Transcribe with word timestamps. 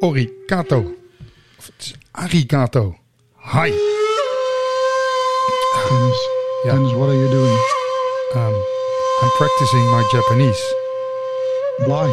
Origato. 0.00 0.78
Of 1.58 1.66
het 1.66 1.74
is 1.78 1.94
arigato. 2.10 2.96
Hi. 3.36 3.70
Dennis, 5.88 6.28
Yeah. 6.64 6.74
Dennis, 6.74 6.92
what 6.92 7.08
are 7.08 7.16
you 7.16 7.28
doing? 7.30 7.58
Um, 8.34 8.54
I'm 9.22 9.30
practicing 9.38 9.84
my 9.90 10.02
Japanese. 10.12 10.60
Why? 11.86 12.06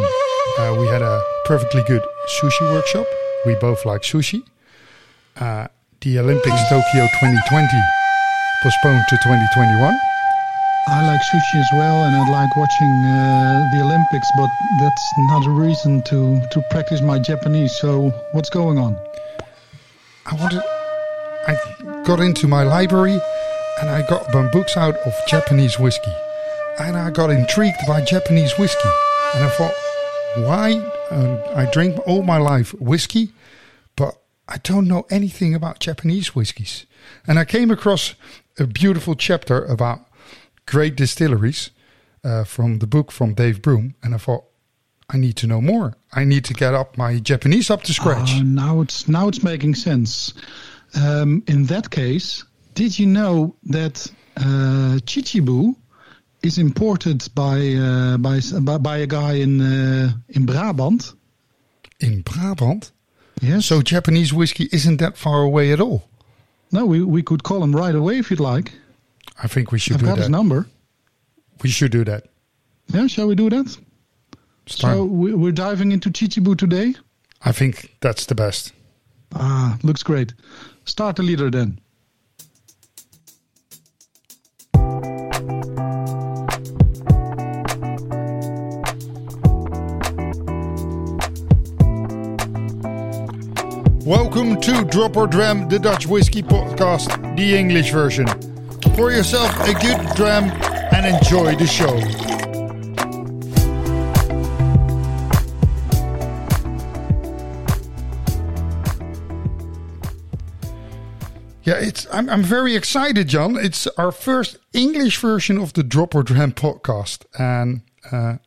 Uh, 0.58 0.74
we 0.80 0.86
had 0.88 1.02
a 1.02 1.20
perfectly 1.44 1.82
good 1.86 2.02
sushi 2.40 2.62
workshop. 2.72 3.06
We 3.46 3.54
both 3.56 3.84
like 3.84 4.02
sushi. 4.02 4.42
Uh, 5.40 5.66
the 6.00 6.18
Olympics 6.18 6.62
Tokyo 6.68 7.06
2020 7.20 7.68
postponed 8.62 9.04
to 9.08 9.16
2021. 9.16 9.94
I 10.90 11.06
like 11.06 11.20
sushi 11.20 11.60
as 11.60 11.68
well, 11.74 12.04
and 12.04 12.16
I 12.16 12.28
like 12.30 12.56
watching 12.56 12.88
uh, 12.88 13.68
the 13.72 13.82
Olympics, 13.82 14.28
but 14.36 14.48
that's 14.80 15.12
not 15.18 15.46
a 15.46 15.50
reason 15.50 16.02
to, 16.04 16.40
to 16.50 16.62
practice 16.70 17.00
my 17.00 17.18
Japanese. 17.18 17.76
So, 17.76 18.10
what's 18.32 18.50
going 18.50 18.78
on? 18.78 18.96
I 20.26 20.34
wanted. 20.34 20.62
I 21.46 22.02
got 22.04 22.20
into 22.20 22.46
my 22.46 22.62
library 22.62 23.18
and 23.80 23.90
I 23.90 24.06
got 24.08 24.30
some 24.32 24.50
books 24.50 24.76
out 24.76 24.96
of 24.96 25.14
Japanese 25.26 25.78
whiskey. 25.78 26.12
And 26.78 26.96
I 26.96 27.10
got 27.10 27.30
intrigued 27.30 27.86
by 27.86 28.04
Japanese 28.04 28.52
whiskey. 28.58 28.90
And 29.34 29.44
I 29.44 29.48
thought, 29.50 29.74
why? 30.36 30.70
I 31.54 31.68
drink 31.72 31.98
all 32.06 32.22
my 32.22 32.38
life 32.38 32.72
whiskey, 32.74 33.32
but 33.96 34.16
I 34.48 34.58
don't 34.58 34.88
know 34.88 35.06
anything 35.10 35.54
about 35.54 35.80
Japanese 35.80 36.34
whiskies. 36.34 36.86
And 37.26 37.38
I 37.38 37.44
came 37.44 37.70
across 37.70 38.14
a 38.58 38.66
beautiful 38.66 39.14
chapter 39.14 39.64
about 39.64 40.00
great 40.68 40.96
distilleries 40.96 41.70
uh, 42.24 42.44
from 42.44 42.78
the 42.78 42.86
book 42.86 43.10
from 43.10 43.34
Dave 43.34 43.60
Broom. 43.62 43.94
And 44.02 44.14
I 44.14 44.18
thought, 44.18 44.44
I 45.10 45.16
need 45.16 45.36
to 45.36 45.46
know 45.46 45.60
more. 45.60 45.94
I 46.12 46.24
need 46.24 46.44
to 46.44 46.54
get 46.54 46.74
up 46.74 46.98
my 46.98 47.18
Japanese 47.18 47.70
up 47.70 47.82
to 47.84 47.92
scratch. 47.94 48.30
Ah, 48.34 48.42
now 48.44 48.82
it's 48.82 49.08
now 49.08 49.28
it's 49.28 49.42
making 49.42 49.74
sense. 49.74 50.34
Um, 50.94 51.42
in 51.46 51.66
that 51.66 51.90
case, 51.90 52.44
did 52.74 52.98
you 52.98 53.06
know 53.06 53.56
that 53.64 54.10
uh, 54.36 55.00
Chichibu 55.08 55.74
is 56.42 56.58
imported 56.58 57.26
by 57.34 57.74
uh, 57.74 58.18
by 58.18 58.40
by, 58.60 58.78
by 58.78 58.96
a 58.98 59.06
guy 59.06 59.34
in 59.34 59.60
uh, 59.60 60.12
in 60.28 60.44
Brabant? 60.44 61.14
In 62.00 62.22
Brabant? 62.22 62.92
Yes. 63.40 63.64
So 63.66 63.80
Japanese 63.80 64.34
whiskey 64.34 64.68
isn't 64.72 64.98
that 64.98 65.16
far 65.16 65.42
away 65.42 65.72
at 65.72 65.80
all. 65.80 66.02
no, 66.70 66.84
we 66.84 67.02
we 67.02 67.22
could 67.22 67.42
call 67.42 67.62
him 67.62 67.74
right 67.74 67.94
away 67.94 68.18
if 68.18 68.30
you'd 68.30 68.40
like. 68.40 68.72
I 69.42 69.46
think 69.46 69.70
we 69.72 69.78
should 69.78 69.94
I've 69.94 70.00
do 70.00 70.06
got 70.06 70.18
his 70.18 70.26
that. 70.26 70.30
number. 70.32 70.66
We 71.62 71.70
should 71.70 71.92
do 71.92 72.04
that. 72.04 72.26
Yeah, 72.88 73.06
shall 73.06 73.26
we 73.26 73.34
do 73.34 73.50
that? 73.50 73.76
So 74.66 75.04
we- 75.04 75.34
we're 75.34 75.52
diving 75.52 75.92
into 75.92 76.10
Chichibu 76.10 76.56
today. 76.56 76.94
I 77.42 77.52
think 77.52 77.94
that's 78.00 78.26
the 78.26 78.34
best. 78.34 78.72
Ah, 79.32 79.78
looks 79.82 80.02
great. 80.02 80.34
Start 80.84 81.16
the 81.16 81.22
leader 81.22 81.50
then. 81.50 81.78
Welcome 94.04 94.58
to 94.62 94.84
Drop 94.84 95.16
or 95.16 95.26
Dram, 95.26 95.68
the 95.68 95.78
Dutch 95.78 96.06
whiskey 96.06 96.42
podcast, 96.42 97.36
the 97.36 97.54
English 97.56 97.90
version. 97.90 98.26
Pour 98.98 99.12
yourself 99.12 99.52
a 99.60 99.74
good 99.74 100.16
dram 100.16 100.50
and 100.92 101.06
enjoy 101.06 101.54
the 101.54 101.68
show. 101.68 101.94
Yeah, 111.62 111.74
it's. 111.74 112.08
I'm, 112.12 112.28
I'm 112.28 112.42
very 112.42 112.74
excited, 112.74 113.28
John. 113.28 113.56
It's 113.56 113.86
our 113.86 114.10
first 114.10 114.58
English 114.72 115.18
version 115.18 115.58
of 115.58 115.74
the 115.74 115.84
Drop 115.84 116.16
or 116.16 116.24
Dram 116.24 116.50
podcast, 116.50 117.24
and 117.38 117.82
uh, 118.10 118.38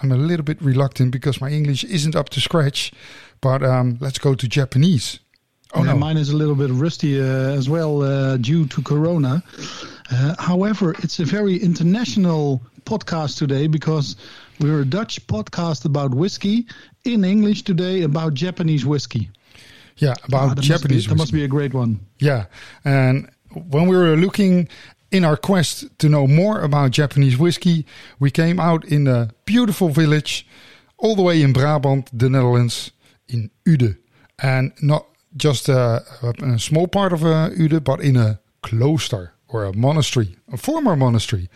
I'm 0.00 0.10
a 0.10 0.16
little 0.16 0.42
bit 0.42 0.60
reluctant 0.60 1.12
because 1.12 1.40
my 1.40 1.50
English 1.50 1.84
isn't 1.84 2.16
up 2.16 2.30
to 2.30 2.40
scratch. 2.40 2.90
But 3.40 3.62
um, 3.62 3.98
let's 4.00 4.18
go 4.18 4.34
to 4.34 4.48
Japanese. 4.48 5.20
Oh 5.74 5.82
no, 5.82 5.96
mine 5.96 6.16
is 6.16 6.30
a 6.30 6.36
little 6.36 6.54
bit 6.54 6.70
rusty 6.70 7.20
uh, 7.20 7.24
as 7.24 7.68
well 7.68 8.02
uh, 8.02 8.36
due 8.36 8.66
to 8.66 8.82
Corona. 8.82 9.42
Uh, 10.10 10.34
however, 10.38 10.92
it's 11.02 11.18
a 11.18 11.24
very 11.24 11.56
international 11.56 12.62
podcast 12.84 13.38
today 13.38 13.66
because 13.66 14.16
we're 14.60 14.82
a 14.82 14.84
Dutch 14.84 15.26
podcast 15.26 15.84
about 15.84 16.14
whiskey 16.14 16.66
in 17.04 17.24
English 17.24 17.62
today 17.62 18.02
about 18.02 18.34
Japanese 18.34 18.86
whiskey. 18.86 19.30
yeah, 19.96 20.14
Ah, 20.22 20.26
about 20.28 20.56
that 20.56 20.62
Japanese. 20.62 21.06
must 21.08 21.08
be, 21.08 21.08
that 21.08 21.18
must 21.18 21.32
be 21.32 21.44
a 21.44 21.48
great 21.48 21.74
one. 21.74 21.98
Yeah, 22.18 22.46
and 22.84 23.28
when 23.70 23.88
we 23.88 23.96
were 23.96 24.16
looking 24.16 24.68
in 25.10 25.24
our 25.24 25.36
quest 25.36 25.86
to 25.98 26.08
know 26.08 26.26
more 26.26 26.60
about 26.60 26.90
Japanese 26.92 27.36
whiskey, 27.38 27.84
we 28.20 28.30
came 28.30 28.60
out 28.60 28.84
in 28.84 29.06
a 29.08 29.30
beautiful 29.44 29.88
village, 29.88 30.46
all 30.98 31.16
the 31.16 31.22
way 31.22 31.42
in 31.42 31.52
Brabant, 31.52 32.10
the 32.16 32.28
Netherlands, 32.28 32.92
in 33.28 33.50
Uden, 33.66 33.96
and 34.40 34.72
not 34.82 35.06
just 35.36 35.68
a, 35.68 36.02
a, 36.22 36.54
a 36.54 36.58
small 36.58 36.86
part 36.86 37.12
of 37.12 37.24
uh, 37.24 37.50
Uden, 37.50 37.82
but 37.82 38.00
in 38.00 38.16
a 38.16 38.40
cloister 38.62 39.34
or 39.48 39.64
a 39.64 39.72
monastery, 39.76 40.36
a 40.52 40.56
former 40.56 40.96
monastery. 40.96 41.48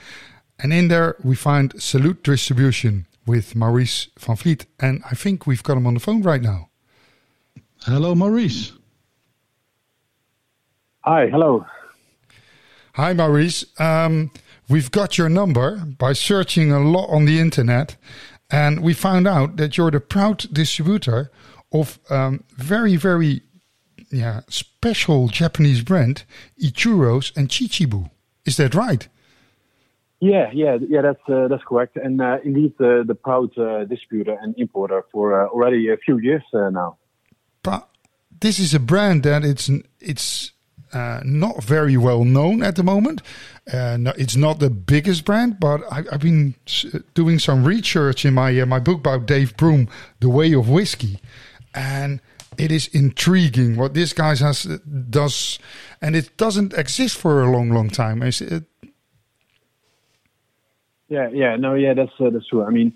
And 0.59 0.73
in 0.73 0.89
there 0.89 1.17
we 1.23 1.37
find 1.37 1.81
Salute 1.81 2.23
Distribution 2.23 3.07
with 3.27 3.55
Maurice 3.55 4.09
van 4.19 4.37
Vliet, 4.37 4.67
and 4.81 5.03
I 5.11 5.15
think 5.15 5.47
we've 5.47 5.63
got 5.63 5.77
him 5.77 5.87
on 5.87 5.95
the 5.95 6.01
phone 6.01 6.23
right 6.23 6.43
now. 6.43 6.71
Hello, 7.85 8.15
Maurice. 8.15 8.73
Hi, 11.03 11.29
hello. 11.29 11.65
Hi, 12.95 13.13
Maurice. 13.13 13.65
Um, 13.79 14.31
we've 14.69 14.91
got 14.91 15.17
your 15.17 15.29
number 15.29 15.77
by 15.77 16.13
searching 16.13 16.73
a 16.73 16.81
lot 16.81 17.07
on 17.11 17.27
the 17.27 17.39
internet, 17.39 17.97
and 18.51 18.81
we 18.81 18.95
found 18.95 19.29
out 19.29 19.57
that 19.59 19.77
you're 19.77 19.91
the 19.91 20.01
proud 20.01 20.39
distributor 20.53 21.31
of 21.73 21.99
um, 22.11 22.43
very, 22.57 22.97
very 22.97 23.43
yeah, 24.11 24.41
special 24.49 25.29
Japanese 25.29 25.83
brand, 25.83 26.25
Ichiro's 26.63 27.33
and 27.37 27.49
Chichibu. 27.49 28.11
Is 28.45 28.57
that 28.57 28.75
right? 28.75 29.09
Yeah, 30.21 30.51
yeah, 30.53 30.79
yeah. 30.89 31.03
That's 31.03 31.29
uh, 31.29 31.47
that's 31.49 31.63
correct. 31.65 31.97
And 31.97 32.21
uh, 32.21 32.39
indeed, 32.45 32.73
uh, 32.81 33.05
the 33.05 33.15
proud 33.15 33.57
uh, 33.57 33.85
distributor 33.85 34.37
and 34.41 34.55
importer 34.59 35.05
for 35.13 35.41
uh, 35.41 35.47
already 35.49 35.89
a 35.91 35.97
few 35.97 36.19
years 36.19 36.43
uh, 36.53 36.71
now. 36.71 36.97
But 37.63 37.89
this 38.41 38.59
is 38.59 38.75
a 38.75 38.81
brand 38.81 39.23
that 39.23 39.45
it's 39.45 39.71
it's 40.01 40.53
uh, 40.93 41.21
not 41.25 41.63
very 41.63 41.97
well 41.97 42.25
known 42.25 42.63
at 42.63 42.77
the 42.77 42.83
moment. 42.83 43.23
Uh, 43.73 43.97
no, 43.99 44.13
it's 44.17 44.37
not 44.37 44.59
the 44.59 44.71
biggest 44.71 45.25
brand, 45.25 45.61
but 45.61 45.83
I, 45.91 46.05
I've 46.11 46.21
been 46.21 46.55
doing 47.15 47.39
some 47.39 47.65
research 47.65 48.25
in 48.25 48.35
my 48.35 48.59
uh, 48.61 48.67
my 48.67 48.81
book 48.81 48.99
about 48.99 49.27
Dave 49.27 49.57
Broom, 49.57 49.89
The 50.21 50.31
Way 50.31 50.53
of 50.53 50.69
Whiskey, 50.69 51.21
and 51.75 52.21
it 52.59 52.73
is 52.73 52.89
intriguing 52.89 53.77
what 53.77 53.95
this 53.95 54.13
guy 54.13 54.35
has 54.37 54.65
does, 55.11 55.59
and 56.03 56.17
it 56.17 56.37
doesn't 56.37 56.75
exist 56.75 57.17
for 57.17 57.43
a 57.43 57.51
long, 57.51 57.71
long 57.71 57.89
time. 57.89 58.23
It's, 58.23 58.41
it, 58.41 58.65
Yeah, 61.09 61.29
yeah, 61.33 61.57
no, 61.57 61.75
yeah, 61.75 61.95
that's 61.95 62.13
uh, 62.21 62.31
that's 62.31 62.49
true. 62.49 62.65
I 62.65 62.71
mean, 62.71 62.93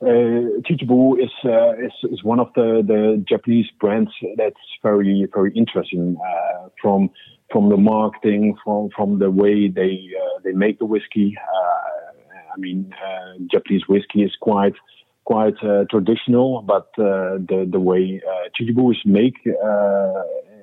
uh, 0.00 0.60
Chichibu 0.64 1.18
is, 1.18 1.32
uh, 1.44 1.72
is 1.74 1.92
is 2.12 2.22
one 2.22 2.38
of 2.38 2.48
the, 2.54 2.82
the 2.86 3.24
Japanese 3.28 3.66
brands 3.80 4.10
that's 4.36 4.54
very 4.82 5.26
very 5.34 5.52
interesting 5.54 6.16
uh, 6.20 6.68
from 6.80 7.10
from 7.50 7.68
the 7.70 7.76
marketing, 7.76 8.56
from 8.62 8.90
from 8.94 9.18
the 9.18 9.30
way 9.30 9.68
they 9.68 10.10
uh, 10.22 10.40
they 10.44 10.52
make 10.52 10.78
the 10.78 10.86
whiskey. 10.86 11.36
Uh, 11.36 12.52
I 12.54 12.58
mean, 12.58 12.94
uh, 13.04 13.38
Japanese 13.50 13.82
whiskey 13.88 14.22
is 14.22 14.34
quite 14.40 14.74
quite 15.26 15.62
uh, 15.62 15.84
traditional, 15.90 16.62
but 16.62 16.88
uh, 16.98 17.36
the 17.50 17.68
the 17.70 17.80
way 17.80 18.22
uh, 18.26 18.48
Chichibu 18.54 18.92
is 18.92 19.02
made, 19.04 19.34
uh, 19.46 20.22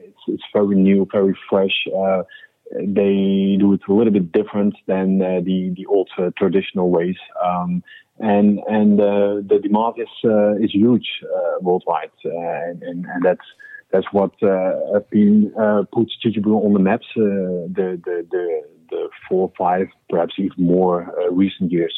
it's 0.10 0.24
it's 0.28 0.44
very 0.52 0.76
new, 0.76 1.08
very 1.12 1.38
fresh. 1.50 1.78
Uh, 1.96 2.24
they 2.72 3.58
do 3.60 3.74
it 3.74 3.82
a 3.88 3.94
little 3.94 4.14
bit 4.14 4.32
different 4.32 4.76
than 4.88 5.22
uh, 5.22 5.42
the 5.44 5.74
the 5.78 5.86
old 5.86 6.10
traditional 6.38 6.90
ways, 6.90 7.18
um, 7.46 7.84
and 8.20 8.60
and 8.68 8.98
the 9.00 9.60
demand 9.62 9.96
is 9.98 10.14
is 10.64 10.72
huge 10.72 11.10
worldwide, 11.62 12.12
and, 12.24 12.82
and 12.82 13.06
and 13.06 13.24
that's 13.24 13.48
that's 13.94 14.08
what 14.12 14.32
uh, 14.42 14.72
have 14.94 15.10
been 15.12 15.54
uh, 15.60 15.84
put 15.94 16.12
Chichibu 16.26 16.66
on 16.66 16.74
the 16.74 16.80
maps 16.80 17.06
uh, 17.16 17.22
the, 17.78 18.02
the 18.04 18.28
the 18.32 18.62
the 18.90 19.10
four, 19.30 19.52
five, 19.58 19.88
perhaps 20.10 20.34
even 20.38 20.66
more 20.66 21.14
uh, 21.20 21.32
recent 21.32 21.72
years. 21.72 21.94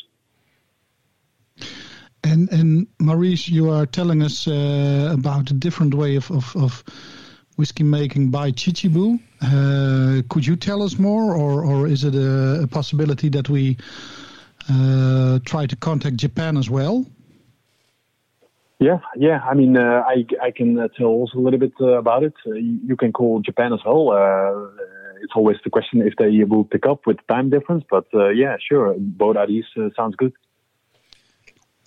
And 2.26 2.52
and 2.52 2.88
Maurice, 3.00 3.48
you 3.48 3.70
are 3.70 3.86
telling 3.86 4.24
us 4.24 4.48
uh, 4.48 5.12
about 5.14 5.52
a 5.52 5.54
different 5.54 5.94
way 5.94 6.16
of, 6.16 6.32
of, 6.32 6.56
of 6.56 6.84
whiskey 7.56 7.84
making 7.84 8.32
by 8.32 8.52
Chichibu. 8.52 9.20
Uh, 9.42 10.24
could 10.28 10.48
you 10.48 10.56
tell 10.56 10.82
us 10.82 10.98
more, 10.98 11.36
or 11.36 11.64
or 11.64 11.88
is 11.88 12.04
it 12.04 12.16
a, 12.16 12.64
a 12.64 12.68
possibility 12.68 13.30
that 13.30 13.48
we 13.48 13.78
uh, 14.70 15.38
try 15.46 15.68
to 15.68 15.76
contact 15.76 16.16
Japan 16.16 16.58
as 16.58 16.68
well? 16.68 17.06
Yeah, 18.80 19.00
yeah. 19.16 19.40
I 19.48 19.54
mean, 19.54 19.78
uh, 19.78 20.02
I 20.08 20.26
I 20.42 20.50
can 20.50 20.80
uh, 20.80 20.88
tell 20.98 21.08
also 21.08 21.38
a 21.38 21.42
little 21.42 21.60
bit 21.60 21.74
uh, 21.80 22.00
about 22.00 22.24
it. 22.24 22.34
Uh, 22.48 22.54
you 22.54 22.96
can 22.98 23.12
call 23.14 23.42
Japan 23.42 23.72
as 23.72 23.82
well. 23.86 24.10
It's 25.22 25.34
always 25.36 25.58
the 25.64 25.70
question 25.70 26.02
if 26.02 26.16
they 26.18 26.44
will 26.44 26.64
pick 26.66 26.88
up 26.88 27.06
with 27.06 27.18
time 27.28 27.52
difference. 27.52 27.84
But 27.88 28.08
yeah, 28.34 28.58
sure. 28.68 28.96
Both 28.98 29.38
ideas 29.38 29.66
sounds 29.96 30.16
good. 30.16 30.34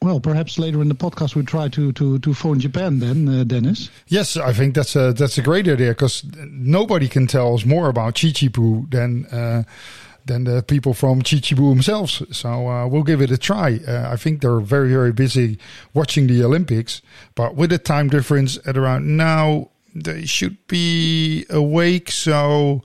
Well, 0.00 0.20
perhaps 0.20 0.58
later 0.58 0.80
in 0.80 0.88
the 0.88 0.94
podcast 0.94 1.34
we 1.34 1.42
try 1.42 1.68
to 1.68 1.92
to 1.92 2.18
to 2.20 2.34
phone 2.34 2.60
Japan 2.60 3.00
then, 3.00 3.46
Dennis. 3.48 3.90
Yes, 4.06 4.36
I 4.36 4.52
think 4.52 4.74
that's 4.74 4.94
a 4.94 5.12
that's 5.12 5.38
a 5.38 5.42
great 5.42 5.66
idea 5.66 5.90
because 5.90 6.24
nobody 6.50 7.08
can 7.08 7.26
tell 7.26 7.54
us 7.54 7.64
more 7.64 7.88
about 7.88 8.14
Chichibu 8.14 8.88
than 8.90 9.26
than 10.28 10.44
the 10.44 10.62
people 10.62 10.94
from 10.94 11.22
Chichibu 11.22 11.70
themselves. 11.70 12.22
So 12.30 12.68
uh, 12.68 12.86
we'll 12.86 13.02
give 13.02 13.20
it 13.20 13.32
a 13.32 13.38
try. 13.38 13.80
Uh, 13.86 14.08
I 14.12 14.16
think 14.16 14.40
they're 14.40 14.60
very, 14.60 14.90
very 14.90 15.12
busy 15.12 15.58
watching 15.92 16.28
the 16.28 16.44
Olympics, 16.44 17.02
but 17.34 17.56
with 17.56 17.70
the 17.70 17.78
time 17.78 18.08
difference 18.08 18.58
at 18.66 18.76
around 18.78 19.16
now, 19.16 19.70
they 19.94 20.24
should 20.24 20.64
be 20.68 21.44
awake. 21.50 22.10
So, 22.12 22.84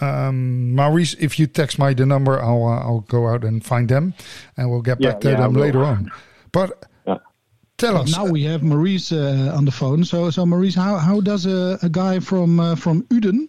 um, 0.00 0.74
Maurice, 0.74 1.14
if 1.14 1.38
you 1.38 1.46
text 1.46 1.78
my 1.78 1.94
the 1.94 2.06
number, 2.06 2.42
I'll 2.42 2.64
uh, 2.64 2.80
I'll 2.80 3.00
go 3.00 3.28
out 3.28 3.44
and 3.44 3.64
find 3.64 3.88
them, 3.88 4.14
and 4.56 4.70
we'll 4.70 4.82
get 4.82 4.98
back 5.00 5.14
yeah, 5.14 5.20
to 5.20 5.30
yeah, 5.30 5.40
them 5.40 5.54
later 5.54 5.84
on. 5.84 6.10
But. 6.52 6.84
Tell 7.76 7.96
us. 7.96 8.12
Now 8.12 8.24
we 8.26 8.44
have 8.44 8.62
Maurice 8.62 9.10
uh, 9.10 9.52
on 9.52 9.64
the 9.64 9.72
phone. 9.72 10.04
So, 10.04 10.30
so 10.30 10.46
Maurice, 10.46 10.76
how, 10.76 10.96
how 10.96 11.20
does 11.20 11.44
a, 11.44 11.76
a 11.82 11.88
guy 11.88 12.20
from 12.20 12.60
uh, 12.60 12.76
from 12.76 13.02
Uden 13.10 13.48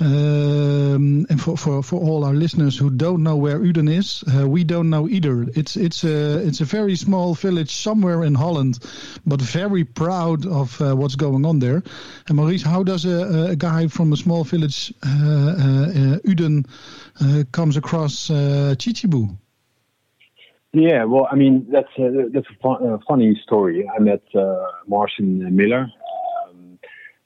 um, 0.00 1.26
and 1.28 1.40
for, 1.40 1.56
for, 1.56 1.82
for 1.82 2.00
all 2.00 2.24
our 2.24 2.32
listeners 2.32 2.78
who 2.78 2.88
don't 2.88 3.22
know 3.22 3.36
where 3.36 3.58
Uden 3.60 3.90
is, 3.90 4.24
uh, 4.34 4.48
we 4.48 4.64
don't 4.64 4.88
know 4.88 5.06
either. 5.06 5.42
It's 5.54 5.76
it's 5.76 6.02
a 6.02 6.38
it's 6.38 6.62
a 6.62 6.64
very 6.64 6.96
small 6.96 7.34
village 7.34 7.70
somewhere 7.70 8.24
in 8.24 8.34
Holland, 8.34 8.78
but 9.26 9.42
very 9.42 9.84
proud 9.84 10.46
of 10.46 10.80
uh, 10.80 10.94
what's 10.96 11.16
going 11.16 11.44
on 11.44 11.58
there. 11.58 11.82
And 12.26 12.36
Maurice, 12.36 12.62
how 12.62 12.82
does 12.82 13.04
a, 13.04 13.50
a 13.50 13.56
guy 13.56 13.86
from 13.88 14.12
a 14.12 14.16
small 14.16 14.44
village, 14.44 14.94
uh, 15.04 15.08
uh 15.08 16.18
Uden, 16.24 16.66
uh, 17.20 17.44
comes 17.52 17.76
across 17.76 18.30
uh, 18.30 18.74
Chichibu? 18.78 19.36
Yeah, 20.72 21.04
well, 21.04 21.28
I 21.30 21.36
mean 21.36 21.66
that's 21.70 21.92
a, 21.98 22.30
that's 22.32 22.46
a 22.48 22.62
fun, 22.62 22.98
funny 23.06 23.38
story. 23.42 23.86
I 23.94 24.00
met 24.00 24.22
Marcin 24.86 25.54
Miller 25.54 25.92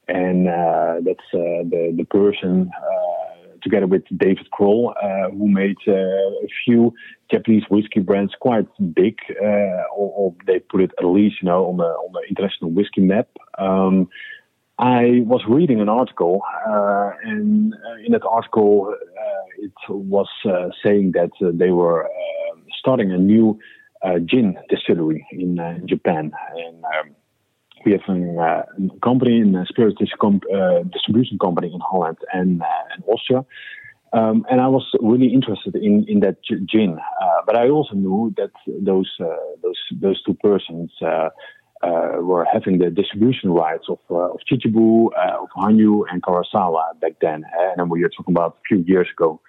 and 0.09 0.49
uh, 0.49 0.97
that's 1.05 1.21
uh, 1.35 1.67
the 1.71 1.95
the 1.97 2.05
person 2.05 2.71
uh, 2.77 3.57
together 3.63 3.87
with 3.87 4.05
David 4.17 4.51
Croll 4.51 4.95
who 5.33 5.49
made 5.49 5.77
a 5.89 6.47
few 6.65 6.95
Japanese 7.31 7.65
whiskey 7.71 8.01
brands 8.01 8.33
quite 8.41 8.67
big, 8.95 9.17
or, 9.41 9.89
or, 9.97 10.35
they 10.47 10.61
put 10.61 10.81
it 10.81 10.93
at 10.99 11.05
least 11.05 11.37
you 11.43 11.47
know 11.47 11.67
on 11.67 11.79
the 11.79 11.85
on 11.85 12.13
the 12.13 12.23
international 12.29 12.71
whiskey 12.71 13.01
map. 13.01 13.29
Um, 13.59 14.09
I 14.79 15.23
was 15.25 15.43
reading 15.49 15.81
an 15.81 15.89
article, 15.89 16.43
uh, 16.69 17.11
and 17.25 17.73
uh, 17.73 18.05
in 18.05 18.13
that 18.13 18.27
article, 18.29 18.95
uh, 18.95 19.65
it 19.65 19.73
was 19.89 20.29
saying 20.85 21.13
that 21.13 21.31
they 21.41 21.71
were 21.71 22.09
starting 22.79 23.11
a 23.11 23.19
new 23.19 23.59
gin 24.27 24.57
distillery 24.69 25.27
in 25.33 25.59
Japan, 25.89 26.31
and 26.55 26.85
um, 26.85 27.17
we 27.85 27.93
have 27.93 28.01
a, 28.09 28.41
uh, 28.41 28.63
a 28.97 29.01
company, 29.01 29.41
a 29.43 29.67
spirits 29.67 29.97
uh, 30.01 30.83
distribution 30.93 31.39
company 31.39 31.73
in 31.73 31.81
Holland 31.81 32.19
and, 32.33 32.63
uh, 32.63 32.67
and 32.95 33.05
Austria. 33.07 33.45
Um, 34.13 34.47
and 34.51 34.61
I 34.61 34.69
was 34.69 34.87
really 35.01 35.27
interested 35.27 35.75
in, 35.75 36.05
in 36.09 36.21
that 36.21 36.37
gin, 36.45 36.99
uh, 36.99 37.41
but 37.45 37.57
I 37.57 37.69
also 37.69 37.95
knew 37.95 38.33
that 38.37 38.53
those 38.67 39.11
uh, 39.21 39.27
those 39.63 39.79
those 40.01 40.23
two 40.23 40.35
persons 40.35 40.91
uh, 41.03 41.29
were 42.21 42.47
having 42.51 42.79
the 42.79 42.89
distribution 42.89 43.51
rights 43.51 43.87
of 43.89 43.99
of 44.09 44.39
Chichibu, 44.49 45.09
of 45.43 45.49
Hanyu, 45.59 46.05
and 46.11 46.23
Karuizawa 46.23 46.99
back 47.01 47.15
then, 47.21 47.45
and 47.77 47.91
we 47.91 48.01
were 48.01 48.09
talking 48.09 48.33
about 48.33 48.57
a 48.59 48.63
few 48.69 48.85
years 48.87 49.09
ago. 49.11 49.41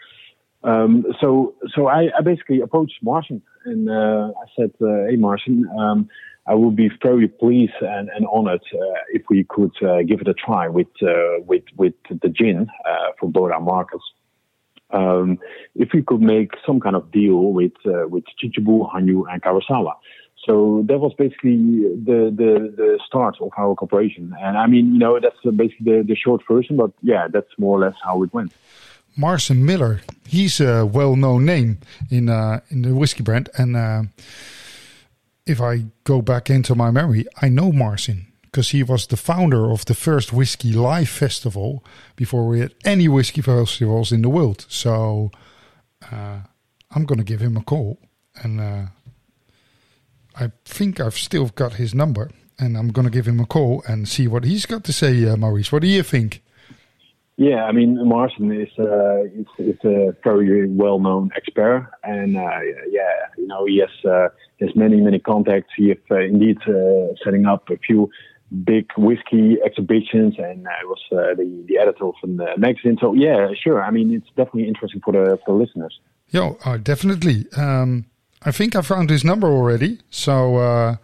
Um, 0.63 1.05
so 1.21 1.53
so 1.73 1.87
I, 1.87 2.09
I, 2.17 2.21
basically 2.21 2.59
approached 2.61 2.97
Martin 3.03 3.43
and 3.63 3.89
I 3.89 4.45
said, 4.57 4.71
"Hey, 4.79 5.17
Martin." 5.17 5.69
Um, 5.79 6.09
I 6.47 6.53
would 6.53 6.75
be 6.75 6.89
very 7.01 7.27
pleased 7.27 7.73
and, 7.81 8.09
and 8.15 8.25
honored 8.31 8.61
uh, 8.73 8.99
if 9.11 9.23
we 9.29 9.45
could 9.49 9.75
uh, 9.81 10.01
give 10.03 10.21
it 10.21 10.27
a 10.27 10.33
try 10.33 10.67
with 10.67 10.87
uh, 11.01 11.41
with 11.45 11.63
with 11.75 11.93
the 12.09 12.29
gin 12.29 12.67
uh, 12.85 13.11
for 13.19 13.29
both 13.29 13.51
our 13.51 13.61
markets. 13.61 14.03
Um, 14.91 15.39
if 15.75 15.89
we 15.93 16.01
could 16.01 16.21
make 16.21 16.51
some 16.65 16.79
kind 16.79 16.95
of 16.95 17.11
deal 17.11 17.51
with 17.51 17.73
uh, 17.85 18.07
with 18.07 18.23
Chichibu, 18.41 18.89
Hanyu, 18.91 19.23
and 19.31 19.41
Karuizawa. 19.41 19.95
So 20.45 20.85
that 20.87 20.99
was 20.99 21.13
basically 21.17 21.57
the, 22.05 22.31
the, 22.33 22.73
the 22.77 22.99
start 23.05 23.35
of 23.41 23.51
our 23.57 23.75
cooperation. 23.75 24.33
And 24.39 24.57
I 24.57 24.65
mean, 24.67 24.93
you 24.93 24.99
know, 24.99 25.19
that's 25.19 25.35
basically 25.43 25.97
the, 25.97 26.03
the 26.07 26.15
short 26.15 26.41
version, 26.49 26.77
but 26.77 26.91
yeah, 27.01 27.27
that's 27.27 27.49
more 27.57 27.77
or 27.77 27.81
less 27.81 27.95
how 28.01 28.23
it 28.23 28.33
went. 28.33 28.53
Marcin 29.17 29.65
Miller, 29.65 30.01
he's 30.25 30.61
a 30.61 30.85
well-known 30.85 31.43
name 31.43 31.79
in 32.09 32.29
uh, 32.29 32.61
in 32.69 32.83
the 32.83 32.93
whiskey 32.93 33.23
brand, 33.23 33.49
and 33.57 33.75
if 35.47 35.61
I 35.61 35.85
go 36.03 36.21
back 36.21 36.49
into 36.49 36.75
my 36.75 36.91
memory, 36.91 37.25
I 37.41 37.49
know 37.49 37.71
Marcin 37.71 38.27
because 38.57 38.69
he 38.69 38.81
was 38.81 39.07
the 39.07 39.17
founder 39.17 39.69
of 39.69 39.85
the 39.85 39.93
first 39.93 40.33
Whiskey 40.33 40.73
Live 40.73 41.09
Festival 41.09 41.83
before 42.15 42.47
we 42.47 42.61
had 42.61 42.73
any 42.85 43.07
whiskey 43.07 43.41
festivals 43.41 44.11
in 44.11 44.21
the 44.21 44.29
world. 44.29 44.65
So 44.69 45.31
uh, 46.11 46.39
I'm 46.89 47.05
going 47.05 47.19
to 47.19 47.23
give 47.23 47.41
him 47.41 47.55
a 47.57 47.61
call. 47.61 47.99
And 48.41 48.59
uh, 48.59 48.85
I 50.35 50.51
think 50.65 50.99
I've 50.99 51.17
still 51.17 51.49
got 51.49 51.73
his 51.73 51.93
number. 51.93 52.31
And 52.57 52.75
I'm 52.75 52.87
going 52.87 53.05
to 53.05 53.11
give 53.11 53.27
him 53.27 53.39
a 53.39 53.45
call 53.45 53.83
and 53.87 54.07
see 54.07 54.27
what 54.27 54.43
he's 54.43 54.65
got 54.65 54.83
to 54.85 54.93
say, 54.93 55.23
uh, 55.27 55.37
Maurice. 55.37 55.71
What 55.71 55.83
do 55.83 55.87
you 55.87 56.01
think? 56.01 56.41
Yeah, 57.35 57.65
I 57.65 57.71
mean, 57.71 58.03
Marcin 58.07 58.51
is, 58.51 58.69
uh, 58.79 59.25
is, 59.25 59.45
is 59.59 59.77
a 59.83 60.15
very 60.23 60.67
well-known 60.67 61.29
expert, 61.35 61.87
and 62.03 62.35
uh, 62.35 62.59
yeah, 62.89 63.11
you 63.37 63.45
know, 63.45 63.65
he 63.65 63.77
has 63.77 64.11
uh, 64.11 64.29
has 64.59 64.75
many 64.75 64.97
many 64.97 65.19
contacts. 65.19 65.71
He 65.75 65.91
is 65.91 65.97
uh, 66.09 66.19
indeed 66.19 66.57
uh, 66.67 67.13
setting 67.23 67.45
up 67.45 67.69
a 67.69 67.77
few 67.77 68.09
big 68.63 68.85
whiskey 68.97 69.57
exhibitions, 69.65 70.35
and 70.37 70.67
I 70.67 70.83
was 70.85 70.99
uh, 71.11 71.35
the 71.35 71.65
the 71.67 71.77
editor 71.77 72.05
of 72.05 72.15
the 72.23 72.57
magazine. 72.57 72.97
So 72.99 73.13
yeah, 73.13 73.49
sure. 73.61 73.83
I 73.83 73.91
mean, 73.91 74.13
it's 74.13 74.27
definitely 74.29 74.67
interesting 74.67 75.01
for 75.03 75.13
the 75.13 75.37
for 75.45 75.57
the 75.57 75.63
listeners. 75.63 75.99
Yeah, 76.29 76.53
uh, 76.65 76.77
definitely. 76.77 77.45
Um, 77.55 78.05
I 78.43 78.51
think 78.51 78.75
I 78.75 78.81
found 78.81 79.09
his 79.09 79.23
number 79.23 79.47
already, 79.47 79.99
so 80.09 80.57
uh, 80.57 80.95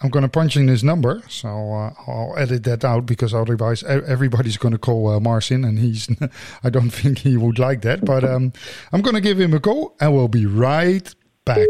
I'm 0.00 0.10
going 0.10 0.22
to 0.22 0.28
punch 0.28 0.56
in 0.56 0.68
his 0.68 0.82
number, 0.82 1.22
so 1.28 1.48
uh, 1.48 1.92
I'll 2.06 2.34
edit 2.36 2.64
that 2.64 2.84
out 2.84 3.06
because 3.06 3.34
otherwise 3.34 3.82
everybody's 3.82 4.56
going 4.56 4.72
to 4.72 4.78
call 4.78 5.08
uh, 5.08 5.20
Marcin, 5.20 5.64
and 5.64 5.78
he's. 5.78 6.08
I 6.64 6.70
don't 6.70 6.90
think 6.90 7.18
he 7.18 7.36
would 7.36 7.58
like 7.58 7.82
that, 7.82 8.04
but 8.04 8.24
um, 8.24 8.52
I'm 8.92 9.02
going 9.02 9.14
to 9.14 9.20
give 9.20 9.40
him 9.40 9.54
a 9.54 9.60
call, 9.60 9.96
and 10.00 10.14
we'll 10.14 10.28
be 10.28 10.46
right 10.46 11.12
back. 11.44 11.68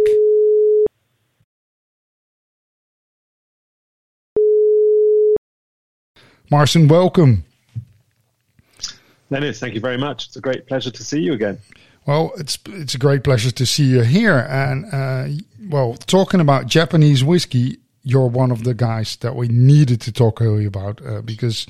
Marcin, 6.51 6.89
welcome. 6.89 7.45
Dennis, 9.31 9.59
thank 9.59 9.75
you 9.75 9.81
very 9.81 9.99
much. 9.99 10.27
It's 10.27 10.37
a 10.37 10.41
great 10.41 10.67
pleasure 10.67 10.91
to 10.91 11.05
see 11.05 11.21
you 11.21 11.33
again. 11.33 11.59
Well, 12.07 12.33
it's 12.37 12.59
it's 12.67 12.95
a 12.95 12.99
great 12.99 13.25
pleasure 13.25 13.51
to 13.51 13.67
see 13.67 13.85
you 13.85 14.03
here. 14.03 14.47
And 14.49 14.85
uh, 14.93 15.43
well, 15.69 15.95
talking 15.95 16.41
about 16.41 16.67
Japanese 16.67 17.25
whiskey, 17.25 17.79
you're 18.03 18.29
one 18.29 18.51
of 18.51 18.65
the 18.65 18.75
guys 18.75 19.17
that 19.17 19.35
we 19.35 19.49
needed 19.49 20.01
to 20.03 20.13
talk 20.13 20.39
to 20.39 20.59
you 20.59 20.69
about 20.69 21.05
uh, 21.05 21.23
because 21.23 21.67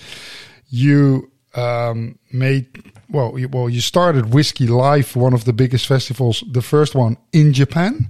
you 0.69 1.31
um, 1.55 2.19
made 2.33 2.93
well, 3.09 3.39
you, 3.39 3.49
well, 3.49 3.71
you 3.71 3.81
started 3.81 4.35
Whiskey 4.35 4.67
Live, 4.67 5.15
one 5.15 5.35
of 5.35 5.45
the 5.45 5.53
biggest 5.53 5.87
festivals, 5.87 6.43
the 6.51 6.63
first 6.63 6.95
one 6.95 7.17
in 7.33 7.53
Japan, 7.53 8.09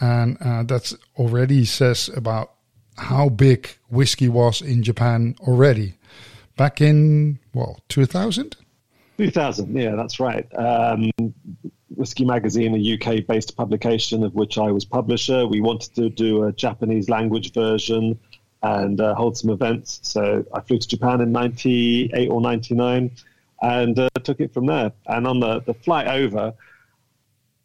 and 0.00 0.36
uh, 0.40 0.64
that's 0.64 0.94
already 1.16 1.64
says 1.64 2.10
about 2.14 2.52
how 2.98 3.28
big 3.28 3.68
whiskey 3.88 4.28
was 4.28 4.60
in 4.60 4.82
Japan 4.82 5.36
already 5.40 5.94
back 6.56 6.80
in 6.80 7.38
well 7.54 7.80
2000. 7.88 8.56
2000, 9.16 9.74
yeah, 9.74 9.96
that's 9.96 10.20
right. 10.20 10.46
Um, 10.56 11.10
Whiskey 11.96 12.24
Magazine, 12.24 12.74
a 12.74 12.94
UK 12.94 13.26
based 13.26 13.56
publication 13.56 14.22
of 14.22 14.34
which 14.34 14.58
I 14.58 14.70
was 14.70 14.84
publisher. 14.84 15.46
We 15.46 15.60
wanted 15.60 15.94
to 15.96 16.08
do 16.08 16.44
a 16.44 16.52
Japanese 16.52 17.08
language 17.08 17.52
version 17.52 18.18
and 18.62 19.00
uh, 19.00 19.14
hold 19.14 19.36
some 19.36 19.50
events. 19.50 20.00
So 20.02 20.44
I 20.54 20.60
flew 20.60 20.78
to 20.78 20.86
Japan 20.86 21.20
in 21.20 21.32
98 21.32 22.28
or 22.28 22.40
99 22.40 23.10
and 23.62 23.98
uh, 23.98 24.08
took 24.22 24.40
it 24.40 24.54
from 24.54 24.66
there. 24.66 24.92
And 25.06 25.26
on 25.26 25.40
the, 25.40 25.60
the 25.60 25.74
flight 25.74 26.06
over, 26.06 26.54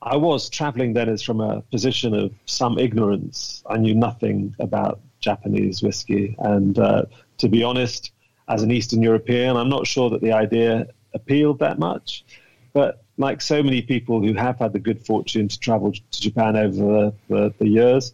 I 0.01 0.15
was 0.17 0.49
traveling 0.49 0.93
then 0.93 1.09
as 1.09 1.21
from 1.21 1.39
a 1.39 1.61
position 1.61 2.13
of 2.13 2.31
some 2.45 2.77
ignorance. 2.77 3.63
I 3.69 3.77
knew 3.77 3.93
nothing 3.93 4.55
about 4.59 4.99
Japanese 5.23 5.81
whiskey. 5.81 6.35
And 6.39 6.77
uh, 6.77 7.03
to 7.37 7.47
be 7.49 7.63
honest, 7.63 8.11
as 8.47 8.61
an 8.61 8.71
Eastern 8.71 9.01
European, 9.01 9.55
I'm 9.57 9.69
not 9.69 9.87
sure 9.87 10.09
that 10.09 10.21
the 10.21 10.33
idea 10.33 10.87
appealed 11.13 11.59
that 11.59 11.79
much. 11.79 12.25
But 12.73 13.03
like 13.17 13.41
so 13.41 13.63
many 13.63 13.81
people 13.81 14.21
who 14.21 14.33
have 14.33 14.57
had 14.59 14.73
the 14.73 14.79
good 14.79 15.05
fortune 15.05 15.47
to 15.47 15.59
travel 15.59 15.91
to 15.93 16.21
Japan 16.21 16.55
over 16.55 16.83
the, 16.83 17.13
the, 17.29 17.53
the 17.59 17.67
years, 17.67 18.13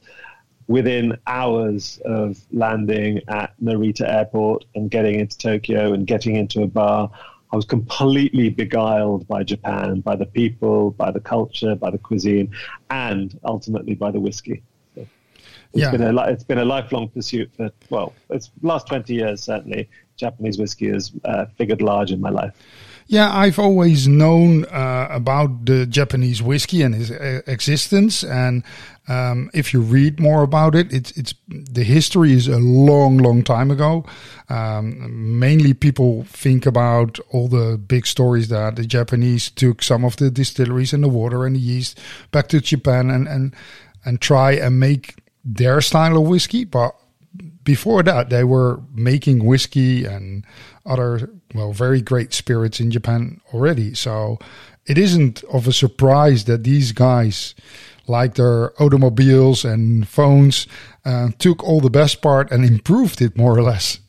within 0.68 1.18
hours 1.25 2.00
of 2.06 2.38
landing 2.51 3.22
at 3.28 3.60
Narita 3.60 4.08
Airport 4.08 4.66
and 4.75 4.92
getting 4.92 5.20
into 5.20 5.38
Tokyo 5.38 5.94
and 5.94 6.06
getting 6.06 6.36
into 6.36 6.62
a 6.62 6.68
bar, 6.68 7.10
I 7.51 7.56
was 7.56 7.66
completely 7.66 8.50
beguiled 8.50 9.28
by 9.28 9.44
Japan, 9.44 10.01
by 10.01 10.16
the 10.16 10.28
people, 10.28 10.92
by 10.92 11.10
the 11.10 11.20
culture, 11.20 11.74
by 11.74 11.89
the 11.89 11.98
cuisine, 11.98 12.51
and 12.92 13.38
ultimately 13.44 13.96
by 13.96 14.12
the 14.12 14.20
whiskey. 14.20 14.62
It's 15.73 15.81
Yeah. 15.83 15.91
been 15.91 16.01
a 16.01 16.23
it's 16.27 16.43
been 16.43 16.57
a 16.57 16.65
lifelong 16.65 17.09
pursuit 17.09 17.51
for 17.55 17.69
well, 17.89 18.13
it's 18.29 18.49
last 18.61 18.88
twenty 18.88 19.13
years 19.15 19.41
certainly. 19.43 19.88
Japanese 20.17 20.57
whiskey 20.59 20.89
has 20.89 21.13
uh, 21.23 21.45
figured 21.57 21.81
large 21.81 22.11
in 22.11 22.19
my 22.19 22.29
life. 22.29 22.53
Yeah, 23.07 23.33
I've 23.33 23.57
always 23.57 24.07
known 24.07 24.65
uh, 24.65 25.07
about 25.09 25.65
the 25.65 25.85
Japanese 25.88 26.43
whiskey 26.43 26.81
and 26.83 26.93
its 26.93 27.09
uh, 27.09 27.41
existence, 27.47 28.23
and 28.23 28.63
um, 29.07 29.49
if 29.53 29.73
you 29.73 29.79
read 29.81 30.19
more 30.19 30.43
about 30.43 30.75
it, 30.75 30.91
it's 30.93 31.11
it's 31.17 31.33
the 31.47 31.83
history 31.83 32.33
is 32.33 32.47
a 32.49 32.59
long, 32.59 33.17
long 33.17 33.43
time 33.43 33.71
ago. 33.71 34.05
Um, 34.49 35.39
mainly, 35.39 35.73
people 35.73 36.25
think 36.25 36.65
about 36.65 37.17
all 37.31 37.47
the 37.47 37.77
big 37.77 38.05
stories 38.05 38.49
that 38.49 38.75
the 38.75 38.85
Japanese 38.85 39.49
took 39.49 39.81
some 39.81 40.03
of 40.05 40.17
the 40.17 40.29
distilleries 40.29 40.93
and 40.93 41.03
the 41.03 41.09
water 41.09 41.45
and 41.45 41.55
the 41.55 41.59
yeast 41.61 41.99
back 42.31 42.47
to 42.49 42.59
Japan 42.59 43.09
and 43.09 43.27
and 43.27 43.55
and 44.05 44.19
try 44.21 44.51
and 44.51 44.79
make 44.79 45.15
their 45.43 45.81
style 45.81 46.17
of 46.17 46.27
whiskey, 46.27 46.65
but 46.65 46.96
before 47.63 48.01
that 48.03 48.29
they 48.29 48.43
were 48.43 48.81
making 48.93 49.46
whiskey 49.46 50.05
and 50.05 50.43
other 50.86 51.29
well 51.53 51.72
very 51.72 52.01
great 52.01 52.34
spirits 52.34 52.79
in 52.79 52.89
Japan 52.89 53.39
already 53.53 53.93
so 53.93 54.39
it 54.88 54.98
isn't 54.98 55.43
of 55.43 55.67
a 55.67 55.74
surprise 55.74 56.46
that 56.46 56.63
these 56.63 56.91
guys 56.91 57.53
like 58.08 58.34
their 58.36 58.74
automobiles 58.81 59.63
and 59.63 60.08
phones 60.08 60.65
uh, 61.05 61.29
took 61.38 61.63
all 61.63 61.79
the 61.79 61.91
best 61.91 62.24
part 62.24 62.51
and 62.51 62.65
improved 62.65 63.22
it 63.22 63.38
more 63.38 63.55
or 63.55 63.62
less 63.62 64.00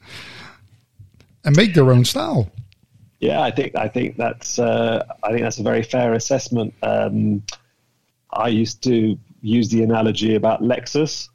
and 1.44 1.54
make 1.54 1.74
their 1.74 1.90
own 1.92 2.04
style 2.04 2.50
Yeah, 3.20 3.42
I 3.42 3.50
think 3.50 3.76
I 3.76 3.86
think 3.86 4.16
that's 4.16 4.58
uh, 4.58 5.04
I 5.22 5.28
think 5.28 5.42
that's 5.42 5.58
a 5.58 5.62
very 5.62 5.82
fair 5.82 6.14
assessment. 6.14 6.72
Um, 6.82 7.42
I 8.32 8.48
used 8.48 8.82
to 8.84 9.18
use 9.42 9.68
the 9.68 9.82
analogy 9.82 10.34
about 10.34 10.62
Lexus 10.62 11.28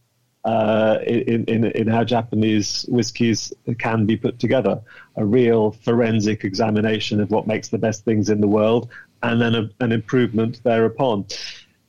uh, 0.46 1.00
in, 1.06 1.44
in 1.46 1.66
in 1.66 1.88
how 1.88 2.04
Japanese 2.04 2.84
whiskies 2.88 3.52
can 3.80 4.06
be 4.06 4.16
put 4.16 4.40
together. 4.40 4.80
A 5.16 5.26
real 5.26 5.72
forensic 5.72 6.44
examination 6.44 7.20
of 7.20 7.32
what 7.32 7.48
makes 7.48 7.70
the 7.70 7.80
best 7.80 8.06
things 8.06 8.30
in 8.30 8.42
the 8.42 8.48
world, 8.48 8.90
and 9.24 9.42
then 9.42 9.56
a, 9.56 9.70
an 9.80 9.92
improvement 9.92 10.62
thereupon. 10.64 11.26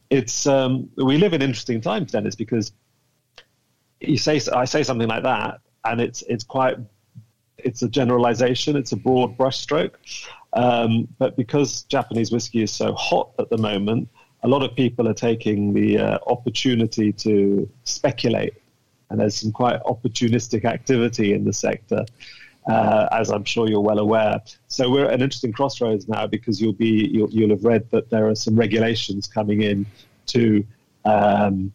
It's 0.08 0.46
um, 0.46 0.88
we 0.96 1.18
live 1.18 1.35
in 1.35 1.42
interesting 1.42 1.80
times, 1.80 2.12
Dennis, 2.12 2.35
because 2.35 2.73
you 4.00 4.16
say 4.16 4.40
I 4.54 4.64
say 4.64 4.82
something 4.82 5.08
like 5.08 5.25
that, 5.25 5.61
and 5.85 6.00
it's 6.00 6.23
it's 6.23 6.44
quite 6.44 6.78
it's 7.58 7.82
a 7.82 7.88
generalization, 7.88 8.76
it's 8.76 8.92
a 8.92 8.96
broad 8.96 9.37
brushstroke. 9.37 9.94
Um, 10.52 11.08
but 11.18 11.37
because 11.37 11.82
Japanese 11.82 12.32
whiskey 12.32 12.62
is 12.62 12.73
so 12.73 12.94
hot 12.94 13.32
at 13.38 13.50
the 13.50 13.58
moment, 13.58 14.08
a 14.46 14.48
lot 14.48 14.62
of 14.62 14.76
people 14.76 15.08
are 15.08 15.20
taking 15.30 15.74
the 15.74 15.98
uh, 15.98 16.18
opportunity 16.28 17.12
to 17.12 17.68
speculate. 17.82 18.54
And 19.10 19.18
there's 19.18 19.34
some 19.40 19.50
quite 19.50 19.80
opportunistic 19.82 20.64
activity 20.64 21.32
in 21.32 21.44
the 21.44 21.52
sector, 21.52 22.04
uh, 22.68 23.08
as 23.10 23.28
I'm 23.30 23.42
sure 23.42 23.68
you're 23.68 23.80
well 23.80 23.98
aware. 23.98 24.40
So 24.68 24.88
we're 24.88 25.06
at 25.06 25.14
an 25.14 25.22
interesting 25.22 25.52
crossroads 25.52 26.06
now 26.06 26.28
because 26.28 26.60
you'll 26.60 26.80
be 26.88 27.10
you'll, 27.12 27.30
you'll 27.30 27.50
have 27.50 27.64
read 27.64 27.90
that 27.90 28.08
there 28.08 28.28
are 28.28 28.36
some 28.36 28.54
regulations 28.54 29.26
coming 29.26 29.62
in 29.62 29.84
to 30.26 30.64
um, 31.04 31.72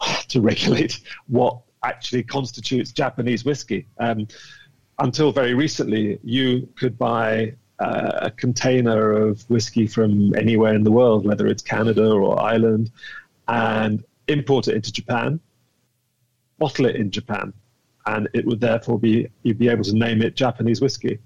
to 0.28 0.42
regulate 0.42 1.00
what 1.26 1.58
actually 1.82 2.22
constitutes 2.22 2.92
Japanese 2.92 3.46
whiskey. 3.46 3.86
Um, 3.98 4.28
until 4.98 5.32
very 5.32 5.54
recently, 5.54 6.18
you 6.22 6.68
could 6.76 6.98
buy 6.98 7.54
uh, 7.78 8.10
a 8.22 8.30
container 8.30 9.12
of 9.12 9.48
whiskey 9.50 9.86
from 9.86 10.34
anywhere 10.34 10.74
in 10.74 10.82
the 10.82 10.90
world, 10.90 11.24
whether 11.24 11.46
it's 11.46 11.62
Canada 11.62 12.10
or 12.10 12.40
Ireland, 12.40 12.90
and 13.46 14.04
import 14.26 14.68
it 14.68 14.74
into 14.74 14.92
Japan, 14.92 15.40
bottle 16.58 16.86
it 16.86 16.96
in 16.96 17.10
Japan, 17.10 17.52
and 18.06 18.28
it 18.34 18.44
would 18.46 18.60
therefore 18.60 18.98
be 18.98 19.28
you'd 19.42 19.58
be 19.58 19.68
able 19.68 19.84
to 19.84 19.94
name 19.94 20.22
it 20.22 20.34
Japanese 20.34 20.80
whiskey. 20.80 21.18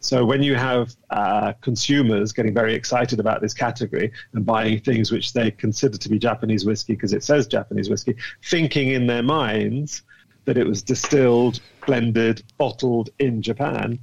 So 0.00 0.24
when 0.24 0.42
you 0.42 0.56
have 0.56 0.96
uh, 1.10 1.52
consumers 1.60 2.32
getting 2.32 2.54
very 2.54 2.74
excited 2.74 3.20
about 3.20 3.40
this 3.40 3.54
category 3.54 4.10
and 4.32 4.44
buying 4.44 4.80
things 4.80 5.12
which 5.12 5.32
they 5.32 5.52
consider 5.52 5.96
to 5.96 6.08
be 6.08 6.18
Japanese 6.18 6.66
whiskey 6.66 6.94
because 6.94 7.12
it 7.12 7.22
says 7.22 7.46
Japanese 7.46 7.88
whiskey, 7.88 8.16
thinking 8.42 8.88
in 8.88 9.06
their 9.06 9.22
minds 9.22 10.02
that 10.46 10.56
it 10.56 10.66
was 10.66 10.82
distilled, 10.82 11.60
blended, 11.86 12.42
bottled 12.58 13.10
in 13.18 13.42
Japan, 13.42 13.98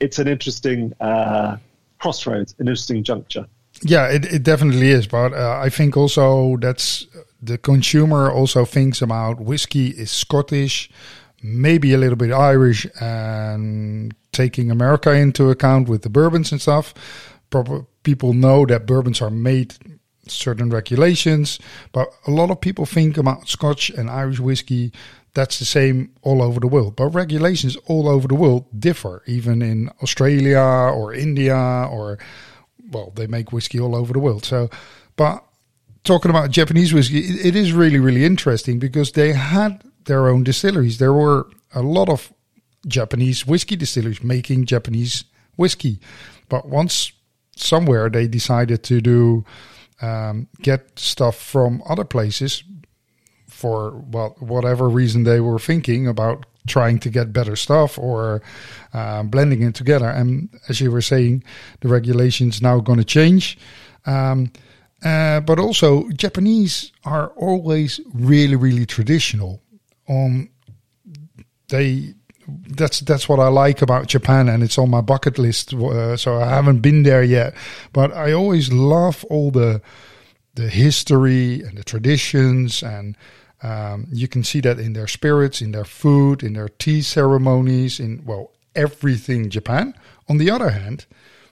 it's 0.00 0.18
an 0.18 0.28
interesting 0.28 0.92
uh, 1.00 1.56
crossroads, 1.98 2.54
an 2.58 2.68
interesting 2.68 3.04
juncture. 3.04 3.46
Yeah, 3.82 4.08
it, 4.08 4.24
it 4.32 4.42
definitely 4.42 4.90
is. 4.90 5.06
But 5.06 5.32
uh, 5.32 5.58
I 5.62 5.68
think 5.68 5.96
also 5.96 6.56
that's 6.56 7.06
the 7.40 7.58
consumer 7.58 8.30
also 8.30 8.64
thinks 8.64 9.02
about 9.02 9.40
whiskey 9.40 9.88
is 9.88 10.10
Scottish, 10.10 10.90
maybe 11.42 11.92
a 11.92 11.98
little 11.98 12.16
bit 12.16 12.32
Irish, 12.32 12.86
and 13.00 14.14
taking 14.32 14.70
America 14.70 15.12
into 15.12 15.50
account 15.50 15.88
with 15.88 16.02
the 16.02 16.10
bourbons 16.10 16.52
and 16.52 16.60
stuff. 16.60 16.94
Proper 17.50 17.86
people 18.02 18.32
know 18.32 18.66
that 18.66 18.86
bourbons 18.86 19.22
are 19.22 19.30
made 19.30 19.74
certain 20.26 20.70
regulations, 20.70 21.58
but 21.92 22.08
a 22.26 22.30
lot 22.30 22.50
of 22.50 22.60
people 22.60 22.84
think 22.84 23.16
about 23.16 23.48
Scotch 23.48 23.90
and 23.90 24.10
Irish 24.10 24.40
whiskey. 24.40 24.92
That's 25.38 25.60
the 25.60 25.64
same 25.64 26.10
all 26.22 26.42
over 26.42 26.58
the 26.58 26.66
world, 26.66 26.96
but 26.96 27.10
regulations 27.10 27.76
all 27.86 28.08
over 28.08 28.26
the 28.26 28.34
world 28.34 28.64
differ, 28.76 29.22
even 29.26 29.62
in 29.62 29.88
Australia 30.02 30.58
or 30.58 31.14
India 31.14 31.54
or 31.56 32.18
well, 32.90 33.12
they 33.14 33.28
make 33.28 33.52
whiskey 33.52 33.78
all 33.78 33.94
over 33.94 34.12
the 34.12 34.18
world. 34.18 34.44
So, 34.44 34.68
but 35.14 35.44
talking 36.02 36.32
about 36.32 36.50
Japanese 36.50 36.92
whiskey, 36.92 37.18
it, 37.18 37.54
is 37.54 37.72
really, 37.72 38.00
really 38.00 38.24
interesting 38.24 38.80
because 38.80 39.12
they 39.12 39.32
had 39.32 39.84
their 40.06 40.26
own 40.26 40.42
distilleries. 40.42 40.98
There 40.98 41.12
were 41.12 41.46
a 41.72 41.82
lot 41.82 42.08
of 42.08 42.32
Japanese 42.88 43.46
whiskey 43.46 43.76
distilleries 43.76 44.24
making 44.24 44.64
Japanese 44.64 45.22
whiskey, 45.54 46.00
but 46.48 46.66
once 46.66 47.12
somewhere 47.54 48.10
they 48.10 48.26
decided 48.26 48.82
to 48.82 49.00
do 49.00 49.44
um, 50.02 50.48
get 50.62 50.98
stuff 50.98 51.36
from 51.36 51.80
other 51.88 52.04
places 52.04 52.64
for 53.58 53.90
well 54.12 54.36
whatever 54.38 54.88
reason 54.88 55.24
they 55.24 55.40
were 55.40 55.58
thinking 55.58 56.06
about 56.06 56.46
trying 56.68 57.00
to 57.00 57.10
get 57.10 57.32
better 57.32 57.56
stuff 57.56 57.98
or 57.98 58.40
uh, 58.94 59.24
blending 59.24 59.62
it 59.62 59.74
together. 59.74 60.08
And 60.08 60.48
as 60.68 60.80
you 60.80 60.92
were 60.92 61.02
saying, 61.02 61.42
the 61.80 61.88
regulations 61.88 62.62
now 62.62 62.78
going 62.78 63.00
to 63.00 63.04
change. 63.04 63.58
Um, 64.06 64.52
uh, 65.04 65.40
but 65.40 65.58
also, 65.58 66.08
Japanese 66.10 66.92
are 67.04 67.28
always 67.30 68.00
really, 68.14 68.54
really 68.56 68.86
traditional. 68.86 69.60
Um, 70.08 70.50
they 71.68 72.14
that's 72.68 73.00
that's 73.00 73.28
what 73.28 73.40
I 73.40 73.48
like 73.48 73.82
about 73.82 74.06
Japan, 74.06 74.48
and 74.48 74.62
it's 74.62 74.78
on 74.78 74.88
my 74.88 75.00
bucket 75.00 75.36
list. 75.36 75.74
Uh, 75.74 76.16
so 76.16 76.40
I 76.40 76.48
haven't 76.48 76.80
been 76.80 77.02
there 77.02 77.24
yet, 77.24 77.54
but 77.92 78.12
I 78.12 78.32
always 78.32 78.72
love 78.72 79.24
all 79.28 79.50
the 79.50 79.82
the 80.54 80.68
history 80.68 81.62
and 81.62 81.76
the 81.78 81.84
traditions 81.84 82.82
and 82.82 83.16
um, 83.62 84.06
you 84.12 84.28
can 84.28 84.44
see 84.44 84.60
that 84.60 84.78
in 84.78 84.92
their 84.92 85.06
spirits, 85.06 85.60
in 85.60 85.72
their 85.72 85.84
food, 85.84 86.42
in 86.42 86.52
their 86.52 86.68
tea 86.68 87.02
ceremonies, 87.02 87.98
in 87.98 88.22
well 88.24 88.52
everything 88.74 89.50
Japan. 89.50 89.94
On 90.28 90.38
the 90.38 90.50
other 90.50 90.70
hand, 90.70 91.06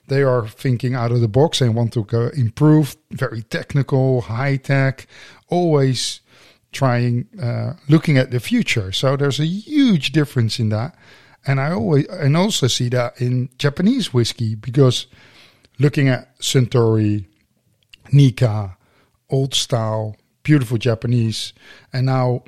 they 0.07 0.23
are 0.23 0.47
thinking 0.47 0.95
out 0.95 1.11
of 1.11 1.19
the 1.19 1.27
box 1.27 1.59
and 1.59 1.75
want 1.75 1.91
to 1.93 2.03
go 2.03 2.27
improve, 2.27 2.95
very 3.11 3.41
technical, 3.41 4.21
high 4.21 4.55
tech, 4.55 5.05
always 5.49 6.21
trying, 6.71 7.27
uh, 7.41 7.73
looking 7.89 8.17
at 8.17 8.31
the 8.31 8.39
future. 8.39 8.91
So 8.91 9.17
there's 9.17 9.39
a 9.39 9.45
huge 9.45 10.13
difference 10.13 10.59
in 10.59 10.69
that, 10.69 10.95
and 11.45 11.59
I 11.59 11.71
always 11.71 12.07
and 12.07 12.37
also 12.37 12.67
see 12.67 12.89
that 12.89 13.19
in 13.19 13.49
Japanese 13.57 14.13
whiskey 14.13 14.55
because 14.55 15.07
looking 15.77 16.07
at 16.07 16.37
Suntory, 16.39 17.25
Nikka, 18.13 18.77
old 19.29 19.53
style 19.53 20.15
beautiful 20.47 20.77
Japanese, 20.77 21.51
and 21.91 22.05
now 22.05 22.41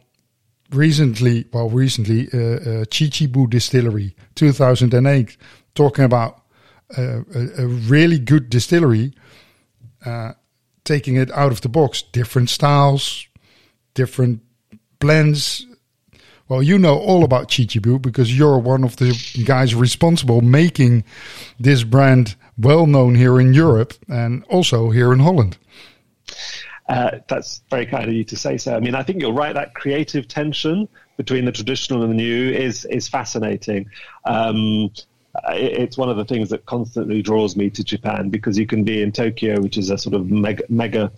recently, 0.71 1.45
well, 1.51 1.69
recently, 1.69 2.29
uh, 2.33 2.37
uh, 2.37 2.85
Chichibu 2.85 3.49
Distillery, 3.49 4.15
2008, 4.35 5.35
talking 5.75 6.05
about 6.05 6.41
uh, 6.97 7.19
a, 7.35 7.63
a, 7.63 7.67
really 7.67 8.17
good 8.17 8.49
distillery, 8.49 9.13
uh, 10.05 10.31
taking 10.85 11.17
it 11.17 11.29
out 11.31 11.51
of 11.51 11.59
the 11.59 11.67
box, 11.67 12.01
different 12.01 12.49
styles, 12.49 13.27
different 13.95 14.39
blends. 14.99 15.67
Well, 16.47 16.63
you 16.63 16.79
know 16.79 16.97
all 16.97 17.25
about 17.25 17.49
Chichibu 17.49 18.01
because 18.01 18.35
you're 18.35 18.59
one 18.59 18.85
of 18.85 18.95
the 18.95 19.11
guys 19.45 19.75
responsible 19.75 20.39
making 20.39 21.03
this 21.59 21.83
brand 21.83 22.37
well 22.57 22.87
known 22.87 23.15
here 23.15 23.41
in 23.41 23.53
Europe 23.53 23.93
and 24.07 24.45
also 24.45 24.89
here 24.89 25.11
in 25.11 25.19
Holland. 25.19 25.57
Uh, 26.89 27.19
that's 27.27 27.61
very 27.69 27.85
kind 27.85 28.09
of 28.09 28.13
you 28.13 28.23
to 28.23 28.35
say 28.35 28.57
so. 28.57 28.75
I 28.75 28.79
mean, 28.79 28.95
I 28.95 29.03
think 29.03 29.21
you're 29.21 29.31
right. 29.31 29.53
That 29.53 29.75
creative 29.75 30.27
tension 30.27 30.89
between 31.17 31.45
the 31.45 31.51
traditional 31.51 32.01
and 32.01 32.11
the 32.11 32.15
new 32.15 32.51
is 32.51 32.83
is 32.85 33.07
fascinating. 33.07 33.89
Um, 34.25 34.89
it's 35.49 35.97
one 35.97 36.09
of 36.09 36.17
the 36.17 36.25
things 36.25 36.49
that 36.49 36.65
constantly 36.65 37.21
draws 37.21 37.55
me 37.55 37.69
to 37.69 37.83
Japan 37.83 38.29
because 38.29 38.57
you 38.57 38.65
can 38.65 38.83
be 38.83 39.03
in 39.03 39.11
Tokyo, 39.11 39.61
which 39.61 39.77
is 39.77 39.91
a 39.91 39.97
sort 39.99 40.15
of 40.15 40.31
mega, 40.31 40.63
mega 40.69 41.11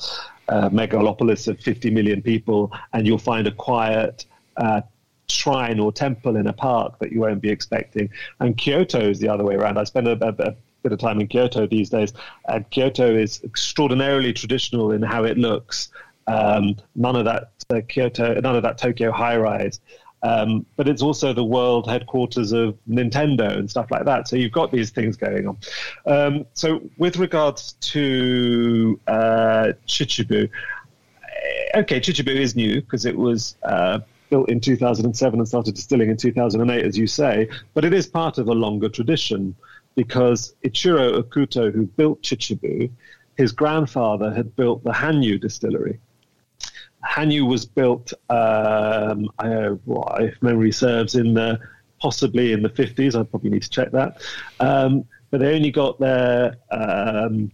uh, 0.49 0.69
megalopolis 0.69 1.47
of 1.47 1.57
50 1.61 1.89
million 1.91 2.21
people, 2.21 2.71
and 2.91 3.07
you'll 3.07 3.17
find 3.17 3.47
a 3.47 3.51
quiet 3.51 4.25
uh, 4.57 4.81
shrine 5.29 5.79
or 5.79 5.93
temple 5.93 6.35
in 6.35 6.47
a 6.47 6.53
park 6.53 6.99
that 6.99 7.13
you 7.13 7.21
won't 7.21 7.41
be 7.41 7.49
expecting. 7.49 8.09
And 8.41 8.57
Kyoto 8.57 8.99
is 8.99 9.19
the 9.19 9.29
other 9.29 9.45
way 9.45 9.55
around. 9.55 9.77
I 9.77 9.85
spend 9.85 10.09
a, 10.09 10.17
a, 10.21 10.49
a 10.49 10.55
bit 10.83 10.91
of 10.91 10.99
time 10.99 11.19
in 11.19 11.27
Kyoto 11.27 11.67
these 11.67 11.89
days, 11.89 12.13
and 12.47 12.69
Kyoto 12.69 13.15
is 13.15 13.41
extraordinarily 13.43 14.33
traditional 14.33 14.91
in 14.91 15.01
how 15.01 15.23
it 15.23 15.37
looks. 15.37 15.89
Um, 16.27 16.75
none 16.95 17.15
of 17.15 17.25
that 17.25 17.51
uh, 17.69 17.81
Kyoto, 17.87 18.39
none 18.39 18.55
of 18.55 18.63
that 18.63 18.77
Tokyo 18.77 19.11
high 19.11 19.37
rise. 19.37 19.79
Um, 20.23 20.65
but 20.75 20.87
it's 20.87 21.01
also 21.01 21.33
the 21.33 21.43
world 21.43 21.89
headquarters 21.89 22.51
of 22.51 22.77
Nintendo 22.87 23.57
and 23.57 23.69
stuff 23.69 23.89
like 23.89 24.05
that. 24.05 24.27
So 24.27 24.35
you've 24.35 24.51
got 24.51 24.71
these 24.71 24.91
things 24.91 25.17
going 25.17 25.47
on. 25.47 25.57
Um, 26.05 26.45
so 26.53 26.81
with 26.97 27.17
regards 27.17 27.73
to 27.73 28.99
uh, 29.07 29.73
Chichibu, 29.87 30.47
eh, 30.47 31.79
okay, 31.79 31.99
Chichibu 31.99 32.35
is 32.35 32.55
new 32.55 32.81
because 32.81 33.05
it 33.05 33.17
was 33.17 33.55
uh, 33.63 33.99
built 34.29 34.49
in 34.49 34.59
2007 34.59 35.39
and 35.39 35.47
started 35.47 35.73
distilling 35.73 36.09
in 36.09 36.17
2008, 36.17 36.85
as 36.85 36.97
you 36.97 37.07
say, 37.07 37.49
but 37.73 37.83
it 37.83 37.93
is 37.93 38.05
part 38.05 38.37
of 38.37 38.47
a 38.47 38.53
longer 38.53 38.89
tradition 38.89 39.55
because 39.95 40.55
Ichiro 40.63 41.21
Akuto, 41.21 41.73
who 41.73 41.85
built 41.85 42.21
Chichibu, 42.21 42.89
his 43.35 43.51
grandfather 43.51 44.33
had 44.33 44.55
built 44.55 44.83
the 44.83 44.91
Hanyu 44.91 45.39
distillery. 45.39 45.99
Hanyu 47.07 47.47
was 47.47 47.65
built, 47.65 48.13
um, 48.29 49.29
I, 49.39 49.69
well, 49.85 50.17
if 50.19 50.41
memory 50.41 50.71
serves, 50.71 51.15
in 51.15 51.33
the 51.33 51.59
possibly 52.01 52.51
in 52.51 52.63
the 52.63 52.69
50s. 52.69 53.19
I 53.19 53.23
probably 53.23 53.51
need 53.51 53.63
to 53.63 53.69
check 53.69 53.91
that. 53.91 54.21
Um, 54.59 55.05
but 55.29 55.39
they 55.39 55.55
only 55.55 55.71
got 55.71 55.99
their 55.99 56.57
um, 56.71 57.51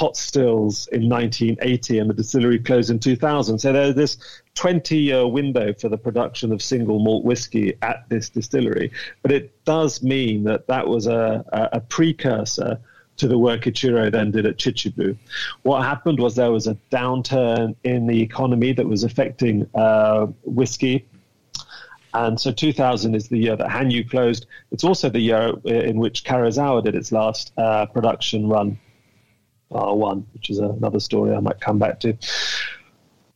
pot 0.00 0.16
stills 0.16 0.86
in 0.86 1.10
1980, 1.10 1.98
and 1.98 2.08
the 2.08 2.14
distillery 2.14 2.58
closed 2.58 2.88
in 2.88 2.98
2000. 2.98 3.58
So 3.58 3.70
there's 3.70 3.94
this 3.94 4.16
20 4.54 4.96
year 4.96 5.28
window 5.28 5.74
for 5.74 5.90
the 5.90 5.98
production 5.98 6.52
of 6.52 6.62
single 6.62 7.00
malt 7.00 7.22
whiskey 7.22 7.76
at 7.82 8.08
this 8.08 8.30
distillery. 8.30 8.92
But 9.20 9.30
it 9.30 9.62
does 9.66 10.02
mean 10.02 10.44
that 10.44 10.66
that 10.68 10.88
was 10.88 11.06
a, 11.06 11.44
a 11.52 11.80
precursor 11.80 12.80
to 13.18 13.28
the 13.28 13.36
work 13.36 13.64
Ichiro 13.64 14.10
then 14.10 14.30
did 14.30 14.46
at 14.46 14.56
Chichibu. 14.56 15.18
What 15.64 15.82
happened 15.82 16.18
was 16.18 16.34
there 16.34 16.50
was 16.50 16.66
a 16.66 16.78
downturn 16.90 17.76
in 17.84 18.06
the 18.06 18.22
economy 18.22 18.72
that 18.72 18.86
was 18.86 19.04
affecting 19.04 19.68
uh, 19.74 20.28
whiskey. 20.44 21.06
And 22.14 22.40
so 22.40 22.50
2000 22.52 23.14
is 23.14 23.28
the 23.28 23.36
year 23.36 23.54
that 23.54 23.68
Hanyu 23.68 24.08
closed. 24.08 24.46
It's 24.70 24.82
also 24.82 25.10
the 25.10 25.20
year 25.20 25.52
in 25.66 25.98
which 25.98 26.24
Karuizawa 26.24 26.82
did 26.84 26.94
its 26.94 27.12
last 27.12 27.52
uh, 27.58 27.84
production 27.84 28.48
run, 28.48 28.78
R1, 29.72 30.24
which 30.32 30.50
is 30.50 30.58
another 30.58 31.00
story 31.00 31.34
I 31.34 31.40
might 31.40 31.60
come 31.60 31.78
back 31.78 32.00
to. 32.00 32.16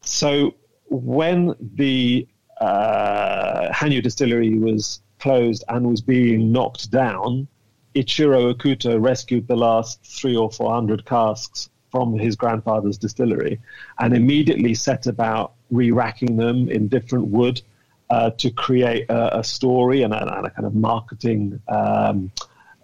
So 0.02 0.54
when 0.88 1.54
the 1.60 2.26
uh, 2.60 3.68
Hanyu 3.72 4.02
distillery 4.02 4.58
was 4.58 5.00
closed 5.18 5.64
and 5.68 5.86
was 5.86 6.00
being 6.00 6.52
knocked 6.52 6.90
down, 6.90 7.48
Ichiro 7.94 8.52
Akuto 8.52 9.00
rescued 9.00 9.46
the 9.46 9.56
last 9.56 10.04
three 10.04 10.36
or 10.36 10.50
four 10.50 10.72
hundred 10.72 11.04
casks 11.06 11.70
from 11.90 12.18
his 12.18 12.34
grandfather's 12.34 12.98
distillery 12.98 13.60
and 14.00 14.14
immediately 14.14 14.74
set 14.74 15.06
about 15.06 15.52
re 15.70 15.92
racking 15.92 16.36
them 16.36 16.68
in 16.68 16.88
different 16.88 17.28
wood 17.28 17.62
uh, 18.10 18.30
to 18.30 18.50
create 18.50 19.08
a, 19.08 19.38
a 19.38 19.44
story 19.44 20.02
and 20.02 20.12
a, 20.12 20.36
and 20.36 20.46
a, 20.46 20.50
kind 20.50 20.66
of 20.66 20.74
marketing 20.74 21.60
um, 21.68 22.30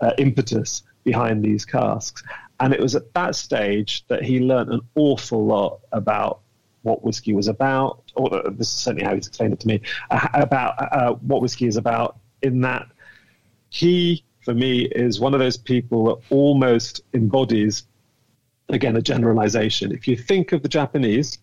uh, 0.01 0.13
impetus 0.19 0.83
behind 1.05 1.45
these 1.45 1.65
casks. 1.65 2.23
And 2.61 2.73
it 2.75 2.81
was 2.81 2.95
at 2.95 3.13
that 3.15 3.35
stage 3.35 4.05
that 4.09 4.23
he 4.23 4.39
learned 4.39 4.71
an 4.71 4.81
awful 4.95 5.45
lot 5.45 5.81
about 5.93 6.41
what 6.83 7.03
whiskey 7.03 7.33
was 7.33 7.49
about, 7.49 8.03
or 8.15 8.35
uh, 8.35 8.51
this 8.51 8.69
is 8.69 8.75
certainly 8.75 9.05
how 9.05 9.15
he's 9.15 9.27
explained 9.27 9.53
it 9.53 9.61
to 9.61 9.69
me, 9.69 9.81
uh, 10.11 10.29
about 10.35 10.75
uh, 10.79 11.13
what 11.15 11.43
whiskey 11.43 11.67
is 11.67 11.77
about, 11.77 12.19
in 12.43 12.61
that 12.61 12.87
he 13.71 14.25
for 14.43 14.55
me 14.55 14.83
is 14.87 15.21
one 15.21 15.35
of 15.35 15.41
those 15.41 15.57
people 15.57 16.05
that 16.05 16.17
almost 16.31 17.03
embodies, 17.13 17.87
again, 18.71 18.97
a 18.97 19.03
generalization. 19.03 19.93
If 19.93 20.09
you 20.09 20.17
think 20.17 20.53
of 20.53 20.63
the 20.63 20.69
Japanese, 20.69 21.39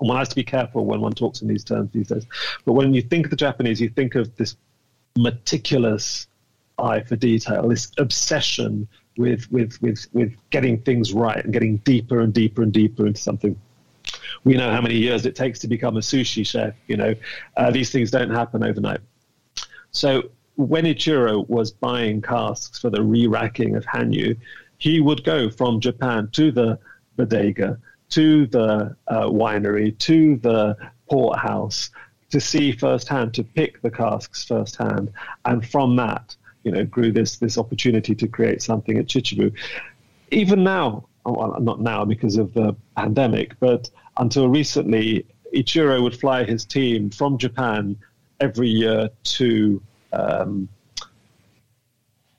and 0.00 0.08
one 0.08 0.18
has 0.18 0.28
to 0.28 0.36
be 0.36 0.44
careful 0.44 0.84
when 0.84 1.00
one 1.00 1.12
talks 1.12 1.42
in 1.42 1.48
these 1.48 1.64
terms 1.64 1.90
these 1.92 2.08
days, 2.08 2.26
but 2.64 2.72
when 2.74 2.94
you 2.94 3.02
think 3.02 3.26
of 3.26 3.30
the 3.30 3.36
Japanese, 3.36 3.80
you 3.80 3.88
think 3.88 4.14
of 4.14 4.34
this 4.36 4.56
meticulous 5.16 6.28
eye 6.78 7.00
for 7.00 7.16
detail, 7.16 7.68
this 7.68 7.90
obsession 7.98 8.88
with, 9.16 9.50
with, 9.52 9.80
with, 9.80 10.06
with 10.12 10.34
getting 10.50 10.80
things 10.80 11.12
right 11.12 11.44
and 11.44 11.52
getting 11.52 11.76
deeper 11.78 12.20
and 12.20 12.32
deeper 12.32 12.62
and 12.62 12.72
deeper 12.72 13.06
into 13.06 13.20
something 13.20 13.58
we 14.44 14.56
know 14.56 14.70
how 14.70 14.80
many 14.80 14.96
years 14.96 15.26
it 15.26 15.34
takes 15.34 15.58
to 15.60 15.68
become 15.68 15.96
a 15.96 16.00
sushi 16.00 16.46
chef. 16.46 16.74
You 16.86 16.96
know, 16.96 17.14
uh, 17.56 17.70
these 17.70 17.90
things 17.90 18.10
don't 18.10 18.30
happen 18.30 18.64
overnight. 18.64 19.00
So 19.90 20.30
when 20.56 20.84
Ichiro 20.84 21.48
was 21.48 21.70
buying 21.70 22.20
casks 22.20 22.78
for 22.78 22.90
the 22.90 23.02
re-racking 23.02 23.76
of 23.76 23.84
Hanyu, 23.86 24.36
he 24.78 25.00
would 25.00 25.24
go 25.24 25.50
from 25.50 25.80
Japan 25.80 26.28
to 26.32 26.50
the 26.50 26.78
bodega, 27.16 27.78
to 28.10 28.46
the 28.46 28.96
uh, 29.08 29.26
winery, 29.26 29.96
to 30.00 30.36
the 30.36 30.76
port 31.08 31.38
house 31.38 31.90
to 32.30 32.40
see 32.40 32.72
firsthand, 32.72 33.32
to 33.34 33.44
pick 33.44 33.80
the 33.82 33.90
casks 33.90 34.44
firsthand, 34.44 35.12
and 35.44 35.66
from 35.66 35.96
that, 35.96 36.34
you 36.64 36.72
know, 36.72 36.84
grew 36.84 37.12
this 37.12 37.36
this 37.36 37.56
opportunity 37.58 38.14
to 38.14 38.26
create 38.26 38.62
something 38.62 38.98
at 38.98 39.06
Chichibu. 39.06 39.52
Even 40.30 40.64
now, 40.64 41.06
well, 41.24 41.56
not 41.60 41.80
now 41.80 42.04
because 42.04 42.36
of 42.36 42.52
the 42.54 42.74
pandemic, 42.96 43.58
but 43.60 43.90
until 44.16 44.48
recently, 44.48 45.26
Ichiro 45.54 46.02
would 46.02 46.18
fly 46.18 46.44
his 46.44 46.64
team 46.64 47.10
from 47.10 47.38
Japan 47.38 47.96
every 48.40 48.68
year 48.68 49.10
to 49.24 49.82
um, 50.12 50.68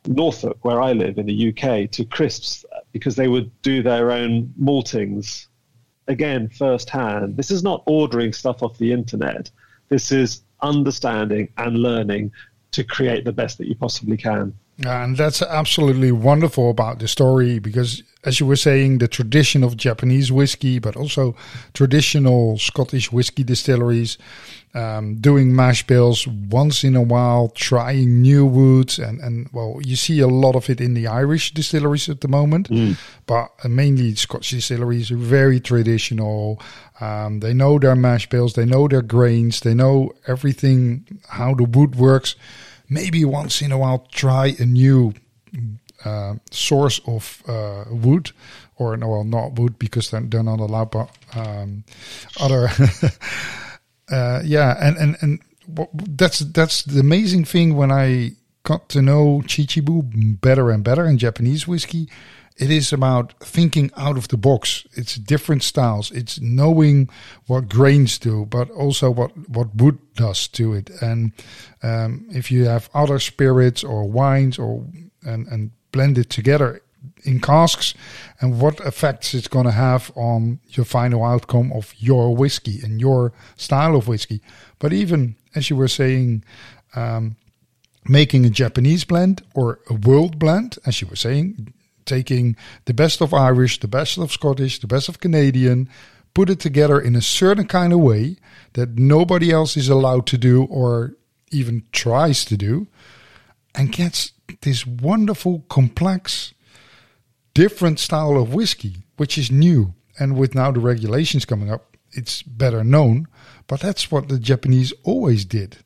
Norfolk, 0.08 0.58
where 0.64 0.82
I 0.82 0.94
live 0.94 1.18
in 1.18 1.26
the 1.26 1.50
UK, 1.50 1.90
to 1.92 2.06
Crisp's 2.06 2.66
because 2.92 3.16
they 3.16 3.28
would 3.28 3.50
do 3.62 3.84
their 3.84 4.12
own 4.12 4.54
maltings 4.62 5.48
again 6.08 6.50
firsthand. 6.50 7.38
This 7.38 7.52
is 7.52 7.64
not 7.64 7.84
ordering 7.86 8.34
stuff 8.34 8.64
off 8.64 8.78
the 8.78 8.92
internet. 8.92 9.52
This 9.90 10.12
is 10.12 10.42
understanding 10.62 11.50
and 11.58 11.78
learning 11.78 12.32
to 12.76 12.84
create 12.84 13.26
the 13.26 13.34
best 13.34 13.58
that 13.58 13.68
you 13.68 13.76
possibly 13.76 14.18
can. 14.18 14.54
And 14.86 15.16
that's 15.16 15.42
absolutely 15.42 16.12
wonderful 16.12 16.70
about 16.70 17.00
the 17.00 17.08
story 17.08 17.60
because, 17.60 18.04
as 18.26 18.40
you 18.40 18.46
were 18.46 18.56
saying, 18.56 18.98
the 18.98 19.08
tradition 19.08 19.64
of 19.64 19.78
Japanese 19.78 20.32
whiskey, 20.32 20.80
but 20.80 20.96
also 20.96 21.36
traditional 21.74 22.58
Scottish 22.58 23.12
whiskey 23.12 23.44
distilleries, 23.44 24.18
um, 24.74 25.16
doing 25.16 25.56
mash 25.56 25.86
bills 25.88 26.28
once 26.28 26.84
in 26.84 26.96
a 26.96 27.02
while, 27.02 27.50
trying 27.50 28.22
new 28.22 28.46
woods, 28.46 29.00
and, 29.00 29.22
and 29.22 29.48
well, 29.54 29.80
you 29.84 29.96
see 29.96 30.20
a 30.20 30.28
lot 30.28 30.56
of 30.56 30.70
it 30.70 30.82
in 30.82 30.96
the 30.96 31.08
Irish 31.08 31.54
distilleries 31.54 32.10
at 32.10 32.22
the 32.22 32.28
moment, 32.28 32.70
mm. 32.70 32.98
but 33.26 33.52
mainly 33.70 34.16
Scottish 34.16 34.52
distilleries 34.52 35.12
are 35.12 35.18
very 35.18 35.60
traditional. 35.60 36.60
Um, 37.00 37.40
they 37.40 37.54
know 37.54 37.80
their 37.80 37.96
mash 37.96 38.28
bills, 38.28 38.54
they 38.54 38.66
know 38.66 38.88
their 38.88 39.02
grains, 39.02 39.62
they 39.62 39.74
know 39.74 40.12
everything, 40.28 41.22
how 41.30 41.54
the 41.54 41.64
wood 41.64 41.96
works 41.96 42.36
maybe 42.90 43.26
once 43.26 43.62
in 43.62 43.72
a 43.72 43.78
while 43.78 44.08
try 44.12 44.56
a 44.60 44.66
new 44.66 45.14
uh, 46.06 46.36
source 46.52 47.00
of 47.08 47.44
uh, 47.48 47.86
wood, 47.90 48.32
or 48.78 48.96
no, 48.98 49.08
well, 49.10 49.24
not 49.24 49.54
wood 49.54 49.78
because 49.80 50.12
they're, 50.12 50.22
they're 50.22 50.44
not 50.44 50.60
allowed, 50.60 50.92
but 50.92 51.10
um, 51.34 51.84
other. 52.40 52.70
uh, 54.12 54.42
yeah, 54.44 54.78
and 54.80 54.98
and 54.98 55.18
and 55.22 55.42
that's 56.18 56.40
that's 56.40 56.84
the 56.84 57.00
amazing 57.00 57.46
thing 57.46 57.76
when 57.76 57.92
I 57.92 58.32
got 58.64 58.90
to 58.90 59.02
know 59.02 59.42
Chichibu 59.46 60.40
better 60.42 60.72
and 60.72 60.84
better 60.84 61.06
in 61.06 61.18
Japanese 61.18 61.68
whiskey 61.68 62.10
it 62.58 62.72
is 62.72 62.94
about 62.94 63.34
thinking 63.42 63.92
out 63.98 64.18
of 64.18 64.30
the 64.30 64.38
box. 64.38 64.88
It's 64.94 65.16
different 65.16 65.62
styles. 65.62 66.10
It's 66.12 66.40
knowing 66.40 67.10
what 67.48 67.68
grains 67.68 68.18
do, 68.18 68.46
but 68.46 68.72
also 68.72 69.12
what, 69.12 69.32
what 69.50 69.76
wood 69.76 70.00
does 70.16 70.48
to 70.50 70.74
it. 70.74 70.90
And 71.02 71.34
um, 71.84 72.28
if 72.30 72.52
you 72.52 72.66
have 72.66 72.90
other 72.94 73.20
spirits 73.20 73.84
or 73.84 74.10
wines 74.10 74.58
or 74.58 74.86
and, 75.24 75.48
and 75.48 75.72
blend 75.96 76.18
it 76.18 76.30
together 76.30 76.82
in 77.24 77.40
casks 77.40 77.94
and 78.42 78.60
what 78.60 78.80
effects 78.82 79.34
it's 79.34 79.48
going 79.48 79.66
to 79.66 79.72
have 79.72 80.12
on 80.16 80.60
your 80.70 80.86
final 80.86 81.24
outcome 81.24 81.72
of 81.72 81.94
your 81.98 82.36
whiskey 82.36 82.82
and 82.84 83.00
your 83.00 83.32
style 83.56 83.96
of 83.96 84.08
whiskey. 84.08 84.42
But 84.78 84.92
even 84.92 85.36
as 85.56 85.70
you 85.70 85.78
were 85.78 85.88
saying, 85.88 86.44
um, 86.96 87.38
making 88.08 88.46
a 88.46 88.50
Japanese 88.50 89.06
blend 89.06 89.42
or 89.54 89.80
a 89.90 89.94
world 89.94 90.38
blend, 90.38 90.78
as 90.86 91.02
you 91.02 91.08
were 91.08 91.16
saying, 91.16 91.74
taking 92.06 92.56
the 92.86 92.94
best 92.94 93.22
of 93.22 93.34
Irish, 93.34 93.80
the 93.80 93.88
best 93.88 94.18
of 94.18 94.32
Scottish, 94.32 94.80
the 94.80 94.88
best 94.96 95.10
of 95.10 95.20
Canadian, 95.20 95.90
put 96.34 96.50
it 96.50 96.60
together 96.60 97.00
in 97.00 97.16
a 97.16 97.22
certain 97.22 97.68
kind 97.68 97.94
of 97.94 98.00
way 98.00 98.36
that 98.74 99.00
nobody 99.00 99.50
else 99.52 99.78
is 99.78 99.90
allowed 99.90 100.28
to 100.28 100.38
do 100.38 100.66
or 100.66 101.16
even 101.52 101.84
tries 101.92 102.44
to 102.46 102.58
do, 102.58 102.88
and 103.74 103.92
gets 103.92 104.35
this 104.62 104.86
wonderful, 104.86 105.64
complex, 105.70 106.54
different 107.54 108.00
style 108.00 108.38
of 108.38 108.54
whiskey, 108.54 108.98
which 109.18 109.38
is 109.38 109.52
new. 109.52 109.94
And 110.20 110.38
with 110.38 110.56
now 110.56 110.72
the 110.72 110.80
regulations 110.80 111.46
coming 111.46 111.70
up, 111.72 111.98
it's 112.12 112.42
better 112.44 112.84
known. 112.84 113.28
But 113.68 113.80
that's 113.82 114.12
what 114.12 114.30
the 114.30 114.40
Japanese 114.40 114.94
always 115.04 115.44
did, 115.46 115.78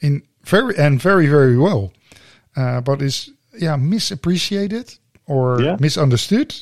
in 0.00 0.22
very 0.44 0.76
and 0.78 1.00
very 1.00 1.26
very 1.28 1.56
well. 1.58 1.92
Uh, 2.56 2.80
but 2.80 3.00
is 3.02 3.30
yeah 3.58 3.76
misappreciated 3.76 4.98
or 5.26 5.60
Yeah. 5.62 5.76
misunderstood. 5.78 6.54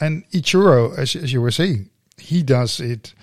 And 0.00 0.24
Ichiro, 0.32 0.98
as, 0.98 1.14
as 1.16 1.32
you 1.32 1.40
were 1.40 1.52
saying, 1.52 1.88
he 2.18 2.42
does 2.42 2.80
it 2.80 3.14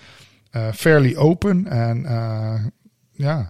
uh, 0.54 0.72
fairly 0.72 1.14
open 1.16 1.66
and 1.68 2.06
uh, 2.06 2.58
yeah, 3.18 3.46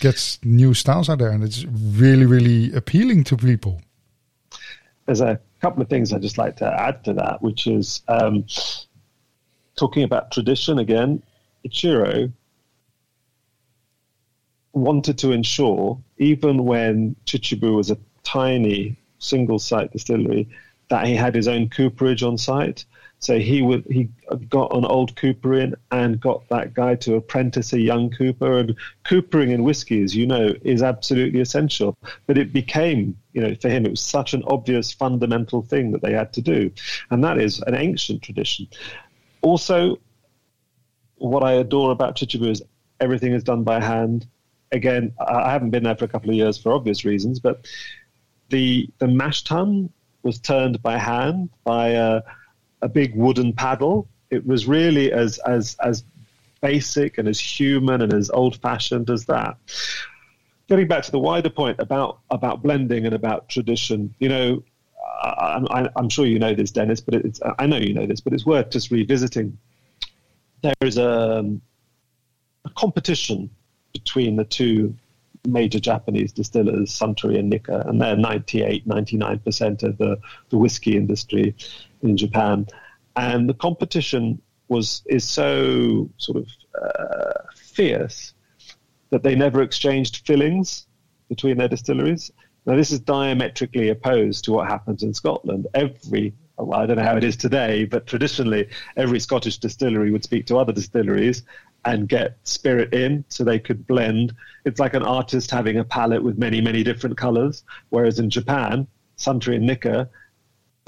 gets 0.00 0.38
new 0.44 0.74
styles 0.74 1.08
out 1.08 1.18
there, 1.18 1.30
and 1.30 1.42
it's 1.44 1.64
really 1.64 2.26
really 2.26 2.72
appealing 2.74 3.24
to 3.24 3.36
people. 3.36 3.80
there's 5.06 5.20
a 5.20 5.40
couple 5.60 5.82
of 5.82 5.88
things 5.88 6.12
I'd 6.12 6.22
just 6.22 6.38
like 6.38 6.56
to 6.56 6.66
add 6.66 7.04
to 7.04 7.14
that, 7.14 7.42
which 7.42 7.66
is 7.66 8.02
um, 8.08 8.44
talking 9.76 10.02
about 10.02 10.30
tradition 10.30 10.78
again. 10.78 11.22
Ichiro 11.66 12.32
wanted 14.72 15.18
to 15.18 15.32
ensure, 15.32 15.98
even 16.18 16.64
when 16.64 17.16
Chichibu 17.26 17.76
was 17.76 17.90
a 17.90 17.98
tiny 18.22 18.96
single 19.18 19.58
site 19.58 19.92
distillery, 19.92 20.48
that 20.90 21.06
he 21.06 21.16
had 21.16 21.34
his 21.34 21.48
own 21.48 21.68
cooperage 21.68 22.22
on 22.22 22.38
site. 22.38 22.84
So 23.20 23.38
he 23.38 23.62
would 23.62 23.84
he 23.90 24.08
got 24.48 24.74
an 24.76 24.84
old 24.84 25.16
cooper 25.16 25.54
in 25.54 25.74
and 25.90 26.20
got 26.20 26.48
that 26.50 26.74
guy 26.74 26.94
to 26.96 27.16
apprentice 27.16 27.72
a 27.72 27.80
young 27.80 28.10
cooper. 28.10 28.58
And 28.58 28.76
coopering 29.04 29.50
in 29.50 29.64
whiskey, 29.64 30.02
as 30.02 30.14
you 30.14 30.26
know, 30.26 30.54
is 30.62 30.82
absolutely 30.82 31.40
essential. 31.40 31.96
But 32.26 32.38
it 32.38 32.52
became, 32.52 33.18
you 33.32 33.40
know, 33.40 33.54
for 33.56 33.68
him, 33.68 33.84
it 33.86 33.90
was 33.90 34.00
such 34.00 34.34
an 34.34 34.44
obvious 34.46 34.92
fundamental 34.92 35.62
thing 35.62 35.90
that 35.92 36.02
they 36.02 36.12
had 36.12 36.32
to 36.34 36.40
do, 36.40 36.70
and 37.10 37.24
that 37.24 37.38
is 37.38 37.60
an 37.62 37.74
ancient 37.74 38.22
tradition. 38.22 38.68
Also, 39.42 39.98
what 41.16 41.42
I 41.42 41.52
adore 41.52 41.90
about 41.90 42.16
Chichibu 42.16 42.48
is 42.48 42.62
everything 43.00 43.32
is 43.32 43.42
done 43.42 43.64
by 43.64 43.80
hand. 43.80 44.26
Again, 44.70 45.12
I 45.18 45.50
haven't 45.50 45.70
been 45.70 45.84
there 45.84 45.96
for 45.96 46.04
a 46.04 46.08
couple 46.08 46.30
of 46.30 46.36
years 46.36 46.58
for 46.58 46.72
obvious 46.72 47.04
reasons, 47.04 47.40
but 47.40 47.66
the 48.50 48.88
the 48.98 49.08
mash 49.08 49.42
tun 49.42 49.90
was 50.22 50.38
turned 50.38 50.82
by 50.82 50.98
hand 50.98 51.48
by 51.64 51.88
a, 51.90 52.22
a 52.82 52.88
big 52.88 53.14
wooden 53.14 53.52
paddle. 53.52 54.08
It 54.30 54.46
was 54.46 54.66
really 54.66 55.12
as 55.12 55.38
as 55.38 55.76
as 55.82 56.04
basic 56.60 57.18
and 57.18 57.28
as 57.28 57.38
human 57.38 58.02
and 58.02 58.12
as 58.12 58.30
old 58.30 58.56
fashioned 58.56 59.10
as 59.10 59.26
that. 59.26 59.56
Getting 60.68 60.88
back 60.88 61.02
to 61.04 61.10
the 61.10 61.18
wider 61.18 61.50
point 61.50 61.78
about 61.78 62.20
about 62.30 62.62
blending 62.62 63.06
and 63.06 63.14
about 63.14 63.48
tradition, 63.48 64.14
you 64.18 64.28
know, 64.28 64.62
I, 65.22 65.88
I'm 65.96 66.08
sure 66.08 66.26
you 66.26 66.38
know 66.38 66.54
this, 66.54 66.70
Dennis, 66.70 67.00
but 67.00 67.14
it's 67.14 67.40
I 67.58 67.66
know 67.66 67.78
you 67.78 67.94
know 67.94 68.06
this, 68.06 68.20
but 68.20 68.32
it's 68.32 68.46
worth 68.46 68.70
just 68.70 68.90
revisiting. 68.90 69.58
There 70.62 70.74
is 70.80 70.98
a, 70.98 71.38
um, 71.38 71.62
a 72.64 72.70
competition 72.70 73.50
between 73.92 74.36
the 74.36 74.44
two 74.44 74.94
major 75.46 75.78
Japanese 75.80 76.32
distillers, 76.32 76.90
Suntory 76.90 77.38
and 77.38 77.48
Nikka, 77.48 77.84
and 77.86 78.00
they're 78.00 78.16
98, 78.16 78.86
99% 78.86 79.82
of 79.82 79.98
the, 79.98 80.18
the 80.50 80.58
whiskey 80.58 80.96
industry 80.96 81.54
in 82.02 82.16
Japan. 82.16 82.66
And 83.16 83.48
the 83.48 83.54
competition 83.54 84.40
was 84.68 85.02
is 85.06 85.24
so 85.24 86.08
sort 86.18 86.38
of 86.38 86.48
uh, 86.80 87.40
fierce 87.56 88.34
that 89.10 89.22
they 89.22 89.34
never 89.34 89.62
exchanged 89.62 90.26
fillings 90.26 90.86
between 91.28 91.56
their 91.56 91.68
distilleries. 91.68 92.30
Now, 92.66 92.76
this 92.76 92.92
is 92.92 93.00
diametrically 93.00 93.88
opposed 93.88 94.44
to 94.44 94.52
what 94.52 94.68
happens 94.68 95.02
in 95.02 95.14
Scotland. 95.14 95.66
Every 95.74 96.34
well, 96.58 96.80
I 96.80 96.86
don't 96.86 96.96
know 96.96 97.04
how 97.04 97.16
it 97.16 97.24
is 97.24 97.36
today, 97.36 97.84
but 97.84 98.06
traditionally, 98.06 98.68
every 98.96 99.20
Scottish 99.20 99.58
distillery 99.58 100.10
would 100.10 100.24
speak 100.24 100.46
to 100.46 100.58
other 100.58 100.72
distilleries 100.72 101.44
and 101.84 102.08
get 102.08 102.36
spirit 102.42 102.92
in 102.92 103.24
so 103.28 103.44
they 103.44 103.58
could 103.58 103.86
blend. 103.86 104.34
It's 104.64 104.80
like 104.80 104.94
an 104.94 105.04
artist 105.04 105.50
having 105.50 105.78
a 105.78 105.84
palette 105.84 106.22
with 106.22 106.36
many, 106.36 106.60
many 106.60 106.82
different 106.82 107.16
colors. 107.16 107.64
Whereas 107.90 108.18
in 108.18 108.28
Japan, 108.28 108.88
Suntory 109.16 109.56
and 109.56 109.66
Nikka 109.66 110.08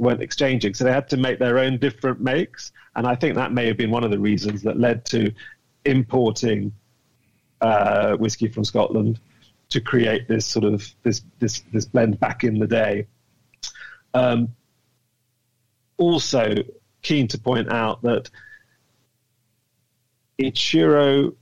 weren't 0.00 0.22
exchanging. 0.22 0.74
So 0.74 0.84
they 0.84 0.92
had 0.92 1.08
to 1.10 1.16
make 1.16 1.38
their 1.38 1.58
own 1.58 1.78
different 1.78 2.20
makes. 2.20 2.72
And 2.96 3.06
I 3.06 3.14
think 3.14 3.34
that 3.36 3.52
may 3.52 3.66
have 3.66 3.76
been 3.76 3.90
one 3.90 4.04
of 4.04 4.10
the 4.10 4.18
reasons 4.18 4.62
that 4.62 4.78
led 4.78 5.04
to 5.06 5.32
importing 5.84 6.72
uh, 7.60 8.16
whiskey 8.16 8.48
from 8.48 8.64
Scotland 8.64 9.20
to 9.70 9.80
create 9.80 10.26
this 10.28 10.46
sort 10.46 10.64
of 10.64 10.86
this 11.02 11.22
this 11.38 11.62
this 11.72 11.84
blend 11.84 12.18
back 12.18 12.44
in 12.44 12.58
the 12.58 12.66
day. 12.66 13.06
Um, 14.14 14.54
also, 15.96 16.54
keen 17.02 17.28
to 17.28 17.38
point 17.38 17.72
out 17.72 18.02
that 18.02 18.30
Ichiro, 20.40 21.34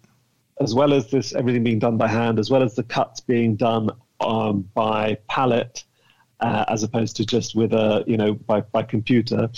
as 0.60 0.74
well 0.74 0.92
as 0.92 1.10
this 1.10 1.34
everything 1.34 1.64
being 1.64 1.78
done 1.78 1.96
by 1.96 2.08
hand, 2.08 2.38
as 2.38 2.50
well 2.50 2.62
as 2.62 2.74
the 2.74 2.82
cuts 2.82 3.20
being 3.20 3.56
done 3.56 3.90
um, 4.20 4.68
by 4.74 5.18
palate, 5.28 5.84
uh, 6.40 6.64
as 6.68 6.82
opposed 6.82 7.16
to 7.16 7.26
just 7.26 7.54
with 7.54 7.72
a 7.72 8.04
you 8.06 8.16
know 8.16 8.34
by 8.34 8.60
by 8.60 8.82
computer, 8.82 9.50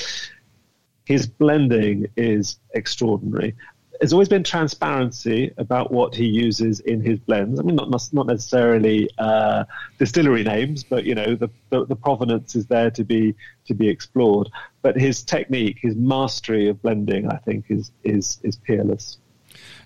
his 1.05 1.27
blending 1.27 2.07
is 2.17 2.59
extraordinary. 2.75 3.55
There's 4.01 4.15
always 4.15 4.31
been 4.31 4.45
transparency 4.45 5.53
about 5.59 5.93
what 5.93 6.15
he 6.15 6.25
uses 6.25 6.81
in 6.81 7.03
his 7.03 7.19
blends. 7.19 7.61
I 7.61 7.63
mean, 7.63 7.77
not 7.77 7.91
not 8.13 8.27
necessarily 8.27 9.11
uh, 9.19 9.65
distillery 9.99 10.43
names, 10.43 10.85
but 10.85 11.05
you 11.05 11.15
know, 11.15 11.35
the, 11.35 11.51
the, 11.69 11.85
the 11.85 11.97
provenance 11.97 12.57
is 12.57 12.67
there 12.67 12.91
to 12.93 13.05
be 13.05 13.35
to 13.67 13.75
be 13.75 13.89
explored. 13.89 14.49
But 14.81 14.97
his 14.97 15.23
technique, 15.23 15.79
his 15.83 15.97
mastery 15.97 16.69
of 16.71 16.81
blending, 16.81 17.31
I 17.31 17.37
think, 17.37 17.67
is 17.69 17.93
is 18.03 18.39
is 18.43 18.57
peerless. 18.57 19.19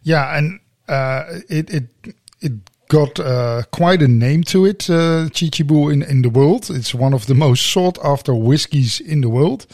Yeah, 0.05 0.39
and 0.39 0.61
uh, 0.87 1.41
it 1.49 1.75
it 1.75 2.15
it 2.41 2.53
got 2.95 3.19
uh, 3.19 3.63
quite 3.73 4.03
a 4.03 4.09
name 4.09 4.45
to 4.45 4.65
it, 4.67 4.89
uh, 4.89 5.29
Chichibu 5.31 5.93
in 5.93 6.03
in 6.03 6.23
the 6.23 6.31
world. 6.31 6.71
It's 6.71 6.95
one 6.95 7.15
of 7.15 7.27
the 7.27 7.35
most 7.35 7.67
sought 7.67 7.99
after 8.05 8.33
whiskies 8.35 9.01
in 9.01 9.21
the 9.21 9.29
world. 9.29 9.67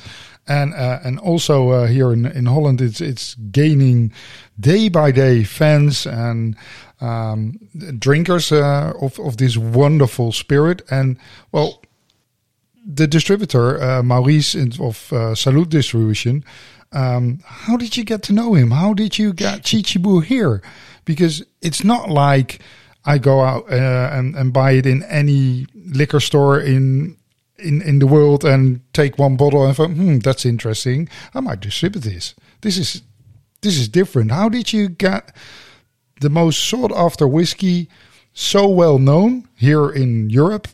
And 0.46 0.74
uh, 0.74 0.98
and 1.04 1.18
also 1.20 1.70
uh, 1.70 1.86
here 1.86 2.12
in, 2.12 2.26
in 2.26 2.46
Holland, 2.46 2.80
it's 2.80 3.00
it's 3.00 3.36
gaining 3.50 4.12
day 4.58 4.88
by 4.88 5.12
day 5.12 5.44
fans 5.44 6.06
and 6.06 6.56
um, 7.00 7.58
drinkers 7.98 8.52
uh, 8.52 8.92
of 9.00 9.18
of 9.18 9.36
this 9.36 9.56
wonderful 9.56 10.32
spirit. 10.32 10.82
And 10.90 11.16
well, 11.52 11.82
the 12.94 13.06
distributor 13.06 13.82
uh, 13.82 14.02
Maurice 14.02 14.54
of 14.80 15.12
uh, 15.12 15.34
Salute 15.34 15.70
Distribution. 15.70 16.44
Um, 16.92 17.38
how 17.44 17.76
did 17.76 17.96
you 17.96 18.04
get 18.04 18.22
to 18.22 18.32
know 18.32 18.54
him? 18.54 18.70
How 18.72 18.94
did 18.94 19.16
you 19.16 19.32
get 19.32 19.62
Chichibu 19.62 20.24
here? 20.24 20.60
Because 21.04 21.44
it's 21.60 21.84
not 21.84 22.10
like 22.10 22.58
I 23.04 23.18
go 23.18 23.40
out 23.40 23.70
uh, 23.70 24.10
and, 24.12 24.34
and 24.36 24.52
buy 24.52 24.72
it 24.72 24.86
in 24.86 25.02
any 25.04 25.66
liquor 25.74 26.20
store 26.20 26.60
in 26.60 27.16
in 27.58 27.82
in 27.82 27.98
the 27.98 28.06
world 28.06 28.44
and 28.44 28.80
take 28.92 29.18
one 29.18 29.36
bottle 29.36 29.64
and 29.64 29.76
think, 29.76 29.96
hmm, 29.96 30.18
that's 30.18 30.44
interesting. 30.44 31.08
I 31.34 31.40
might 31.40 31.60
distribute 31.60 32.02
this. 32.02 32.34
This 32.60 32.76
is 32.76 33.02
this 33.62 33.78
is 33.78 33.88
different. 33.88 34.30
How 34.30 34.48
did 34.48 34.72
you 34.72 34.88
get 34.88 35.34
the 36.20 36.30
most 36.30 36.62
sought 36.64 36.92
after 36.92 37.26
whiskey 37.26 37.88
so 38.32 38.68
well 38.68 38.98
known 38.98 39.48
here 39.56 39.90
in 39.90 40.30
Europe? 40.30 40.68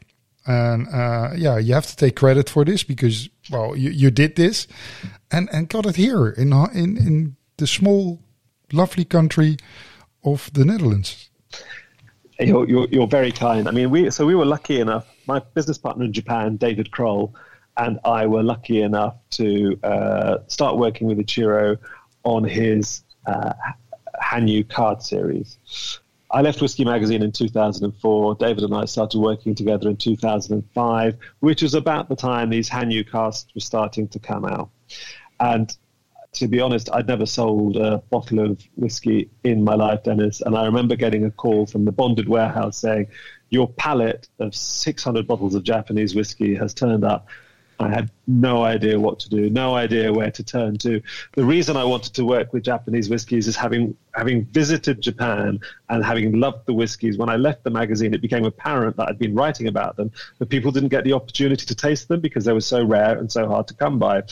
And 0.46 0.86
uh, 0.88 1.30
yeah, 1.36 1.58
you 1.58 1.74
have 1.74 1.86
to 1.86 1.96
take 1.96 2.14
credit 2.16 2.48
for 2.48 2.64
this 2.64 2.84
because 2.84 3.28
well, 3.50 3.76
you, 3.76 3.90
you 3.90 4.10
did 4.10 4.36
this 4.36 4.66
and 5.30 5.48
and 5.52 5.68
got 5.68 5.86
it 5.86 5.96
here 5.96 6.28
in 6.28 6.52
in 6.74 6.96
in 6.96 7.36
the 7.56 7.66
small, 7.66 8.20
lovely 8.72 9.04
country 9.04 9.56
of 10.22 10.52
the 10.52 10.64
Netherlands. 10.64 11.25
You're, 12.38 12.68
you're, 12.68 12.86
you're 12.90 13.06
very 13.06 13.32
kind. 13.32 13.66
I 13.66 13.70
mean, 13.70 13.90
we 13.90 14.10
so 14.10 14.26
we 14.26 14.34
were 14.34 14.44
lucky 14.44 14.80
enough. 14.80 15.06
My 15.26 15.38
business 15.54 15.78
partner 15.78 16.04
in 16.04 16.12
Japan, 16.12 16.56
David 16.56 16.90
Croll, 16.90 17.34
and 17.76 17.98
I 18.04 18.26
were 18.26 18.42
lucky 18.42 18.82
enough 18.82 19.16
to 19.30 19.78
uh, 19.82 20.38
start 20.46 20.76
working 20.76 21.06
with 21.06 21.18
Ichiro 21.18 21.78
on 22.24 22.44
his 22.44 23.02
uh, 23.26 23.52
Hanyu 24.22 24.68
card 24.68 25.02
series. 25.02 25.58
I 26.30 26.42
left 26.42 26.60
Whiskey 26.60 26.84
Magazine 26.84 27.22
in 27.22 27.32
2004. 27.32 28.34
David 28.34 28.64
and 28.64 28.74
I 28.74 28.84
started 28.84 29.18
working 29.18 29.54
together 29.54 29.88
in 29.88 29.96
2005, 29.96 31.16
which 31.40 31.62
was 31.62 31.74
about 31.74 32.08
the 32.08 32.16
time 32.16 32.50
these 32.50 32.68
Hanyu 32.68 33.10
casts 33.10 33.54
were 33.54 33.60
starting 33.60 34.08
to 34.08 34.18
come 34.18 34.44
out. 34.44 34.70
And 35.38 35.74
to 36.36 36.48
be 36.48 36.60
honest, 36.60 36.90
I'd 36.92 37.08
never 37.08 37.24
sold 37.24 37.76
a 37.76 37.98
bottle 38.10 38.40
of 38.40 38.62
whiskey 38.76 39.30
in 39.42 39.64
my 39.64 39.74
life, 39.74 40.04
Dennis. 40.04 40.42
And 40.42 40.56
I 40.56 40.66
remember 40.66 40.94
getting 40.94 41.24
a 41.24 41.30
call 41.30 41.64
from 41.66 41.86
the 41.86 41.92
bonded 41.92 42.28
warehouse 42.28 42.76
saying, 42.78 43.06
Your 43.48 43.68
pallet 43.68 44.28
of 44.38 44.54
600 44.54 45.26
bottles 45.26 45.54
of 45.54 45.62
Japanese 45.62 46.14
whiskey 46.14 46.54
has 46.54 46.74
turned 46.74 47.04
up. 47.04 47.26
I 47.78 47.88
had 47.88 48.10
no 48.26 48.62
idea 48.64 48.98
what 48.98 49.18
to 49.20 49.28
do, 49.28 49.50
no 49.50 49.74
idea 49.74 50.12
where 50.12 50.30
to 50.30 50.42
turn 50.42 50.78
to. 50.78 51.02
The 51.34 51.44
reason 51.44 51.76
I 51.76 51.84
wanted 51.84 52.14
to 52.14 52.24
work 52.24 52.52
with 52.52 52.64
Japanese 52.64 53.10
whiskies 53.10 53.46
is 53.46 53.56
having 53.56 53.96
having 54.14 54.46
visited 54.46 55.02
Japan 55.02 55.60
and 55.90 56.04
having 56.04 56.40
loved 56.40 56.64
the 56.64 56.72
whiskies. 56.72 57.18
When 57.18 57.28
I 57.28 57.36
left 57.36 57.64
the 57.64 57.70
magazine, 57.70 58.14
it 58.14 58.22
became 58.22 58.46
apparent 58.46 58.96
that 58.96 59.08
I'd 59.08 59.18
been 59.18 59.34
writing 59.34 59.68
about 59.68 59.96
them, 59.96 60.10
but 60.38 60.48
people 60.48 60.72
didn't 60.72 60.88
get 60.88 61.04
the 61.04 61.12
opportunity 61.12 61.66
to 61.66 61.74
taste 61.74 62.08
them 62.08 62.20
because 62.20 62.46
they 62.46 62.52
were 62.54 62.62
so 62.62 62.82
rare 62.82 63.18
and 63.18 63.30
so 63.30 63.46
hard 63.46 63.68
to 63.68 63.74
come 63.74 63.98
by. 63.98 64.22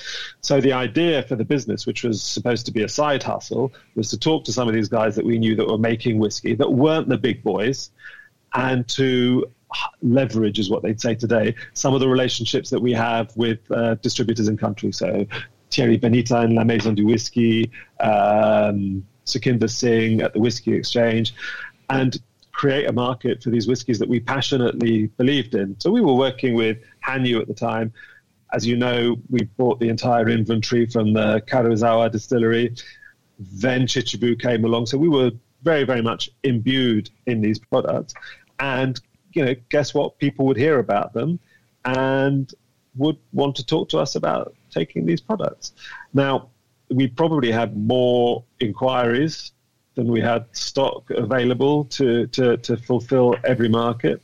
So 0.41 0.61
the 0.61 0.73
idea 0.73 1.23
for 1.23 1.37
the 1.37 1.45
business, 1.45 1.87
which 1.87 2.03
was 2.03 2.23
supposed 2.23 2.65
to 2.67 2.73
be 2.73 2.83
a 2.83 2.89
side 2.89 3.23
hustle, 3.23 3.73
was 3.95 4.09
to 4.11 4.19
talk 4.19 4.45
to 4.45 4.53
some 4.53 4.69
of 4.69 4.75
these 4.75 4.89
guys 4.89 5.17
that 5.17 5.25
we 5.25 5.39
knew 5.39 5.55
that 5.57 5.69
were 5.69 5.79
making 5.79 6.19
whiskey 6.19 6.55
that 6.55 6.73
weren't 6.73 7.09
the 7.09 7.19
big 7.19 7.43
boys, 7.43 7.91
and 8.55 8.89
to 8.89 9.45
leverage, 10.03 10.59
is 10.59 10.71
what 10.71 10.83
they'd 10.83 11.01
say 11.01 11.15
today, 11.15 11.55
some 11.73 11.95
of 11.95 12.01
the 12.01 12.09
relationships 12.09 12.71
that 12.71 12.81
we 12.81 12.93
have 12.93 13.37
with 13.37 13.61
uh, 13.71 13.95
distributors 13.97 14.49
in 14.49 14.57
countries. 14.57 14.99
So 14.99 15.27
Thierry 15.71 15.99
Benitah 15.99 16.45
in 16.45 16.55
La 16.55 16.65
Maison 16.65 16.95
du 16.95 17.05
Whisky, 17.07 17.71
um, 18.01 19.05
Sukhinder 19.27 19.71
Singh 19.71 20.21
at 20.21 20.33
the 20.33 20.41
Whisky 20.41 20.73
Exchange, 20.73 21.35
and 21.91 22.19
create 22.53 22.89
a 22.89 22.93
market 22.93 23.43
for 23.43 23.51
these 23.51 23.67
whiskies 23.67 23.99
that 23.99 24.09
we 24.09 24.21
passionately 24.21 25.07
believed 25.17 25.55
in. 25.55 25.79
So 25.81 25.91
we 25.91 26.01
were 26.01 26.15
working 26.15 26.55
with 26.55 26.79
Hanyu 27.05 27.41
at 27.41 27.49
the 27.49 27.55
time. 27.55 27.93
As 28.53 28.65
you 28.65 28.77
know, 28.77 29.17
we 29.31 29.45
bought 29.57 29.81
the 29.81 29.89
entire 29.89 30.29
inventory 30.29 30.87
from 30.87 31.13
the 31.13 31.43
Karuizawa 31.49 32.13
distillery. 32.13 32.75
Then 33.39 33.89
Chichibu 33.89 34.41
came 34.41 34.65
along. 34.65 34.87
So 34.87 34.97
we 34.97 35.09
were 35.09 35.33
very, 35.65 35.83
very 35.83 36.03
much 36.03 36.31
imbued 36.45 37.11
in 37.27 37.41
these 37.41 37.59
products. 37.59 38.15
And 38.61 39.01
you 39.35 39.45
know, 39.45 39.55
guess 39.69 39.95
what? 39.95 40.19
People 40.19 40.47
would 40.47 40.57
hear 40.57 40.79
about 40.79 41.13
them 41.13 41.39
and 41.85 42.53
would 42.97 43.19
want 43.33 43.57
to 43.57 43.67
talk 43.67 43.89
to 43.91 43.99
us 43.99 44.15
about 44.15 44.55
taking 44.71 45.07
these 45.07 45.21
products. 45.21 45.73
Now, 46.13 46.49
we 46.89 47.09
probably 47.09 47.51
had 47.51 47.77
more 47.77 48.45
inquiries 48.61 49.53
than 49.95 50.11
we 50.11 50.21
had 50.21 50.47
stock 50.53 51.11
available 51.11 51.85
to, 51.85 52.27
to, 52.29 52.57
to 52.59 52.77
fulfill 52.77 53.37
every 53.45 53.69
market. 53.69 54.23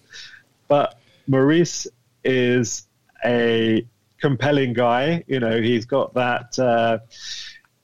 But 0.68 0.98
Maurice 1.26 1.86
is 2.24 2.86
a 3.24 3.86
compelling 4.20 4.72
guy. 4.72 5.24
You 5.26 5.40
know, 5.40 5.60
he's 5.60 5.84
got 5.84 6.14
that. 6.14 6.58
Uh, 6.58 6.98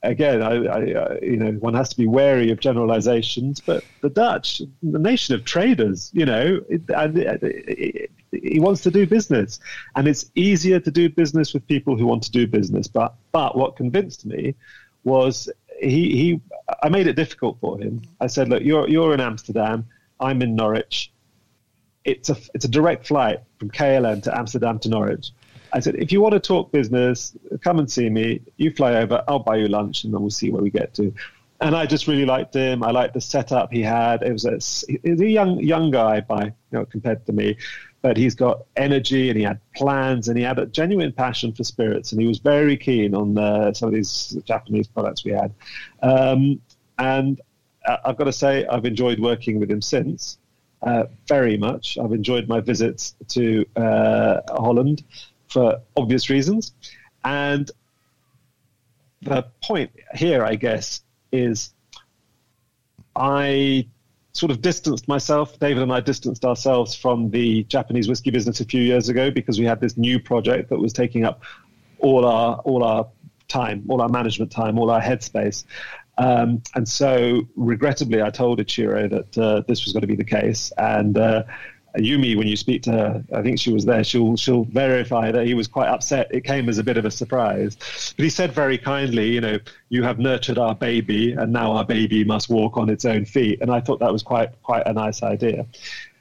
again, 0.06 0.42
I, 0.42 0.64
I, 0.64 0.94
uh, 0.94 1.16
you 1.22 1.36
know, 1.36 1.52
one 1.52 1.74
has 1.74 1.88
to 1.90 1.96
be 1.96 2.06
wary 2.06 2.50
of 2.50 2.60
generalizations, 2.60 3.60
but 3.60 3.84
the 4.00 4.10
Dutch, 4.10 4.62
the 4.82 4.98
nation 4.98 5.34
of 5.34 5.44
traders, 5.44 6.10
you 6.12 6.24
know, 6.24 6.60
it, 6.68 8.10
he 8.32 8.60
wants 8.60 8.82
to 8.82 8.90
do 8.90 9.06
business, 9.06 9.60
and 9.94 10.08
it's 10.08 10.30
easier 10.34 10.80
to 10.80 10.90
do 10.90 11.08
business 11.08 11.54
with 11.54 11.66
people 11.66 11.96
who 11.96 12.06
want 12.06 12.22
to 12.24 12.30
do 12.30 12.46
business. 12.46 12.86
But 12.86 13.14
but 13.32 13.56
what 13.56 13.76
convinced 13.76 14.26
me 14.26 14.54
was 15.04 15.48
he 15.80 16.16
he. 16.16 16.40
I 16.82 16.88
made 16.88 17.06
it 17.06 17.14
difficult 17.14 17.58
for 17.60 17.78
him. 17.78 18.02
I 18.20 18.26
said, 18.26 18.48
look, 18.48 18.62
you're 18.62 18.88
you're 18.88 19.14
in 19.14 19.20
Amsterdam, 19.20 19.86
I'm 20.20 20.42
in 20.42 20.54
Norwich. 20.54 21.12
It's 22.04 22.30
a 22.30 22.36
it's 22.54 22.64
a 22.64 22.68
direct 22.68 23.06
flight 23.06 23.40
from 23.58 23.70
KLM 23.70 24.22
to 24.24 24.36
Amsterdam 24.36 24.78
to 24.80 24.88
Norwich. 24.88 25.32
I 25.76 25.80
said, 25.80 25.96
if 25.96 26.10
you 26.10 26.22
want 26.22 26.32
to 26.32 26.40
talk 26.40 26.72
business, 26.72 27.36
come 27.62 27.78
and 27.78 27.90
see 27.90 28.08
me. 28.08 28.40
You 28.56 28.70
fly 28.70 28.94
over, 28.94 29.22
I'll 29.28 29.40
buy 29.40 29.56
you 29.56 29.68
lunch, 29.68 30.04
and 30.04 30.14
then 30.14 30.22
we'll 30.22 30.30
see 30.30 30.50
where 30.50 30.62
we 30.62 30.70
get 30.70 30.94
to. 30.94 31.12
And 31.60 31.76
I 31.76 31.84
just 31.84 32.06
really 32.06 32.24
liked 32.24 32.54
him. 32.54 32.82
I 32.82 32.92
liked 32.92 33.12
the 33.12 33.20
setup 33.20 33.70
he 33.70 33.82
had. 33.82 34.22
It 34.22 34.32
was 34.32 34.46
a, 34.46 34.54
was 34.54 35.20
a 35.20 35.28
young 35.28 35.60
young 35.60 35.90
guy 35.90 36.20
by 36.20 36.44
you 36.44 36.52
know 36.72 36.86
compared 36.86 37.26
to 37.26 37.32
me, 37.34 37.58
but 38.00 38.16
he's 38.16 38.34
got 38.34 38.62
energy 38.76 39.28
and 39.28 39.36
he 39.36 39.44
had 39.44 39.60
plans 39.74 40.28
and 40.28 40.38
he 40.38 40.44
had 40.44 40.58
a 40.58 40.64
genuine 40.64 41.12
passion 41.12 41.52
for 41.52 41.62
spirits 41.62 42.10
and 42.10 42.22
he 42.22 42.26
was 42.26 42.38
very 42.38 42.78
keen 42.78 43.14
on 43.14 43.36
uh, 43.36 43.74
some 43.74 43.88
of 43.88 43.94
these 43.94 44.34
Japanese 44.46 44.86
products 44.88 45.26
we 45.26 45.32
had. 45.32 45.52
Um, 46.02 46.58
and 46.98 47.38
I've 47.86 48.16
got 48.16 48.24
to 48.24 48.32
say, 48.32 48.66
I've 48.66 48.86
enjoyed 48.86 49.20
working 49.20 49.60
with 49.60 49.70
him 49.70 49.82
since. 49.82 50.38
Uh, 50.82 51.04
very 51.26 51.56
much. 51.56 51.98
I've 51.98 52.12
enjoyed 52.12 52.48
my 52.48 52.60
visits 52.60 53.14
to 53.28 53.64
uh, 53.76 54.40
Holland 54.48 55.02
for 55.56 55.80
obvious 55.96 56.28
reasons. 56.28 56.74
And 57.24 57.70
the 59.22 59.46
point 59.62 59.90
here, 60.14 60.44
I 60.44 60.54
guess, 60.56 61.00
is 61.32 61.72
I 63.16 63.88
sort 64.34 64.52
of 64.52 64.60
distanced 64.60 65.08
myself, 65.08 65.58
David 65.58 65.82
and 65.82 65.90
I 65.90 66.00
distanced 66.00 66.44
ourselves 66.44 66.94
from 66.94 67.30
the 67.30 67.62
Japanese 67.64 68.06
whiskey 68.06 68.30
business 68.30 68.60
a 68.60 68.66
few 68.66 68.82
years 68.82 69.08
ago 69.08 69.30
because 69.30 69.58
we 69.58 69.64
had 69.64 69.80
this 69.80 69.96
new 69.96 70.20
project 70.20 70.68
that 70.68 70.78
was 70.78 70.92
taking 70.92 71.24
up 71.24 71.42
all 72.00 72.26
our 72.26 72.56
all 72.66 72.84
our 72.84 73.08
time, 73.48 73.86
all 73.88 74.02
our 74.02 74.10
management 74.10 74.50
time, 74.50 74.78
all 74.78 74.90
our 74.90 75.00
headspace. 75.00 75.64
Um, 76.18 76.62
and 76.74 76.86
so, 76.86 77.48
regrettably, 77.56 78.20
I 78.20 78.28
told 78.28 78.58
Ichiro 78.58 79.08
that 79.08 79.38
uh, 79.38 79.62
this 79.66 79.86
was 79.86 79.94
going 79.94 80.02
to 80.02 80.06
be 80.06 80.16
the 80.16 80.24
case, 80.24 80.70
and 80.76 81.16
uh, 81.16 81.44
Yumi, 81.96 82.36
when 82.36 82.46
you 82.46 82.56
speak 82.56 82.82
to 82.82 82.92
her, 82.92 83.24
I 83.34 83.42
think 83.42 83.58
she 83.58 83.72
was 83.72 83.84
there. 83.84 84.04
She'll 84.04 84.36
she'll 84.36 84.64
verify 84.64 85.32
that 85.32 85.46
he 85.46 85.54
was 85.54 85.68
quite 85.68 85.88
upset. 85.88 86.28
It 86.30 86.44
came 86.44 86.68
as 86.68 86.78
a 86.78 86.84
bit 86.84 86.96
of 86.96 87.04
a 87.04 87.10
surprise, 87.10 87.76
but 88.16 88.22
he 88.22 88.30
said 88.30 88.52
very 88.52 88.78
kindly, 88.78 89.32
you 89.32 89.40
know, 89.40 89.58
you 89.88 90.02
have 90.02 90.18
nurtured 90.18 90.58
our 90.58 90.74
baby, 90.74 91.32
and 91.32 91.52
now 91.52 91.72
our 91.72 91.84
baby 91.84 92.24
must 92.24 92.48
walk 92.48 92.76
on 92.76 92.88
its 92.88 93.04
own 93.04 93.24
feet. 93.24 93.60
And 93.60 93.70
I 93.70 93.80
thought 93.80 94.00
that 94.00 94.12
was 94.12 94.22
quite 94.22 94.50
quite 94.62 94.86
a 94.86 94.92
nice 94.92 95.22
idea, 95.22 95.66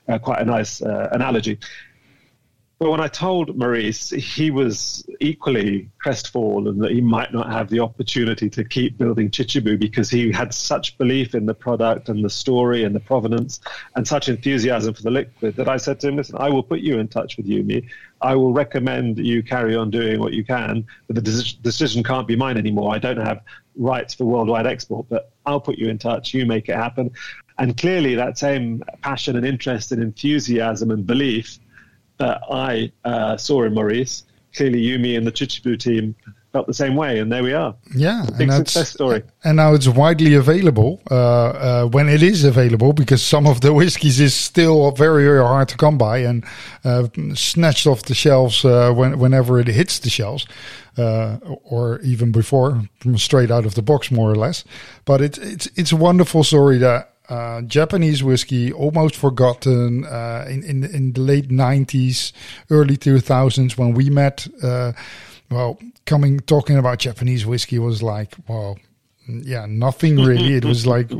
uh, 0.08 0.20
quite 0.20 0.42
a 0.42 0.46
nice 0.46 0.82
uh, 0.82 1.10
analogy. 1.12 1.60
But 2.78 2.92
when 2.92 3.00
I 3.00 3.08
told 3.08 3.58
Maurice, 3.58 4.10
he 4.10 4.52
was 4.52 5.06
equally 5.22 5.90
crestfallen 5.98 6.80
that 6.80 6.92
he 6.92 7.00
might 7.00 7.32
not 7.32 7.50
have 7.50 7.70
the 7.70 7.80
opportunity 7.80 8.50
to 8.50 8.66
keep 8.66 8.98
building 8.98 9.30
Chichibu 9.30 9.80
because 9.80 10.10
he 10.10 10.30
had 10.30 10.54
such 10.54 10.98
belief 10.98 11.36
in 11.36 11.46
the 11.46 11.54
product 11.54 12.10
and 12.10 12.24
the 12.24 12.30
story 12.30 12.84
and 12.84 12.94
the 12.94 13.00
provenance 13.00 13.62
and 13.96 14.06
such 14.06 14.28
enthusiasm 14.28 14.94
for 14.94 15.04
the 15.04 15.10
liquid 15.10 15.56
that 15.56 15.70
I 15.70 15.78
said 15.78 16.02
to 16.02 16.10
him, 16.10 16.18
listen, 16.18 16.36
I 16.38 16.50
will 16.50 16.64
put 16.64 16.82
you 16.82 17.00
in 17.00 17.08
touch 17.08 17.38
with 17.38 17.48
Yumi. 17.48 17.88
I 18.22 18.36
will 18.36 18.52
recommend 18.52 19.20
you 19.20 19.42
carry 19.42 19.74
on 19.74 19.90
doing 19.90 20.20
what 20.20 20.34
you 20.34 20.44
can, 20.44 20.86
but 21.08 21.16
the 21.16 21.56
decision 21.62 22.04
can't 22.04 22.28
be 22.28 22.36
mine 22.36 22.58
anymore. 22.58 22.94
I 22.94 23.00
don't 23.00 23.18
have 23.18 23.42
rights 23.78 24.14
for 24.16 24.26
worldwide 24.26 24.68
export, 24.68 25.06
but 25.08 25.32
I'll 25.46 25.62
put 25.62 25.78
you 25.78 25.88
in 25.88 25.98
touch. 25.98 26.34
You 26.34 26.46
make 26.46 26.68
it 26.68 26.76
happen. 26.76 27.12
And 27.58 27.78
clearly, 27.78 28.16
that 28.16 28.38
same 28.38 28.84
passion 29.02 29.38
and 29.38 29.46
interest 29.46 29.94
and 29.94 30.04
enthusiasm 30.04 30.92
and 30.92 31.08
belief 31.08 31.58
that 32.18 32.42
I 32.52 32.92
uh, 33.04 33.38
saw 33.38 33.64
in 33.64 33.74
Maurice. 33.74 34.24
Clearly, 34.56 34.82
Yumi 34.82 35.18
and 35.18 35.28
the 35.28 35.32
Chichibu 35.32 35.78
team 35.78 36.16
felt 36.54 36.68
the 36.68 36.74
same 36.74 36.96
way, 36.96 37.20
and 37.20 37.30
there 37.30 37.44
we 37.44 37.52
are. 37.52 37.76
Yeah, 37.94 38.26
big 38.38 38.50
success 38.50 38.90
story. 38.90 39.24
And 39.44 39.58
now 39.58 39.74
it's 39.74 39.90
widely 39.90 40.36
available 40.36 41.02
uh, 41.12 41.16
uh, 41.16 41.86
when 41.88 42.08
it 42.08 42.24
is 42.24 42.46
available, 42.46 42.94
because 42.94 43.22
some 43.22 43.46
of 43.46 43.60
the 43.60 43.74
whiskies 43.74 44.22
is 44.22 44.34
still 44.34 44.92
very, 44.92 45.26
very 45.26 45.44
hard 45.44 45.68
to 45.68 45.76
come 45.76 45.98
by 45.98 46.20
and 46.20 46.46
uh, 46.86 47.10
snatched 47.34 47.86
off 47.86 48.04
the 48.04 48.14
shelves 48.14 48.64
uh, 48.64 48.94
when, 48.94 49.20
whenever 49.20 49.60
it 49.60 49.68
hits 49.68 50.00
the 50.00 50.10
shelves, 50.10 50.48
uh, 50.98 51.36
or 51.66 52.00
even 52.00 52.32
before, 52.32 52.82
from 53.02 53.18
straight 53.18 53.52
out 53.52 53.66
of 53.66 53.76
the 53.76 53.82
box, 53.82 54.10
more 54.10 54.32
or 54.32 54.36
less. 54.36 54.64
But 55.04 55.20
it's 55.20 55.38
it's 55.38 55.68
it's 55.76 55.92
a 55.92 55.98
wonderful 55.98 56.46
story 56.46 56.78
that 56.78 57.15
uh, 57.30 57.62
Japanese 57.64 58.24
whiskey, 58.24 58.72
almost 58.72 59.16
forgotten 59.16 60.06
uh, 60.06 60.46
in, 60.50 60.64
in 60.64 60.84
in 60.84 61.14
the 61.14 61.22
late 61.22 61.50
'90s, 61.50 62.32
early 62.70 62.98
2000s 62.98 63.78
when 63.78 63.94
we 63.94 64.10
met. 64.10 64.48
Uh, 64.62 64.94
well, 65.50 65.78
coming 66.06 66.40
talking 66.42 66.78
about 66.78 67.00
Japanese 67.00 67.46
whiskey 67.46 67.80
was 67.80 68.02
like, 68.02 68.36
well, 68.48 68.78
yeah, 69.28 69.66
nothing 69.68 70.18
really. 70.18 70.54
it 70.54 70.66
was 70.66 70.86
like, 70.86 71.12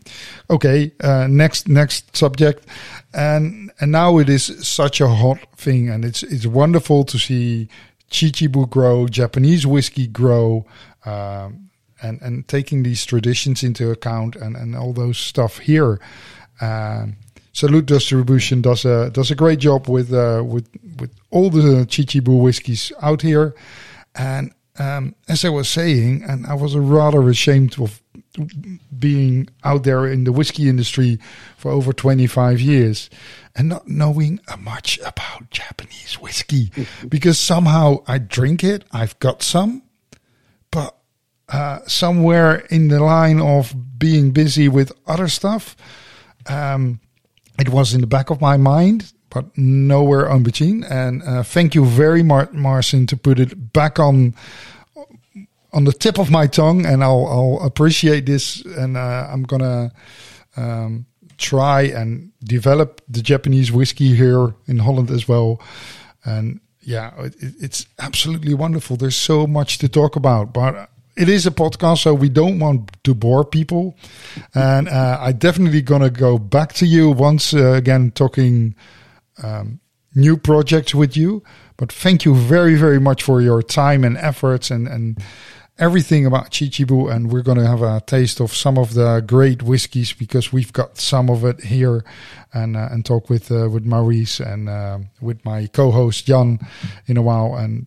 okay, 0.50 0.92
uh, 1.02 1.26
next 1.28 1.68
next 1.68 2.16
subject, 2.16 2.66
and 3.14 3.70
and 3.80 3.92
now 3.92 4.18
it 4.18 4.28
is 4.28 4.44
such 4.66 5.00
a 5.00 5.08
hot 5.08 5.38
thing, 5.56 5.88
and 5.88 6.04
it's 6.04 6.22
it's 6.22 6.46
wonderful 6.46 7.04
to 7.04 7.18
see 7.18 7.68
Chichibu 8.10 8.68
grow, 8.68 9.06
Japanese 9.06 9.66
whiskey 9.66 10.06
grow. 10.06 10.66
Um, 11.04 11.70
and 12.02 12.20
and 12.22 12.46
taking 12.48 12.82
these 12.82 13.04
traditions 13.04 13.62
into 13.62 13.90
account 13.90 14.36
and 14.36 14.56
and 14.56 14.76
all 14.76 14.92
those 14.92 15.18
stuff 15.18 15.58
here. 15.58 16.00
Um, 16.60 17.16
Salute 17.54 17.86
Distribution 17.86 18.62
does 18.62 18.84
a 18.84 19.10
does 19.10 19.30
a 19.30 19.34
great 19.34 19.58
job 19.58 19.88
with 19.88 20.12
uh, 20.12 20.42
with 20.44 20.68
with 20.98 21.10
all 21.30 21.50
the 21.50 21.84
Chichibu 21.86 22.40
whiskies 22.40 22.92
out 23.02 23.20
here, 23.22 23.54
and 24.14 24.52
um, 24.78 25.14
as 25.28 25.44
I 25.44 25.50
was 25.50 25.68
saying, 25.68 26.24
and 26.26 26.46
I 26.46 26.54
was 26.54 26.76
rather 26.76 27.28
ashamed 27.28 27.78
of 27.78 28.00
being 28.98 29.48
out 29.64 29.84
there 29.84 30.06
in 30.06 30.24
the 30.24 30.32
whiskey 30.32 30.68
industry 30.68 31.18
for 31.56 31.70
over 31.70 31.92
25 31.92 32.60
years 32.60 33.10
and 33.54 33.68
not 33.68 33.86
knowing 33.86 34.40
much 34.58 34.98
about 35.00 35.50
Japanese 35.50 36.14
whiskey 36.14 36.70
because 37.08 37.38
somehow 37.38 38.02
I 38.06 38.18
drink 38.18 38.64
it, 38.64 38.84
I've 38.92 39.18
got 39.18 39.42
some, 39.42 39.82
uh, 41.52 41.80
somewhere 41.86 42.56
in 42.70 42.88
the 42.88 43.00
line 43.00 43.40
of 43.40 43.74
being 43.98 44.30
busy 44.30 44.68
with 44.68 44.92
other 45.06 45.28
stuff. 45.28 45.76
Um, 46.46 47.00
it 47.58 47.68
was 47.68 47.94
in 47.94 48.00
the 48.00 48.06
back 48.06 48.30
of 48.30 48.40
my 48.40 48.56
mind, 48.56 49.12
but 49.28 49.56
nowhere 49.56 50.28
in 50.30 50.42
between. 50.42 50.84
And 50.84 51.22
uh, 51.22 51.42
thank 51.42 51.74
you 51.74 51.84
very 51.84 52.22
much, 52.22 52.52
Marcin, 52.52 53.06
to 53.08 53.16
put 53.16 53.38
it 53.38 53.72
back 53.72 53.98
on 53.98 54.34
on 55.74 55.84
the 55.84 55.92
tip 55.92 56.18
of 56.18 56.30
my 56.30 56.46
tongue, 56.46 56.84
and 56.84 57.02
I'll, 57.02 57.26
I'll 57.26 57.66
appreciate 57.66 58.26
this, 58.26 58.62
and 58.62 58.94
uh, 58.96 59.26
I'm 59.30 59.42
gonna 59.42 59.90
um, 60.54 61.06
try 61.38 61.82
and 61.82 62.30
develop 62.44 63.00
the 63.08 63.22
Japanese 63.22 63.72
whiskey 63.72 64.14
here 64.14 64.54
in 64.66 64.80
Holland 64.80 65.10
as 65.10 65.26
well. 65.26 65.60
And 66.24 66.60
yeah, 66.80 67.12
it, 67.18 67.34
it's 67.40 67.86
absolutely 67.98 68.52
wonderful. 68.52 68.96
There's 68.96 69.16
so 69.16 69.46
much 69.46 69.78
to 69.78 69.88
talk 69.88 70.14
about, 70.14 70.52
but 70.52 70.90
it 71.16 71.28
is 71.28 71.46
a 71.46 71.50
podcast, 71.50 71.98
so 71.98 72.14
we 72.14 72.28
don't 72.28 72.58
want 72.58 72.90
to 73.04 73.14
bore 73.14 73.44
people. 73.44 73.96
And 74.54 74.88
uh, 74.88 75.18
I 75.20 75.32
definitely 75.32 75.82
gonna 75.82 76.10
go 76.10 76.38
back 76.38 76.72
to 76.74 76.86
you 76.86 77.10
once 77.10 77.54
uh, 77.54 77.72
again, 77.72 78.10
talking 78.12 78.74
um, 79.42 79.80
new 80.14 80.36
projects 80.36 80.94
with 80.94 81.16
you. 81.16 81.42
But 81.76 81.92
thank 81.92 82.24
you 82.24 82.34
very, 82.34 82.76
very 82.76 83.00
much 83.00 83.22
for 83.22 83.40
your 83.40 83.62
time 83.62 84.04
and 84.04 84.16
efforts 84.16 84.70
and 84.70 84.88
and 84.88 85.18
everything 85.78 86.24
about 86.26 86.50
Chichibu. 86.50 87.12
And 87.12 87.30
we're 87.30 87.42
gonna 87.42 87.66
have 87.66 87.82
a 87.82 88.00
taste 88.00 88.40
of 88.40 88.54
some 88.54 88.78
of 88.78 88.94
the 88.94 89.20
great 89.20 89.62
whiskies 89.62 90.12
because 90.12 90.52
we've 90.52 90.72
got 90.72 90.98
some 90.98 91.28
of 91.28 91.44
it 91.44 91.64
here, 91.64 92.04
and 92.54 92.76
uh, 92.76 92.88
and 92.90 93.04
talk 93.04 93.28
with 93.28 93.50
uh, 93.50 93.68
with 93.68 93.84
Maurice 93.84 94.40
and 94.40 94.68
uh, 94.68 94.98
with 95.20 95.44
my 95.44 95.66
co-host 95.66 96.26
Jan 96.26 96.58
in 97.06 97.16
a 97.16 97.22
while 97.22 97.54
and 97.54 97.86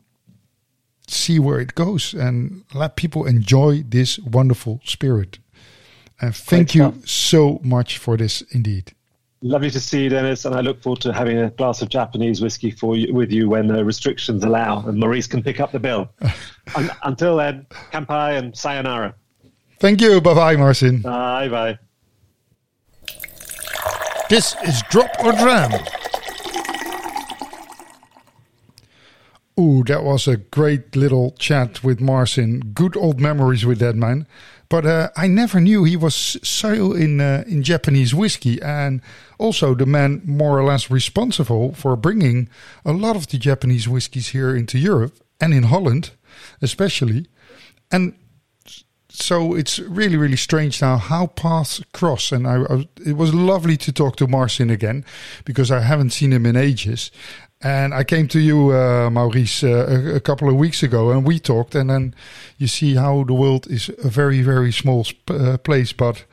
see 1.08 1.40
where 1.40 1.60
it 1.60 1.76
goes 1.76 2.14
and 2.14 2.64
let 2.74 2.96
people 2.96 3.26
enjoy 3.26 3.84
this 3.88 4.20
wonderful 4.20 4.80
spirit. 4.84 5.40
And 6.22 6.36
thank 6.36 6.72
Great 6.72 6.76
you 6.76 6.92
stuff. 6.92 7.10
so 7.10 7.60
much 7.64 7.98
for 7.98 8.18
this 8.18 8.42
indeed. 8.52 8.94
Lovely 9.42 9.70
to 9.70 9.80
see 9.80 10.04
you, 10.04 10.10
Dennis, 10.10 10.46
and 10.46 10.56
I 10.56 10.62
look 10.62 10.82
forward 10.82 11.02
to 11.02 11.14
having 11.14 11.38
a 11.38 11.50
glass 11.52 11.82
of 11.82 11.90
Japanese 11.90 12.42
whiskey 12.42 12.72
for 12.72 12.96
you, 12.96 13.14
with 13.14 13.32
you 13.32 13.50
when 13.50 13.68
the 13.68 13.84
restrictions 13.86 14.44
allow, 14.44 14.80
and 14.88 14.98
Maurice 14.98 15.28
can 15.28 15.44
pick 15.44 15.60
up 15.60 15.72
the 15.72 15.80
bill. 15.80 16.10
Un 16.76 16.90
until 17.04 17.38
then, 17.38 17.68
kampai 17.92 18.40
and 18.40 18.58
sayonara. 18.58 19.14
Thank 19.80 20.02
you. 20.02 20.20
Bye 20.22 20.34
bye, 20.34 20.56
Marcin. 20.56 21.02
Bye 21.02 21.50
bye. 21.50 21.78
This 24.30 24.56
is 24.64 24.82
Drop 24.90 25.12
or 25.24 25.34
Dram. 25.34 25.72
Ooh, 29.58 29.84
that 29.86 30.04
was 30.04 30.28
a 30.28 30.38
great 30.38 30.96
little 30.96 31.32
chat 31.32 31.82
with 31.82 32.02
Marcin. 32.02 32.60
Good 32.74 32.98
old 32.98 33.22
memories 33.22 33.66
with 33.66 33.80
that 33.80 33.96
man. 33.96 34.28
But 34.68 34.86
uh, 34.86 35.10
I 35.16 35.28
never 35.28 35.62
knew 35.62 35.84
he 35.84 35.96
was 35.96 36.16
so 36.44 36.92
in 36.92 37.22
uh, 37.22 37.44
in 37.48 37.64
Japanese 37.64 38.14
whiskey, 38.14 38.62
and 38.62 39.02
also 39.38 39.76
the 39.76 39.86
man 39.86 40.22
more 40.26 40.60
or 40.60 40.64
less 40.64 40.90
responsible 40.90 41.74
for 41.74 41.96
bringing 41.96 42.50
a 42.84 42.92
lot 42.92 43.16
of 43.16 43.28
the 43.28 43.38
Japanese 43.38 43.88
whiskies 43.88 44.30
here 44.30 44.56
into 44.56 44.78
Europe 44.78 45.20
and 45.40 45.54
in 45.54 45.64
Holland, 45.64 46.12
especially. 46.62 47.28
And 47.92 48.16
so 49.08 49.54
it's 49.54 49.80
really 49.80 50.18
really 50.18 50.36
strange 50.36 50.82
now 50.82 50.98
how 50.98 51.28
paths 51.28 51.82
cross 51.94 52.34
and 52.34 52.46
I, 52.46 52.64
I 52.64 52.90
it 53.06 53.16
was 53.16 53.34
lovely 53.34 53.78
to 53.78 53.94
talk 53.94 54.18
to 54.18 54.28
Marcin 54.28 54.70
again 54.70 55.06
because 55.46 55.72
I 55.72 55.80
haven't 55.80 56.10
seen 56.10 56.34
him 56.34 56.46
in 56.46 56.58
ages 56.58 57.12
and 57.66 57.94
I 57.94 58.04
came 58.04 58.28
to 58.28 58.40
you 58.40 58.72
uh, 58.72 59.10
Maurice 59.10 59.64
uh, 59.64 59.86
a, 59.90 60.16
a 60.16 60.20
couple 60.20 60.48
of 60.50 60.56
weeks 60.56 60.84
ago 60.84 61.12
and 61.12 61.26
we 61.28 61.40
talked 61.40 61.76
and 61.76 61.90
then 61.90 62.14
you 62.58 62.68
see 62.68 62.96
how 62.96 63.24
the 63.24 63.34
world 63.34 63.66
is 63.70 63.90
a 64.04 64.10
very 64.10 64.42
very 64.44 64.72
small 64.72 65.04
sp- 65.04 65.32
uh, 65.32 65.58
place 65.58 65.94
but 65.94 66.26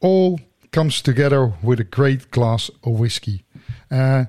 all 0.00 0.40
comes 0.72 1.02
together 1.02 1.52
with 1.62 1.80
a 1.80 1.84
great 1.84 2.30
glass 2.30 2.70
of 2.82 2.98
whiskey 2.98 3.44
uh, 3.90 4.24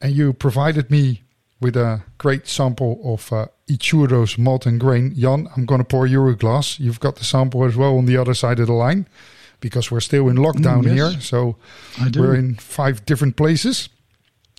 and 0.00 0.12
you 0.14 0.32
provided 0.32 0.90
me 0.90 1.22
with 1.60 1.76
a 1.76 2.02
great 2.18 2.48
sample 2.48 3.00
of 3.04 3.32
uh, 3.32 3.46
Ichiro's 3.68 4.36
malt 4.36 4.66
and 4.66 4.80
grain. 4.80 5.14
Jan, 5.14 5.46
I'm 5.56 5.64
going 5.64 5.78
to 5.78 5.84
pour 5.84 6.08
you 6.08 6.26
a 6.28 6.34
glass. 6.34 6.80
You've 6.80 6.98
got 6.98 7.14
the 7.16 7.24
sample 7.24 7.64
as 7.64 7.76
well 7.76 7.96
on 7.98 8.06
the 8.06 8.16
other 8.16 8.34
side 8.34 8.58
of 8.58 8.66
the 8.66 8.72
line 8.72 9.06
because 9.60 9.88
we're 9.92 10.00
still 10.00 10.28
in 10.28 10.36
lockdown 10.38 10.82
Mm, 10.82 10.96
yes. 10.96 11.12
here. 11.12 11.20
So 11.20 11.56
we're 12.16 12.34
in 12.34 12.56
five 12.56 13.06
different 13.06 13.36
places. 13.36 13.88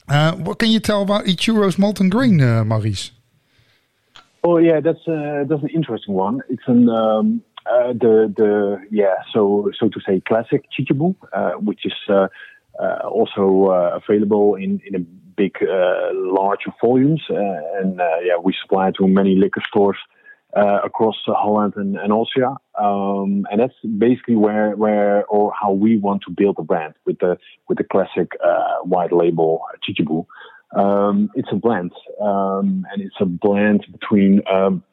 Uh, 0.07 0.33
what 0.33 0.59
can 0.59 0.69
you 0.69 0.79
tell 0.79 1.01
about 1.01 1.25
Ichiro's 1.25 1.77
malt 1.77 2.01
Grain, 2.09 2.41
uh, 2.41 2.63
Maurice? 2.63 3.11
Oh 4.43 4.57
yeah, 4.57 4.81
that's 4.81 5.07
uh, 5.07 5.45
that's 5.47 5.63
an 5.63 5.69
interesting 5.69 6.15
one. 6.15 6.41
It's 6.49 6.67
an 6.67 6.89
um, 6.89 7.41
uh, 7.65 7.93
the 7.93 8.33
the 8.35 8.81
yeah 8.91 9.15
so 9.33 9.71
so 9.79 9.87
to 9.87 9.99
say 10.05 10.21
classic 10.27 10.65
Chichibu, 10.71 11.15
uh, 11.31 11.51
which 11.51 11.85
is 11.85 11.93
uh, 12.09 12.27
uh, 12.77 13.07
also 13.07 13.69
available 13.95 14.55
in 14.55 14.81
in 14.85 14.95
a 14.95 14.99
big 14.99 15.55
uh, 15.61 16.09
large 16.13 16.65
volumes, 16.81 17.23
and 17.29 17.97
yeah 18.25 18.37
we 18.43 18.53
supply 18.61 18.91
to 18.97 19.07
many 19.07 19.35
liquor 19.35 19.61
stores 19.65 19.97
uh, 20.55 20.79
across 20.83 21.15
Holland 21.25 21.73
and, 21.75 21.95
and 21.95 22.13
Austria, 22.13 22.55
um, 22.79 23.45
and 23.49 23.59
that's 23.59 23.73
basically 23.97 24.35
where 24.35 24.75
where 24.75 25.25
or 25.25 25.51
how 25.59 25.71
we 25.71 25.97
want 25.97 26.21
to 26.23 26.31
build 26.31 26.57
a 26.59 26.63
brand 26.63 26.93
with 27.05 27.19
the 27.19 27.37
with 27.67 27.77
the 27.77 27.83
classic 27.83 28.31
uh, 28.45 28.77
white 28.83 29.11
label 29.11 29.61
Chichibu. 29.83 30.25
Um, 30.75 31.29
it's 31.35 31.49
a 31.51 31.55
blend, 31.55 31.91
um, 32.21 32.85
and 32.91 33.01
it's 33.01 33.15
a 33.19 33.25
blend 33.25 33.85
between 33.91 34.41
um, 34.51 34.83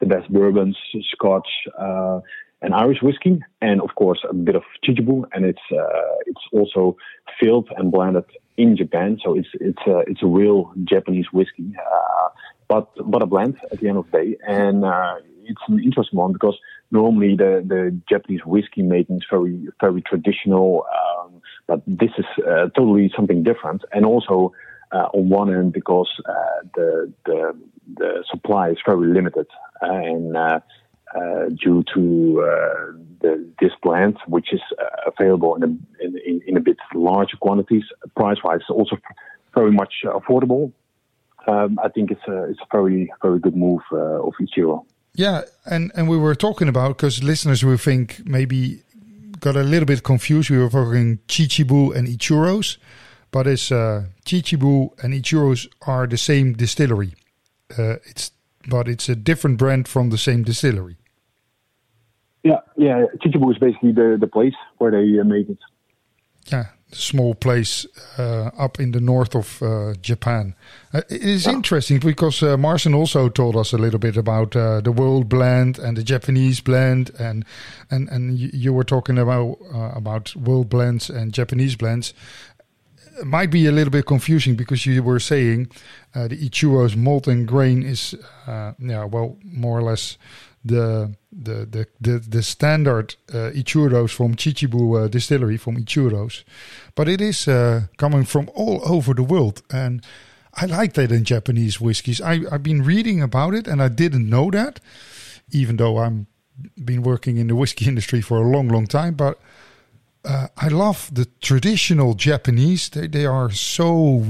the 0.00 0.06
best 0.06 0.32
bourbons, 0.32 0.76
Scotch, 1.12 1.48
uh, 1.78 2.20
and 2.62 2.74
Irish 2.74 2.98
whiskey, 3.02 3.40
and 3.60 3.80
of 3.80 3.94
course 3.94 4.20
a 4.28 4.34
bit 4.34 4.56
of 4.56 4.62
Chichibu, 4.84 5.24
and 5.32 5.44
it's 5.44 5.58
uh, 5.72 6.14
it's 6.26 6.42
also 6.52 6.96
filled 7.40 7.68
and 7.76 7.90
blended 7.92 8.24
in 8.56 8.76
Japan, 8.76 9.18
so 9.24 9.36
it's 9.36 9.48
it's 9.54 9.82
a 9.86 9.98
it's 10.08 10.22
a 10.22 10.26
real 10.26 10.72
Japanese 10.84 11.26
whiskey, 11.32 11.72
uh, 11.78 12.28
but 12.68 12.90
but 13.10 13.22
a 13.22 13.26
blend 13.26 13.56
at 13.72 13.80
the 13.80 13.88
end 13.88 13.98
of 13.98 14.10
the 14.10 14.18
day, 14.18 14.36
and 14.46 14.84
uh, 14.84 15.14
it's 15.44 15.62
an 15.68 15.82
interesting 15.82 16.18
one 16.18 16.32
because 16.32 16.58
normally 16.90 17.36
the 17.36 17.64
the 17.66 17.98
Japanese 18.08 18.44
whiskey 18.44 18.82
making 18.82 19.16
is 19.16 19.26
very 19.30 19.68
very 19.80 20.02
traditional, 20.02 20.84
um, 20.98 21.40
but 21.66 21.82
this 21.86 22.10
is 22.18 22.26
uh, 22.46 22.68
totally 22.76 23.10
something 23.16 23.42
different, 23.42 23.82
and 23.92 24.04
also 24.04 24.52
uh, 24.92 25.08
on 25.14 25.28
one 25.28 25.52
end 25.52 25.72
because 25.72 26.10
uh, 26.26 26.32
the, 26.74 27.12
the 27.26 27.56
the 27.96 28.24
supply 28.30 28.70
is 28.70 28.78
very 28.86 29.06
limited 29.06 29.46
uh, 29.82 29.86
and 29.86 30.36
uh, 30.36 30.60
uh, 31.16 31.48
due 31.48 31.82
to 31.94 32.44
uh, 32.44 32.92
the, 33.22 33.50
this 33.60 33.72
plant, 33.82 34.16
which 34.26 34.52
is 34.52 34.60
uh, 34.78 35.10
available 35.10 35.56
in 35.56 35.62
a, 35.62 36.04
in, 36.04 36.42
in, 36.46 36.56
a 36.56 36.60
bit 36.60 36.76
larger 36.94 37.36
quantities, 37.38 37.84
price-wise, 38.14 38.60
also 38.68 38.96
very 39.54 39.72
much 39.72 39.94
affordable. 40.04 40.70
Um, 41.48 41.78
I 41.82 41.88
think 41.88 42.10
it's 42.10 42.28
a 42.28 42.44
it's 42.44 42.60
a 42.60 42.66
very 42.70 43.10
very 43.22 43.40
good 43.40 43.56
move 43.56 43.80
uh, 43.90 44.26
of 44.26 44.34
Ichiro. 44.40 44.84
Yeah, 45.14 45.42
and, 45.66 45.90
and 45.96 46.08
we 46.08 46.16
were 46.16 46.36
talking 46.36 46.68
about 46.68 46.96
because 46.96 47.24
listeners 47.24 47.64
will 47.64 47.76
think 47.76 48.20
maybe 48.24 48.82
got 49.40 49.56
a 49.56 49.62
little 49.62 49.86
bit 49.86 50.04
confused. 50.04 50.50
We 50.50 50.58
were 50.58 50.68
talking 50.68 51.18
Chichibu 51.26 51.96
and 51.96 52.06
Ichiro's, 52.06 52.78
but 53.32 53.46
it's 53.46 53.72
uh, 53.72 54.04
Chichibu 54.24 54.90
and 55.02 55.14
Ichiro's 55.14 55.66
are 55.86 56.06
the 56.06 56.18
same 56.18 56.52
distillery. 56.52 57.14
Uh, 57.76 57.96
it's 58.04 58.30
but 58.68 58.86
it's 58.86 59.08
a 59.08 59.16
different 59.16 59.58
brand 59.58 59.88
from 59.88 60.10
the 60.10 60.18
same 60.18 60.44
distillery. 60.44 60.96
Yeah, 62.44 62.60
yeah. 62.76 63.06
Chichibu 63.16 63.50
is 63.50 63.58
basically 63.58 63.92
the, 63.92 64.18
the 64.20 64.26
place 64.26 64.54
where 64.76 64.90
they 64.90 65.18
uh, 65.18 65.24
make 65.24 65.48
it. 65.48 65.58
Yeah, 66.46 66.66
small 66.92 67.34
place 67.34 67.86
uh, 68.18 68.50
up 68.58 68.80
in 68.80 68.92
the 68.92 69.00
north 69.00 69.34
of 69.34 69.62
uh, 69.62 69.94
Japan. 70.00 70.54
Uh, 70.92 71.02
it 71.10 71.22
is 71.22 71.46
interesting 71.46 71.98
because 71.98 72.42
uh, 72.42 72.56
Marcin 72.56 72.94
also 72.94 73.28
told 73.28 73.56
us 73.56 73.72
a 73.72 73.78
little 73.78 73.98
bit 73.98 74.16
about 74.16 74.56
uh, 74.56 74.80
the 74.80 74.92
world 74.92 75.28
blend 75.28 75.78
and 75.78 75.96
the 75.96 76.02
Japanese 76.02 76.60
blend, 76.60 77.10
and 77.18 77.44
and 77.90 78.08
and 78.08 78.38
you, 78.38 78.72
were 78.72 78.84
talking 78.84 79.18
about 79.18 79.58
uh, 79.72 79.92
about 79.94 80.34
world 80.36 80.68
blends 80.68 81.10
and 81.10 81.32
Japanese 81.32 81.76
blends. 81.76 82.14
It 83.20 83.26
might 83.26 83.50
be 83.50 83.66
a 83.66 83.72
little 83.72 83.90
bit 83.90 84.06
confusing 84.06 84.54
because 84.54 84.86
you 84.86 85.02
were 85.02 85.20
saying 85.20 85.70
uh, 86.14 86.28
the 86.28 86.36
Ichiro's 86.36 86.96
malt 86.96 87.26
and 87.26 87.48
grain 87.48 87.82
is, 87.82 88.14
uh, 88.46 88.74
yeah, 88.78 89.04
well, 89.04 89.36
more 89.42 89.76
or 89.76 89.82
less 89.82 90.16
the 90.64 91.14
the 91.32 91.66
the 91.66 91.86
the, 92.00 92.18
the 92.18 92.42
standard 92.42 93.16
uh, 93.32 93.50
Ichiro's 93.54 94.12
from 94.12 94.34
Chichibu 94.34 95.04
uh, 95.04 95.08
distillery 95.08 95.56
from 95.56 95.76
Ichiro's, 95.76 96.44
but 96.94 97.08
it 97.08 97.20
is 97.20 97.48
uh, 97.48 97.82
coming 97.96 98.24
from 98.24 98.50
all 98.54 98.80
over 98.84 99.14
the 99.14 99.22
world, 99.22 99.62
and 99.70 100.04
I 100.54 100.66
like 100.66 100.94
that 100.94 101.12
in 101.12 101.24
Japanese 101.24 101.80
whiskies. 101.80 102.20
I 102.20 102.40
I've 102.50 102.62
been 102.62 102.82
reading 102.82 103.22
about 103.22 103.54
it, 103.54 103.68
and 103.68 103.82
I 103.82 103.88
didn't 103.88 104.28
know 104.28 104.50
that, 104.50 104.80
even 105.50 105.76
though 105.76 105.98
I'm 105.98 106.26
been 106.84 107.02
working 107.02 107.36
in 107.36 107.46
the 107.46 107.54
whiskey 107.54 107.86
industry 107.88 108.20
for 108.20 108.38
a 108.38 108.48
long, 108.48 108.68
long 108.68 108.86
time, 108.86 109.14
but. 109.14 109.38
Uh, 110.24 110.48
I 110.56 110.66
love 110.66 111.14
the 111.14 111.26
traditional 111.40 112.12
Japanese. 112.14 112.88
They 112.88 113.06
they 113.06 113.24
are 113.24 113.52
so 113.52 114.24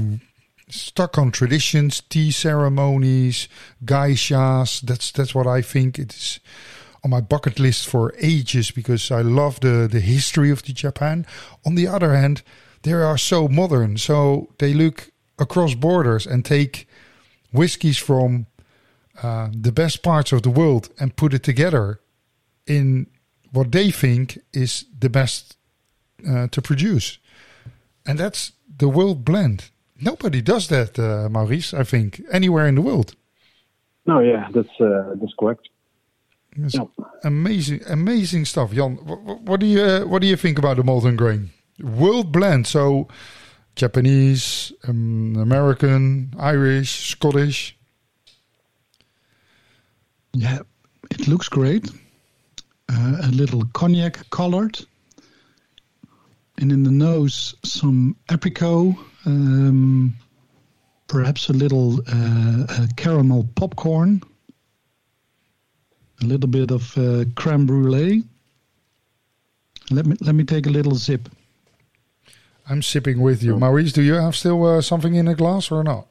stuck 0.69 1.17
on 1.17 1.31
traditions, 1.31 2.01
tea 2.01 2.31
ceremonies, 2.31 3.47
geishas. 3.83 4.81
That's 4.81 5.11
that's 5.11 5.35
what 5.35 5.47
I 5.47 5.61
think 5.61 5.99
it 5.99 6.13
is 6.13 6.39
on 7.03 7.11
my 7.11 7.21
bucket 7.21 7.59
list 7.59 7.87
for 7.87 8.13
ages 8.19 8.71
because 8.71 9.11
I 9.11 9.21
love 9.21 9.59
the 9.59 9.87
the 9.91 9.99
history 9.99 10.51
of 10.51 10.63
the 10.63 10.73
Japan. 10.73 11.25
On 11.65 11.75
the 11.75 11.87
other 11.87 12.15
hand, 12.15 12.43
they 12.83 12.93
are 12.93 13.17
so 13.17 13.47
modern, 13.47 13.97
so 13.97 14.49
they 14.57 14.73
look 14.73 15.11
across 15.37 15.75
borders 15.75 16.27
and 16.27 16.45
take 16.45 16.87
whiskies 17.51 17.97
from 17.97 18.45
uh, 19.21 19.49
the 19.51 19.71
best 19.71 20.03
parts 20.03 20.31
of 20.31 20.41
the 20.41 20.49
world 20.49 20.89
and 20.99 21.15
put 21.15 21.33
it 21.33 21.43
together 21.43 21.99
in 22.67 23.07
what 23.51 23.71
they 23.71 23.91
think 23.91 24.37
is 24.53 24.85
the 24.97 25.09
best 25.09 25.57
uh, 26.29 26.47
to 26.47 26.61
produce. 26.61 27.17
And 28.05 28.17
that's 28.17 28.53
the 28.77 28.87
world 28.87 29.25
blend. 29.25 29.71
Nobody 30.01 30.41
does 30.41 30.67
that, 30.67 30.97
uh, 30.97 31.29
Maurice, 31.29 31.73
I 31.73 31.83
think, 31.83 32.21
anywhere 32.31 32.67
in 32.67 32.75
the 32.75 32.81
world. 32.81 33.15
No, 34.05 34.19
yeah, 34.21 34.47
that's 34.51 34.81
uh, 34.81 35.15
that's 35.15 35.33
correct. 35.37 35.69
It's 36.55 36.75
yeah. 36.75 36.85
amazing, 37.23 37.81
amazing 37.87 38.45
stuff, 38.45 38.71
Jan. 38.71 38.95
What, 38.95 39.41
what 39.41 39.59
do 39.59 39.65
you 39.65 39.81
uh, 39.81 40.05
what 40.05 40.21
do 40.21 40.27
you 40.27 40.35
think 40.35 40.57
about 40.57 40.77
the 40.77 40.83
Malt 40.83 41.05
& 41.15 41.17
Grain 41.17 41.51
world 41.79 42.31
blend? 42.31 42.65
So, 42.65 43.07
Japanese, 43.75 44.73
um, 44.87 45.35
American, 45.37 46.33
Irish, 46.39 47.09
Scottish. 47.11 47.77
Yeah, 50.33 50.59
it 51.11 51.27
looks 51.27 51.49
great. 51.49 51.89
Uh, 52.91 53.17
a 53.23 53.31
little 53.31 53.63
cognac 53.73 54.29
colored, 54.31 54.79
and 56.57 56.71
in 56.71 56.83
the 56.83 56.91
nose 56.91 57.55
some 57.63 58.15
apricot, 58.31 58.95
um, 59.29 60.13
perhaps 61.07 61.49
a 61.49 61.53
little 61.53 61.99
uh, 62.07 62.87
caramel 62.95 63.47
popcorn, 63.55 64.21
a 66.21 66.25
little 66.25 66.49
bit 66.49 66.71
of 66.71 66.97
uh, 66.97 67.25
creme 67.35 67.65
brulee. 67.65 68.23
Let 69.91 70.05
me 70.05 70.15
let 70.21 70.35
me 70.35 70.43
take 70.43 70.67
a 70.67 70.69
little 70.69 70.95
sip. 70.95 71.29
I'm 72.69 72.83
sipping 72.83 73.21
with 73.21 73.41
you, 73.41 73.57
Maurice. 73.57 73.91
Do 73.91 74.03
you 74.03 74.13
have 74.13 74.35
still 74.35 74.63
uh, 74.63 74.81
something 74.81 75.15
in 75.15 75.27
a 75.27 75.33
glass 75.33 75.71
or 75.71 75.83
not? 75.83 76.05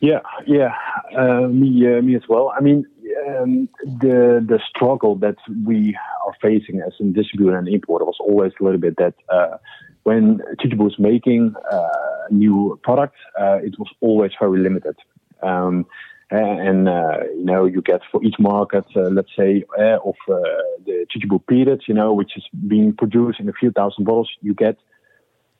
Yeah, 0.00 0.18
yeah, 0.48 0.74
uh, 1.16 1.46
me, 1.46 1.86
uh, 1.86 2.02
me 2.02 2.16
as 2.16 2.22
well. 2.28 2.52
I 2.56 2.60
mean, 2.60 2.84
um, 3.28 3.68
the 4.00 4.44
the 4.44 4.58
struggle 4.68 5.14
that 5.16 5.36
we 5.64 5.96
are 6.26 6.34
facing 6.42 6.80
as 6.80 6.92
a 6.98 7.04
distributor 7.04 7.56
and 7.56 7.68
importer 7.68 8.04
was 8.04 8.16
always 8.18 8.52
a 8.60 8.64
little 8.64 8.80
bit 8.80 8.96
that 8.96 9.14
uh, 9.28 9.58
when 10.04 10.40
Chichibu 10.58 10.84
was 10.84 10.98
making 10.98 11.54
uh, 11.70 11.88
new 12.30 12.78
products, 12.82 13.18
uh, 13.40 13.58
it 13.62 13.78
was 13.78 13.88
always 14.00 14.32
very 14.40 14.58
limited. 14.58 14.96
Um, 15.42 15.86
and 16.30 16.88
uh, 16.88 17.18
you 17.36 17.44
know 17.44 17.66
you 17.66 17.82
get 17.82 18.00
for 18.10 18.24
each 18.24 18.36
market, 18.38 18.84
uh, 18.96 19.02
let's 19.02 19.28
say 19.36 19.64
uh, 19.78 19.98
of 20.04 20.14
the 20.26 21.06
Chichibu 21.10 21.46
period, 21.46 21.82
you 21.86 21.94
know, 21.94 22.14
which 22.14 22.36
is 22.36 22.44
being 22.66 22.94
produced 22.94 23.38
in 23.38 23.48
a 23.48 23.52
few 23.52 23.70
thousand 23.70 24.04
bottles, 24.04 24.30
you 24.40 24.54
get 24.54 24.78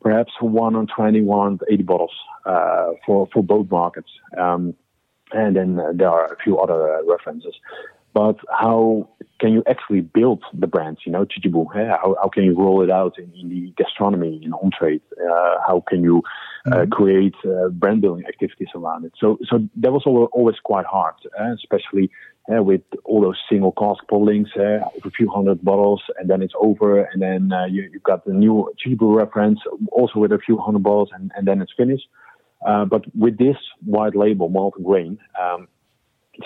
perhaps 0.00 0.32
one 0.40 0.74
120, 0.74 1.20
180 1.22 1.82
bottles 1.82 2.14
for 3.04 3.28
for 3.32 3.44
both 3.44 3.70
markets. 3.70 4.10
Um, 4.38 4.74
and 5.32 5.56
then 5.56 5.80
there 5.94 6.10
are 6.10 6.26
a 6.26 6.36
few 6.42 6.58
other 6.58 7.00
references. 7.06 7.54
But 8.14 8.36
how 8.50 9.08
can 9.40 9.52
you 9.52 9.62
actually 9.68 10.02
build 10.02 10.44
the 10.52 10.66
brand? 10.66 10.98
You 11.06 11.12
know, 11.12 11.24
Chichibu. 11.24 11.66
How, 11.74 12.14
how 12.20 12.28
can 12.28 12.44
you 12.44 12.54
roll 12.54 12.82
it 12.82 12.90
out 12.90 13.18
in, 13.18 13.32
in 13.34 13.48
the 13.48 13.72
gastronomy, 13.76 14.40
in 14.42 14.52
on 14.52 14.70
trade? 14.78 15.00
Uh, 15.18 15.56
how 15.66 15.82
can 15.88 16.02
you 16.02 16.22
uh, 16.66 16.70
mm-hmm. 16.70 16.90
create 16.90 17.34
uh, 17.44 17.68
brand 17.68 18.02
building 18.02 18.26
activities 18.26 18.68
around 18.74 19.06
it? 19.06 19.12
So, 19.18 19.38
so 19.48 19.66
that 19.76 19.92
was 19.92 20.02
always 20.06 20.56
quite 20.62 20.84
hard, 20.84 21.14
uh, 21.40 21.54
especially 21.54 22.10
uh, 22.54 22.62
with 22.62 22.82
all 23.04 23.22
those 23.22 23.38
single 23.48 23.72
cask 23.72 24.04
bottlings 24.10 24.48
uh, 24.58 24.84
of 24.84 25.06
a 25.06 25.10
few 25.10 25.30
hundred 25.30 25.62
bottles, 25.62 26.02
and 26.18 26.28
then 26.28 26.42
it's 26.42 26.54
over, 26.60 27.04
and 27.04 27.22
then 27.22 27.50
you, 27.70 27.90
have 27.92 28.02
got 28.02 28.24
the 28.26 28.32
new 28.32 28.70
Chichibu 28.78 29.16
reference, 29.16 29.60
also 29.90 30.18
with 30.18 30.32
a 30.32 30.38
few 30.38 30.58
hundred 30.58 30.82
bottles, 30.82 31.10
and, 31.14 31.32
and 31.34 31.48
then 31.48 31.62
it's 31.62 31.72
finished. 31.76 32.08
but 32.62 33.02
with 33.16 33.38
this 33.38 33.56
white 33.84 34.14
label 34.14 34.50
malt 34.50 34.74
and 34.76 34.84
grain. 34.84 35.18
Um, 35.40 35.68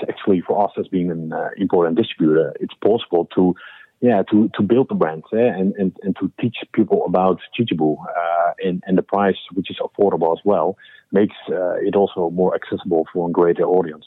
it's 0.01 0.11
actually 0.11 0.41
for 0.41 0.65
us 0.65 0.73
as 0.79 0.89
being 0.89 1.11
an 1.11 1.33
uh, 1.33 1.51
importer 1.57 1.89
and 1.89 1.97
distributor, 1.97 2.53
it's 2.61 2.75
possible 2.75 3.29
to 3.35 3.55
yeah 4.01 4.23
to 4.31 4.51
to 4.55 4.63
build 4.63 4.89
the 4.89 4.95
brand 4.95 5.23
eh, 5.33 5.39
and, 5.39 5.75
and 5.77 5.97
and 6.03 6.17
to 6.17 6.31
teach 6.41 6.57
people 6.73 7.05
about 7.07 7.41
Chichibu 7.59 7.97
uh, 7.99 8.53
and 8.63 8.83
and 8.87 8.99
the 8.99 9.03
price 9.03 9.37
which 9.55 9.71
is 9.71 9.79
affordable 9.79 10.33
as 10.37 10.45
well 10.45 10.77
makes 11.13 11.37
uh, 11.49 11.75
it 11.77 11.97
also 11.97 12.31
more 12.31 12.55
accessible 12.55 13.07
for 13.13 13.29
a 13.29 13.33
greater 13.33 13.65
audience. 13.65 14.05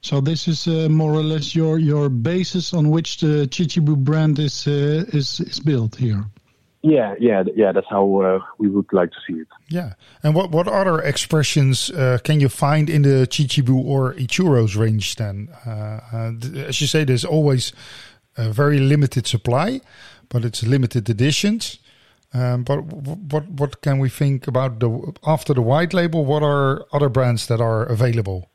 So 0.00 0.20
this 0.20 0.46
is 0.46 0.66
uh, 0.66 0.88
more 0.90 1.12
or 1.12 1.22
less 1.22 1.54
your 1.54 1.78
your 1.78 2.08
basis 2.08 2.74
on 2.74 2.90
which 2.90 3.18
the 3.18 3.48
Chichibu 3.48 3.96
brand 3.96 4.38
is 4.38 4.66
uh, 4.66 5.04
is 5.12 5.40
is 5.40 5.60
built 5.60 5.96
here. 5.96 6.24
Yeah, 6.82 7.14
yeah, 7.18 7.42
yeah. 7.54 7.72
That's 7.72 7.86
how 7.88 8.20
uh, 8.20 8.40
we 8.58 8.68
would 8.68 8.92
like 8.92 9.10
to 9.10 9.16
see 9.26 9.40
it. 9.40 9.48
Yeah, 9.68 9.94
and 10.22 10.34
what 10.34 10.50
what 10.50 10.68
other 10.68 11.00
expressions 11.00 11.90
uh, 11.90 12.18
can 12.22 12.40
you 12.40 12.48
find 12.48 12.88
in 12.88 13.02
the 13.02 13.26
Chichibu 13.26 13.84
or 13.84 14.14
Ichiro's 14.14 14.76
range? 14.76 15.16
Then, 15.16 15.48
uh, 15.66 16.00
uh 16.12 16.32
as 16.68 16.80
you 16.80 16.86
say, 16.86 17.04
there's 17.04 17.24
always 17.24 17.72
a 18.36 18.52
very 18.52 18.78
limited 18.78 19.26
supply, 19.26 19.80
but 20.28 20.44
it's 20.44 20.62
limited 20.62 21.08
editions. 21.08 21.78
Um, 22.34 22.64
but 22.64 22.82
what 22.82 23.48
what 23.48 23.80
can 23.80 23.98
we 23.98 24.08
think 24.08 24.46
about 24.46 24.78
the 24.78 25.12
after 25.24 25.54
the 25.54 25.62
white 25.62 25.94
label? 25.94 26.24
What 26.24 26.42
are 26.42 26.84
other 26.92 27.08
brands 27.08 27.46
that 27.46 27.60
are 27.60 27.84
available? 27.84 28.48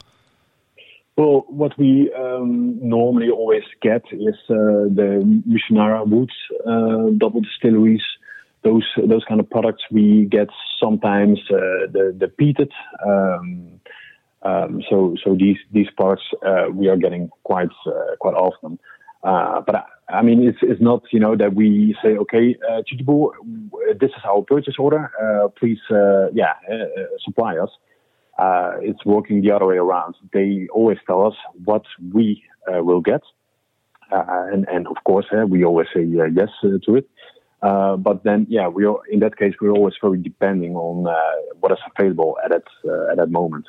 Well, 1.21 1.45
what 1.49 1.77
we 1.77 2.11
um, 2.17 2.79
normally 2.81 3.29
always 3.29 3.61
get 3.79 4.01
is 4.11 4.33
uh, 4.49 4.89
the 4.99 5.21
Mizunara 5.47 6.03
Woods 6.07 6.33
uh, 6.65 7.11
double 7.15 7.41
distilleries. 7.41 8.01
Those 8.63 8.87
those 8.97 9.23
kind 9.29 9.39
of 9.39 9.47
products 9.47 9.83
we 9.91 10.25
get 10.25 10.47
sometimes 10.83 11.37
uh, 11.51 11.85
the 11.95 12.15
the 12.17 12.25
peated. 12.25 12.71
Um, 13.05 13.81
um, 14.41 14.81
so 14.89 15.15
so 15.23 15.35
these 15.35 15.59
these 15.71 15.91
products 15.95 16.23
uh, 16.43 16.71
we 16.73 16.87
are 16.87 16.97
getting 16.97 17.29
quite 17.43 17.75
uh, 17.85 18.15
quite 18.19 18.33
often. 18.33 18.79
Uh, 19.23 19.61
but 19.61 19.75
I, 19.75 19.83
I, 20.09 20.21
mean, 20.23 20.41
it's 20.41 20.57
it's 20.63 20.81
not 20.81 21.03
you 21.11 21.19
know 21.19 21.35
that 21.35 21.53
we 21.53 21.95
say 22.03 22.17
okay, 22.17 22.55
uh, 22.67 22.81
Chichibu, 22.81 23.29
this 23.99 24.09
is 24.09 24.23
our 24.25 24.41
purchase 24.41 24.79
order. 24.79 25.11
please, 25.59 25.81
yeah, 26.33 26.53
supply 27.23 27.59
us 27.59 27.69
uh, 28.41 28.71
it's 28.81 29.05
working 29.05 29.41
the 29.41 29.51
other 29.51 29.67
way 29.67 29.77
around. 29.77 30.15
They 30.33 30.67
always 30.73 30.97
tell 31.05 31.27
us 31.27 31.35
what 31.63 31.83
we 32.11 32.43
uh, 32.67 32.83
will 32.83 33.01
get, 33.01 33.21
uh, 34.11 34.23
and 34.51 34.67
and 34.67 34.87
of 34.87 34.97
course 35.03 35.27
uh, 35.31 35.45
we 35.45 35.63
always 35.63 35.87
say 35.93 36.01
uh, 36.01 36.25
yes 36.39 36.49
uh, 36.63 36.79
to 36.85 36.95
it. 36.95 37.07
but 38.07 38.23
then, 38.23 38.47
yeah, 38.49 38.67
we 38.67 38.85
are, 38.85 38.99
in 39.11 39.19
that 39.19 39.37
case 39.37 39.53
we're 39.61 39.77
always 39.79 39.93
very 40.01 40.17
depending 40.17 40.75
on 40.75 40.95
what 41.59 41.71
is 41.71 41.77
available 41.91 42.37
at 42.43 42.49
that 42.49 42.67
at 43.11 43.17
that 43.17 43.29
moment. 43.29 43.65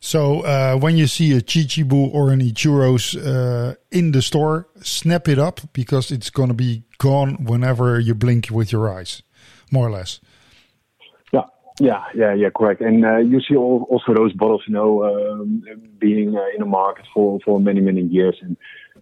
So 0.00 0.20
when 0.78 0.96
you 0.96 1.06
see 1.06 1.32
a 1.32 1.40
Chichibu 1.40 2.14
or 2.14 2.30
an 2.30 2.40
Ichiro's 2.40 3.16
in 3.90 4.12
the 4.12 4.22
store, 4.22 4.68
snap 4.82 5.26
it 5.26 5.38
up 5.38 5.60
because 5.72 6.10
it's 6.10 6.30
going 6.30 6.50
to 6.50 6.60
be 6.66 6.84
gone 6.98 7.44
whenever 7.44 7.98
you 7.98 8.14
blink 8.14 8.50
with 8.50 8.70
your 8.72 8.92
eyes, 8.92 9.22
more 9.72 9.86
or 9.88 9.92
less. 9.98 10.20
Yeah, 11.80 12.04
yeah, 12.14 12.34
yeah, 12.34 12.50
correct. 12.50 12.80
And 12.80 13.04
uh, 13.04 13.18
you 13.18 13.40
see 13.40 13.54
all, 13.54 13.86
also 13.88 14.12
those 14.12 14.32
bottles, 14.32 14.62
you 14.66 14.74
know, 14.74 15.04
um, 15.04 15.62
being 15.98 16.36
uh, 16.36 16.46
in 16.54 16.60
the 16.60 16.66
market 16.66 17.06
for, 17.14 17.38
for 17.44 17.60
many, 17.60 17.80
many 17.80 18.02
years. 18.02 18.36
And 18.42 18.56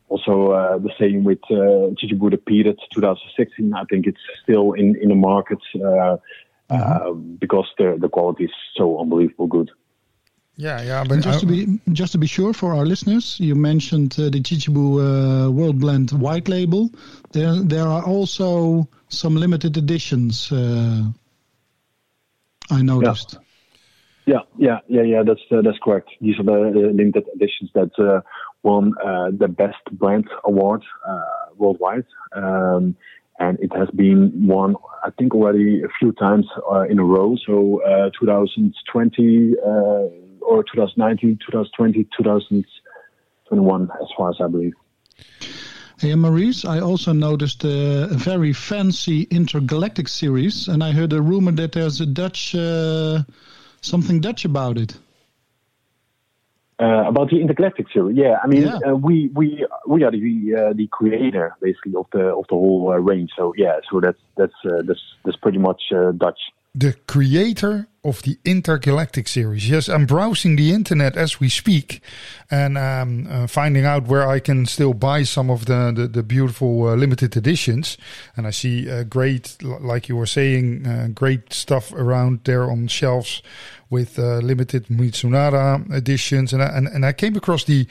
also 0.08 0.50
uh, 0.52 0.78
the 0.78 0.92
same 0.98 1.24
with 1.24 1.38
uh, 1.50 1.94
Chichibu 1.96 2.30
the 2.30 2.36
Period 2.36 2.78
2016. 2.92 3.72
I 3.74 3.84
think 3.84 4.06
it's 4.06 4.20
still 4.42 4.72
in, 4.72 4.96
in 5.00 5.08
the 5.08 5.14
market 5.14 5.58
uh, 5.74 5.80
uh, 5.80 6.18
mm-hmm. 6.70 7.36
because 7.36 7.66
the, 7.78 7.96
the 7.98 8.08
quality 8.08 8.44
is 8.44 8.50
so 8.76 9.00
unbelievable 9.00 9.46
good. 9.46 9.70
Yeah, 10.58 10.80
yeah, 10.80 11.04
but 11.04 11.20
just 11.20 11.40
to 11.40 11.46
be 11.46 11.78
just 11.92 12.12
to 12.12 12.18
be 12.18 12.26
sure 12.26 12.54
for 12.54 12.74
our 12.74 12.86
listeners, 12.86 13.38
you 13.38 13.54
mentioned 13.54 14.16
uh, 14.18 14.30
the 14.30 14.40
Chichibu 14.40 14.86
uh, 14.96 15.50
World 15.50 15.78
Blend 15.78 16.12
White 16.12 16.48
Label. 16.48 16.88
There, 17.32 17.56
there 17.56 17.86
are 17.86 18.02
also 18.02 18.88
some 19.08 19.36
limited 19.36 19.76
editions 19.76 20.50
uh, 20.50 21.02
I 22.70 22.82
noticed. 22.82 23.38
Yeah, 24.26 24.40
yeah, 24.58 24.78
yeah, 24.88 25.02
yeah. 25.02 25.22
That's 25.24 25.40
uh, 25.52 25.62
that's 25.62 25.78
correct. 25.82 26.10
These 26.20 26.38
are 26.40 26.42
the 26.42 26.92
limited 26.92 27.24
editions 27.34 27.70
that 27.74 27.90
uh, 27.98 28.22
won 28.64 28.94
uh, 29.04 29.30
the 29.30 29.46
best 29.46 29.82
brand 29.92 30.26
award 30.44 30.82
uh, 31.08 31.20
worldwide, 31.56 32.06
um, 32.34 32.96
and 33.38 33.56
it 33.60 33.70
has 33.76 33.88
been 33.90 34.32
won, 34.46 34.74
I 35.04 35.10
think, 35.10 35.32
already 35.32 35.82
a 35.82 35.88
few 36.00 36.10
times 36.12 36.46
uh, 36.68 36.82
in 36.82 36.98
a 36.98 37.04
row. 37.04 37.36
So, 37.46 37.82
uh, 37.84 38.10
2020 38.18 39.54
or 40.40 40.64
2019, 40.64 41.38
2020, 41.46 42.04
2021, 42.18 43.82
as 43.82 44.08
far 44.16 44.30
as 44.30 44.36
I 44.40 44.48
believe. 44.48 44.74
Hey, 45.99 46.14
Maurice, 46.14 46.66
I 46.66 46.80
also 46.80 47.14
noticed 47.14 47.64
a 47.64 48.09
very 48.11 48.53
fancy 48.53 49.22
intergalactic 49.30 50.09
series, 50.09 50.68
and 50.68 50.84
I 50.84 50.92
heard 50.92 51.14
a 51.14 51.22
rumor 51.22 51.53
that 51.53 51.72
there's 51.72 52.03
a 52.03 52.07
Dutch, 52.07 52.55
uh, 52.55 53.22
something 53.80 54.20
Dutch 54.20 54.44
about 54.44 54.76
it. 54.76 54.94
Uh, 56.78 57.05
about 57.09 57.30
the 57.30 57.40
intergalactic 57.40 57.86
series, 57.94 58.14
yeah. 58.14 58.36
I 58.44 58.47
mean, 58.47 58.64
yeah. 58.64 58.78
Uh, 58.86 58.94
we 58.94 59.30
we 59.34 59.66
we 59.86 60.05
are 60.05 60.11
the 60.11 60.55
uh, 60.55 60.72
the 60.74 60.86
creator 60.88 61.57
basically 61.62 61.94
of 61.97 62.05
the 62.12 62.26
of 62.26 62.44
the 62.49 62.55
whole 62.55 62.92
uh, 62.92 62.99
range. 62.99 63.30
So 63.34 63.55
yeah, 63.57 63.80
so 63.90 63.99
that's 63.99 64.20
that's 64.36 64.53
uh, 64.66 64.82
that's 64.84 65.01
that's 65.24 65.38
pretty 65.38 65.57
much 65.57 65.80
Dutch. 66.18 66.38
The 66.74 66.92
creator 67.07 67.88
of 68.07 68.22
the 68.22 68.38
Intergalactic 68.44 69.26
series. 69.26 69.68
Yes, 69.68 69.88
I'm 69.88 70.07
browsing 70.07 70.54
the 70.54 70.72
internet 70.72 71.16
as 71.16 71.40
we 71.40 71.48
speak 71.48 72.00
and 72.50 72.78
um, 72.78 73.26
uh, 73.28 73.46
finding 73.48 73.84
out 73.84 74.07
where 74.07 74.28
I 74.28 74.38
can 74.38 74.64
still 74.66 74.94
buy 74.94 75.24
some 75.24 75.50
of 75.50 75.66
the, 75.66 75.92
the, 75.94 76.07
the 76.07 76.22
beautiful 76.22 76.86
uh, 76.86 76.94
limited 76.94 77.36
editions. 77.36 77.98
And 78.36 78.46
I 78.46 78.50
see 78.50 78.88
uh, 78.88 79.02
great, 79.02 79.61
like 79.62 80.09
you 80.09 80.16
were 80.16 80.26
saying, 80.26 80.86
uh, 80.86 81.09
great 81.12 81.52
stuff 81.52 81.92
around 81.92 82.44
there 82.44 82.70
on 82.70 82.86
shelves 82.86 83.42
with 83.90 84.18
uh, 84.18 84.38
limited 84.38 84.86
Mizunara 84.86 85.92
editions. 85.92 86.52
And 86.52 86.62
I, 86.62 86.66
and, 86.66 86.86
and 86.86 87.04
I 87.04 87.12
came 87.12 87.34
across 87.34 87.64
the 87.64 87.88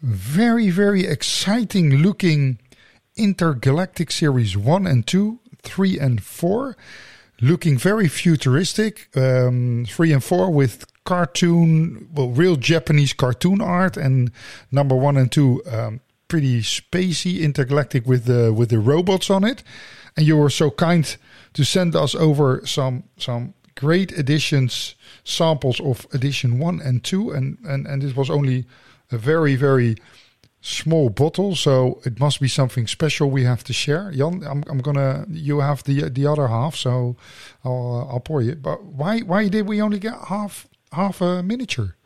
very, 0.00 0.70
very 0.70 1.04
exciting 1.06 1.96
looking 1.96 2.58
Intergalactic 3.16 4.10
Series 4.10 4.56
1 4.56 4.86
and 4.86 5.06
2, 5.06 5.38
3 5.62 5.98
and 5.98 6.22
4, 6.22 6.76
looking 7.40 7.78
very 7.78 8.08
futuristic. 8.08 9.08
Um, 9.16 9.86
3 9.88 10.12
and 10.12 10.24
4 10.24 10.50
with 10.50 10.86
cartoon, 11.04 12.08
well, 12.14 12.30
real 12.30 12.56
Japanese 12.56 13.12
cartoon 13.12 13.60
art, 13.60 13.96
and 13.96 14.30
number 14.70 14.94
1 14.94 15.16
and 15.16 15.30
2, 15.30 15.62
um, 15.70 16.00
pretty 16.28 16.60
spacey, 16.62 17.40
intergalactic 17.40 18.06
with 18.06 18.24
the, 18.24 18.52
with 18.52 18.70
the 18.70 18.78
robots 18.78 19.30
on 19.30 19.44
it. 19.44 19.62
And 20.16 20.26
you 20.26 20.36
were 20.36 20.50
so 20.50 20.70
kind 20.70 21.16
to 21.52 21.64
send 21.64 21.94
us 21.94 22.14
over 22.14 22.64
some, 22.66 23.04
some 23.16 23.54
great 23.74 24.12
editions, 24.12 24.94
samples 25.24 25.80
of 25.80 26.06
edition 26.12 26.58
1 26.58 26.80
and 26.80 27.02
2, 27.04 27.30
and, 27.30 27.58
and, 27.64 27.86
and 27.86 28.02
this 28.02 28.16
was 28.16 28.30
only 28.30 28.66
a 29.10 29.18
very, 29.18 29.56
very 29.56 29.96
small 30.64 31.10
bottle, 31.10 31.54
so 31.54 32.00
it 32.04 32.18
must 32.18 32.40
be 32.40 32.48
something 32.48 32.86
special 32.86 33.30
we 33.30 33.44
have 33.44 33.62
to 33.64 33.72
share. 33.72 34.10
Jan, 34.10 34.42
I'm, 34.42 34.64
I'm 34.68 34.78
gonna 34.78 35.26
you 35.30 35.60
have 35.60 35.84
the 35.84 36.08
the 36.08 36.26
other 36.26 36.48
half, 36.48 36.74
so 36.74 37.16
I'll 37.64 38.08
I'll 38.10 38.20
pour 38.20 38.40
you. 38.40 38.54
But 38.54 38.82
why 38.82 39.20
why 39.20 39.48
did 39.48 39.68
we 39.68 39.82
only 39.82 39.98
get 39.98 40.14
half 40.28 40.66
half 40.92 41.20
a 41.20 41.42
miniature? 41.42 41.96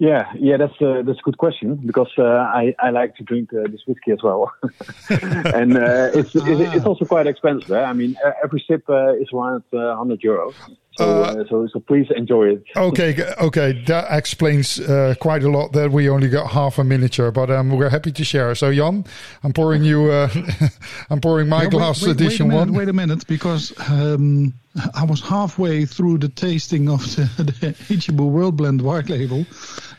Yeah, 0.00 0.30
yeah, 0.38 0.56
that's 0.58 0.80
a, 0.80 1.02
that's 1.04 1.18
a 1.18 1.22
good 1.22 1.38
question 1.38 1.74
because 1.84 2.12
uh, 2.18 2.22
I, 2.22 2.72
I 2.78 2.90
like 2.90 3.16
to 3.16 3.24
drink 3.24 3.52
uh, 3.52 3.62
this 3.68 3.80
whiskey 3.84 4.12
as 4.12 4.22
well, 4.22 4.52
and 5.10 5.76
uh, 5.76 6.10
it's 6.14 6.36
ah. 6.36 6.44
it's 6.46 6.86
also 6.86 7.04
quite 7.04 7.26
expensive. 7.26 7.72
Eh? 7.72 7.82
I 7.82 7.92
mean, 7.94 8.14
every 8.44 8.64
sip 8.68 8.88
uh, 8.88 9.14
is 9.14 9.26
around 9.32 9.64
100 9.70 10.12
uh, 10.12 10.16
euros. 10.22 10.54
So, 10.98 11.22
uh, 11.22 11.44
so, 11.48 11.68
so 11.72 11.78
please 11.78 12.08
enjoy 12.16 12.54
it. 12.54 12.64
okay, 12.76 13.16
okay, 13.40 13.84
that 13.86 14.06
explains 14.10 14.80
uh, 14.80 15.14
quite 15.20 15.44
a 15.44 15.48
lot. 15.48 15.72
That 15.72 15.92
we 15.92 16.08
only 16.08 16.28
got 16.28 16.50
half 16.50 16.76
a 16.78 16.82
miniature, 16.82 17.30
but 17.30 17.52
um, 17.52 17.70
we're 17.70 17.88
happy 17.88 18.10
to 18.10 18.24
share. 18.24 18.52
So, 18.56 18.74
Jan, 18.74 19.04
I'm 19.44 19.52
pouring 19.52 19.84
you. 19.84 20.10
Uh, 20.10 20.28
I'm 21.10 21.20
pouring 21.20 21.48
my 21.48 21.62
yeah, 21.62 21.68
glass 21.68 22.02
wait, 22.02 22.08
wait, 22.08 22.20
edition 22.20 22.48
wait 22.48 22.54
minute, 22.54 22.70
one. 22.70 22.78
Wait 22.78 22.88
a 22.88 22.92
minute, 22.92 23.24
because 23.28 23.72
um, 23.88 24.52
I 24.92 25.04
was 25.04 25.20
halfway 25.20 25.84
through 25.84 26.18
the 26.18 26.30
tasting 26.30 26.88
of 26.88 27.00
the, 27.14 27.30
the 27.44 27.74
Chichibu 27.74 28.28
World 28.28 28.56
Blend 28.56 28.82
White 28.82 29.08
Label, 29.08 29.46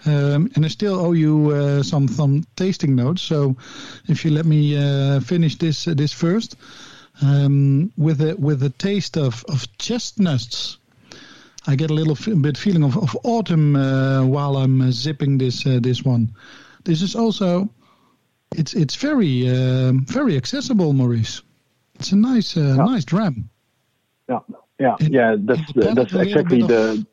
um, 0.06 0.52
and 0.56 0.66
I 0.66 0.68
still 0.68 1.00
owe 1.00 1.14
you 1.14 1.52
uh, 1.52 1.82
some 1.82 2.10
some 2.10 2.43
tasting 2.58 2.93
notes. 2.93 3.22
So, 3.22 3.56
if 4.10 4.26
you 4.26 4.32
let 4.32 4.45
me 4.45 4.76
uh, 4.76 5.22
finish 5.22 5.56
this 5.56 5.86
this 5.86 6.12
first. 6.12 6.58
Um, 7.22 7.91
with 7.97 8.22
a 8.22 8.36
with 8.38 8.64
a 8.64 8.70
taste 8.70 9.18
of, 9.18 9.43
of 9.50 9.68
chestnuts 9.78 10.79
I 11.68 11.76
get 11.76 11.91
a 11.91 11.93
little 11.93 12.16
bit 12.41 12.57
feeling 12.57 12.84
of, 12.84 12.97
of 12.97 13.18
autumn 13.24 13.76
uh, 13.76 14.26
while 14.26 14.57
I'm 14.57 14.82
uh, 14.82 14.91
zipping 14.91 15.38
this 15.38 15.66
uh, 15.66 15.80
this 15.82 16.03
one. 16.03 16.34
This 16.84 17.01
is 17.01 17.16
also 17.16 17.70
it's 18.55 18.74
it's 18.74 18.95
very 18.95 19.47
um, 19.49 20.05
very 20.05 20.38
accessible, 20.38 20.93
Maurice. 20.93 21.41
It's 21.95 22.12
a 22.12 22.16
nice 22.16 22.55
uh, 22.55 22.62
yeah. 22.62 22.86
nice 22.86 23.05
dram. 23.05 23.49
Yeah, 24.30 24.39
yeah, 24.80 24.95
it, 24.99 25.12
yeah. 25.12 25.36
That's 25.38 25.74
that's 25.76 26.14
exactly 26.14 26.62
the. 26.62 27.05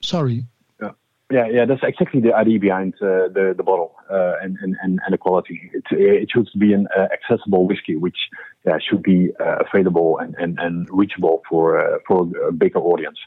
Sorry. 0.00 0.46
Yeah, 0.80 0.90
yeah, 1.30 1.46
yeah. 1.46 1.64
That's 1.66 1.82
exactly 1.82 2.20
the 2.20 2.34
idea 2.34 2.58
behind 2.58 2.94
uh, 2.94 3.28
the 3.28 3.54
the 3.56 3.62
bottle 3.62 3.94
uh, 4.10 4.34
and, 4.42 4.56
and 4.62 4.76
and 4.82 4.98
the 5.10 5.18
quality. 5.18 5.70
It 5.74 5.84
it 5.90 6.30
should 6.30 6.48
be 6.58 6.72
an 6.72 6.88
accessible 7.12 7.66
whiskey, 7.66 7.96
which 7.96 8.16
yeah, 8.64 8.78
should 8.88 9.02
be 9.02 9.30
uh, 9.38 9.64
available 9.66 10.18
and, 10.18 10.34
and, 10.38 10.58
and 10.58 10.88
reachable 10.90 11.42
for 11.48 11.78
uh, 11.78 11.98
for 12.06 12.28
a 12.48 12.52
bigger 12.52 12.78
audience. 12.78 13.18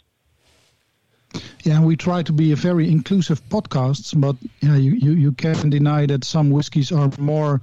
Yeah, 1.64 1.82
we 1.82 1.98
try 1.98 2.24
to 2.24 2.32
be 2.32 2.52
a 2.54 2.56
very 2.56 2.90
inclusive 2.90 3.42
podcast, 3.50 4.20
but 4.20 4.36
yeah, 4.62 4.76
you, 4.76 4.92
you, 4.92 5.12
you 5.12 5.32
can't 5.34 5.70
deny 5.70 6.06
that 6.06 6.24
some 6.24 6.50
whiskies 6.50 6.92
are 6.92 7.12
more 7.18 7.62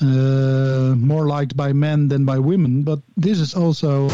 uh, 0.00 0.94
more 0.96 1.26
liked 1.26 1.56
by 1.56 1.72
men 1.72 2.08
than 2.08 2.24
by 2.24 2.38
women. 2.38 2.82
But 2.82 3.00
this 3.16 3.40
is 3.40 3.54
also. 3.54 4.08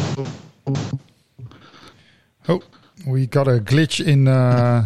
Oh, 2.49 2.63
we 3.07 3.27
got 3.27 3.49
a 3.49 3.59
glitch 3.61 4.05
in. 4.05 4.29
Uh... 4.29 4.85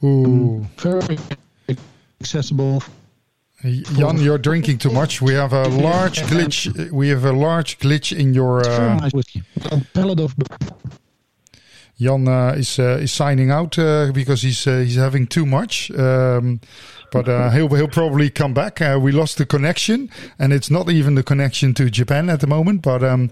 Ooh. 0.04 0.66
Very 0.76 1.18
accessible 2.20 2.82
Jan, 3.64 4.18
you're 4.18 4.38
drinking 4.38 4.78
too 4.78 4.90
much. 4.90 5.20
We 5.20 5.34
have 5.34 5.52
a 5.52 5.68
large 5.68 6.20
glitch. 6.22 6.90
We 6.92 7.08
have 7.08 7.24
a 7.24 7.32
large 7.32 7.78
glitch 7.78 8.16
in 8.16 8.32
your. 8.32 8.60
Uh, 8.60 9.10
Jan 12.00 12.28
uh, 12.28 12.54
is 12.56 12.78
uh, 12.78 12.98
is 13.02 13.12
signing 13.12 13.50
out 13.50 13.76
uh, 13.78 14.12
because 14.12 14.42
he's 14.42 14.66
uh, 14.66 14.78
he's 14.78 14.94
having 14.94 15.26
too 15.26 15.44
much. 15.44 15.90
Um, 15.90 16.60
but 17.10 17.28
uh, 17.28 17.50
he'll 17.50 17.68
he'll 17.68 17.88
probably 17.88 18.30
come 18.30 18.54
back. 18.54 18.80
Uh, 18.80 18.98
we 19.02 19.10
lost 19.10 19.38
the 19.38 19.46
connection, 19.46 20.08
and 20.38 20.52
it's 20.52 20.70
not 20.70 20.88
even 20.88 21.16
the 21.16 21.24
connection 21.24 21.74
to 21.74 21.90
Japan 21.90 22.30
at 22.30 22.40
the 22.40 22.46
moment. 22.46 22.82
But 22.82 23.02
um, 23.02 23.30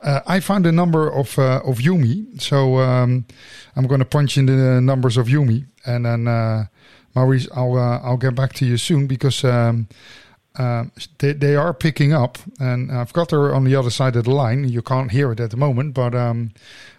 I 0.00 0.38
found 0.38 0.66
a 0.66 0.72
number 0.72 1.08
of 1.08 1.36
of 1.38 1.78
Yumi, 1.78 2.40
so 2.40 2.78
um, 2.78 3.24
I'm 3.74 3.86
going 3.88 4.00
to 4.00 4.06
punch 4.06 4.38
in 4.38 4.46
the 4.46 4.80
numbers 4.80 5.16
of 5.16 5.26
Yumi, 5.26 5.66
and 5.84 6.06
then 6.06 6.68
Maurice, 7.14 7.48
I'll 7.54 7.76
uh, 7.76 8.00
I'll 8.00 8.16
get 8.16 8.34
back 8.34 8.52
to 8.54 8.66
you 8.66 8.76
soon 8.76 9.06
because 9.06 9.44
um, 9.44 9.88
uh, 10.56 10.84
they 11.18 11.32
they 11.32 11.56
are 11.56 11.72
picking 11.72 12.12
up, 12.12 12.38
and 12.58 12.90
I've 12.90 13.12
got 13.12 13.30
her 13.30 13.54
on 13.54 13.64
the 13.64 13.76
other 13.76 13.90
side 13.90 14.16
of 14.16 14.24
the 14.24 14.30
line. 14.30 14.68
You 14.68 14.82
can't 14.82 15.10
hear 15.10 15.32
it 15.32 15.40
at 15.40 15.50
the 15.50 15.56
moment, 15.56 15.94
but 15.94 16.14
um, 16.14 16.52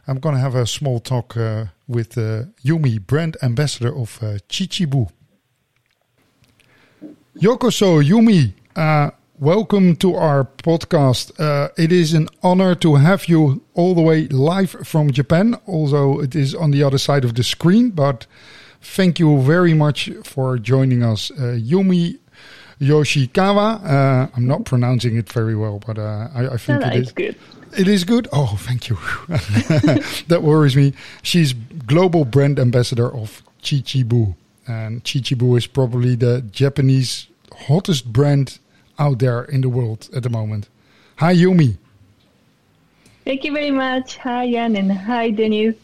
I'm 0.07 0.19
going 0.19 0.35
to 0.35 0.41
have 0.41 0.55
a 0.55 0.65
small 0.65 0.99
talk 0.99 1.35
uh, 1.37 1.65
with 1.87 2.17
uh, 2.17 2.45
Yumi, 2.63 3.05
brand 3.05 3.37
ambassador 3.41 3.95
of 3.95 4.19
uh, 4.21 4.39
Chichibu. 4.49 5.09
Yokoso 7.37 8.01
Yumi, 8.01 8.53
uh, 8.77 9.11
welcome 9.39 9.95
to 9.97 10.15
our 10.15 10.45
podcast. 10.45 11.37
Uh, 11.37 11.69
it 11.77 11.91
is 11.91 12.13
an 12.13 12.29
honor 12.41 12.75
to 12.75 12.95
have 12.95 13.27
you 13.27 13.61
all 13.73 13.93
the 13.93 14.01
way 14.01 14.27
live 14.27 14.71
from 14.71 15.11
Japan, 15.11 15.57
although 15.67 16.21
it 16.21 16.35
is 16.35 16.55
on 16.55 16.71
the 16.71 16.81
other 16.83 16.97
side 16.97 17.25
of 17.25 17.35
the 17.35 17.43
screen, 17.43 17.89
but 17.89 18.25
thank 18.85 19.19
you 19.19 19.41
very 19.41 19.73
much 19.73 20.09
for 20.23 20.57
joining 20.57 21.03
us. 21.03 21.31
Uh, 21.31 21.57
Yumi 21.59 22.19
Yoshikawa. 22.79 23.83
Uh, 23.83 24.27
I'm 24.35 24.47
not 24.47 24.65
pronouncing 24.65 25.17
it 25.17 25.31
very 25.31 25.55
well, 25.55 25.79
but 25.85 25.97
uh, 25.97 26.29
I, 26.33 26.47
I, 26.53 26.57
think 26.57 26.81
no, 26.81 26.87
it 26.87 26.95
is 26.95 27.11
good. 27.11 27.35
It 27.77 27.87
is 27.87 28.03
good. 28.03 28.27
Oh, 28.31 28.55
thank 28.59 28.89
you. 28.89 28.95
that 30.27 30.39
worries 30.41 30.75
me. 30.75 30.93
She's 31.23 31.53
global 31.53 32.25
brand 32.25 32.59
ambassador 32.59 33.11
of 33.13 33.41
Chichibu, 33.61 34.35
and 34.67 35.03
Chichibu 35.03 35.57
is 35.57 35.67
probably 35.67 36.15
the 36.15 36.41
Japanese 36.51 37.27
hottest 37.67 38.11
brand 38.11 38.59
out 38.99 39.19
there 39.19 39.43
in 39.43 39.61
the 39.61 39.69
world 39.69 40.09
at 40.15 40.23
the 40.23 40.29
moment. 40.29 40.69
Hi, 41.17 41.33
Yumi. 41.33 41.77
Thank 43.25 43.43
you 43.43 43.51
very 43.51 43.71
much. 43.71 44.17
Hi, 44.17 44.49
Jan, 44.49 44.75
and 44.75 44.91
hi, 44.91 45.31
Denise. 45.31 45.75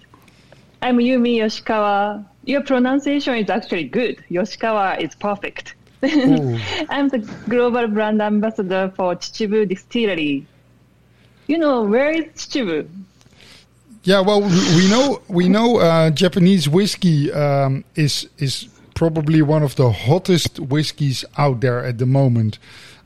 I'm 0.82 0.98
Yumi 0.98 1.38
Yoshikawa. 1.38 2.26
Your 2.46 2.62
pronunciation 2.62 3.36
is 3.36 3.50
actually 3.50 3.86
good. 3.86 4.24
Yoshikawa 4.30 5.00
is 5.00 5.14
perfect. 5.16 5.76
I'm 6.04 7.10
the 7.10 7.20
global 7.48 7.88
brand 7.88 8.22
ambassador 8.22 8.92
for 8.96 9.16
Chichibu 9.16 9.70
Distillery. 9.70 10.48
You 11.48 11.58
know, 11.60 11.84
where 11.84 12.12
is 12.12 12.26
Chichibu? 12.34 12.88
Yeah, 14.04 14.22
well, 14.22 14.42
we 14.42 14.90
know 14.90 15.22
we 15.28 15.48
know 15.48 15.78
uh, 15.78 16.10
Japanese 16.10 16.68
whiskey 16.68 17.32
um, 17.32 17.84
is 17.96 18.28
is 18.40 18.68
probably 18.96 19.44
one 19.44 19.62
of 19.62 19.76
the 19.76 19.92
hottest 19.92 20.60
whiskeys 20.60 21.24
out 21.38 21.62
there 21.62 21.86
at 21.86 22.00
the 22.00 22.08
moment. 22.08 22.58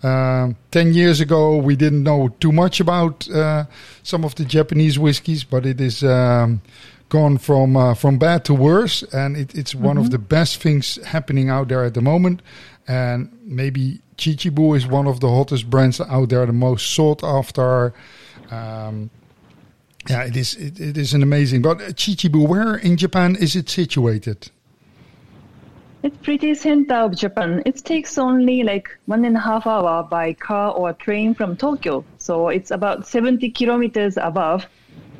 Uh, 0.02 0.54
Ten 0.72 0.94
years 0.94 1.20
ago, 1.20 1.58
we 1.58 1.76
didn't 1.76 2.04
know 2.04 2.30
too 2.40 2.52
much 2.52 2.80
about 2.80 3.30
uh, 3.30 3.66
some 4.04 4.24
of 4.24 4.36
the 4.36 4.46
Japanese 4.46 4.98
whiskies, 4.98 5.44
but 5.44 5.66
it 5.66 5.82
is 5.82 6.02
um, 6.04 6.62
gone 7.16 7.38
from 7.38 7.78
uh, 7.78 7.94
from 7.94 8.18
bad 8.18 8.44
to 8.46 8.54
worse, 8.54 9.02
and 9.14 9.38
it, 9.38 9.56
it's 9.56 9.74
one 9.74 9.96
mm-hmm. 9.96 10.06
of 10.06 10.12
the 10.12 10.20
best 10.20 10.62
things 10.62 10.86
happening 11.06 11.50
out 11.50 11.68
there 11.70 11.84
at 11.86 11.94
the 11.94 12.02
moment. 12.02 12.42
And 12.88 13.18
maybe 13.44 14.02
Chichibu 14.18 14.76
is 14.76 14.86
one 14.86 15.08
of 15.08 15.20
the 15.22 15.30
hottest 15.30 15.70
brands 15.70 16.02
out 16.02 16.30
there, 16.30 16.46
the 16.46 16.54
most 16.54 16.92
sought 16.96 17.24
after. 17.24 17.94
Um, 18.52 19.10
yeah, 20.10 20.24
it 20.24 20.36
is. 20.36 20.56
It, 20.56 20.80
it 20.80 20.98
is 20.98 21.14
an 21.14 21.24
amazing. 21.24 21.62
But 21.62 21.78
Chichibu, 22.02 22.48
where 22.48 22.76
in 22.76 22.98
Japan 22.98 23.38
is 23.38 23.56
it 23.56 23.70
situated? 23.70 24.52
It's 26.04 26.18
pretty 26.18 26.54
center 26.54 27.00
of 27.06 27.16
Japan. 27.16 27.64
It 27.66 27.78
takes 27.84 28.18
only 28.18 28.62
like 28.62 28.88
one 29.06 29.26
and 29.26 29.36
a 29.38 29.40
half 29.40 29.66
hour 29.66 30.04
by 30.04 30.34
car 30.34 30.72
or 30.72 30.94
train 30.94 31.34
from 31.34 31.56
Tokyo. 31.56 32.04
So 32.20 32.50
it's 32.50 32.70
about 32.70 33.08
70 33.08 33.50
kilometers 33.52 34.16
above. 34.18 34.68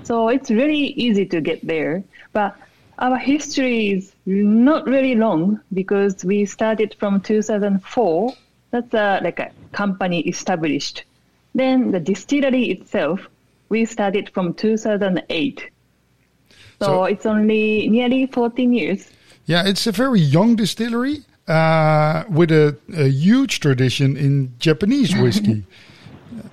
So 0.06 0.30
it's 0.30 0.52
really 0.52 0.94
easy 1.06 1.26
to 1.26 1.42
get 1.42 1.66
there. 1.66 2.04
But 2.32 2.56
our 3.00 3.18
history 3.18 3.92
is 3.92 4.14
not 4.26 4.86
really 4.86 5.16
long 5.16 5.60
because 5.74 6.24
we 6.24 6.46
started 6.46 6.96
from 7.00 7.22
2004. 7.22 8.34
That's 8.72 8.94
a, 8.94 9.20
like 9.24 9.40
a 9.40 9.52
company 9.72 10.22
established. 10.22 11.04
Then 11.56 11.92
the 11.92 12.00
distillery 12.00 12.66
itself, 12.66 13.28
we 13.70 13.86
started 13.86 14.30
from 14.30 14.54
2008. 14.54 15.70
So, 16.80 16.86
So- 16.86 17.04
it's 17.06 17.26
only 17.26 17.88
nearly 17.90 18.28
14 18.28 18.74
years. 18.74 19.10
Yeah, 19.48 19.68
it's 19.68 19.86
a 19.86 19.92
very 19.92 20.20
young 20.20 20.56
distillery 20.56 21.24
uh, 21.48 22.24
with 22.30 22.52
a, 22.52 22.76
a 22.96 23.08
huge 23.08 23.60
tradition 23.60 24.18
in 24.18 24.54
Japanese 24.60 25.16
whiskey. 25.16 25.66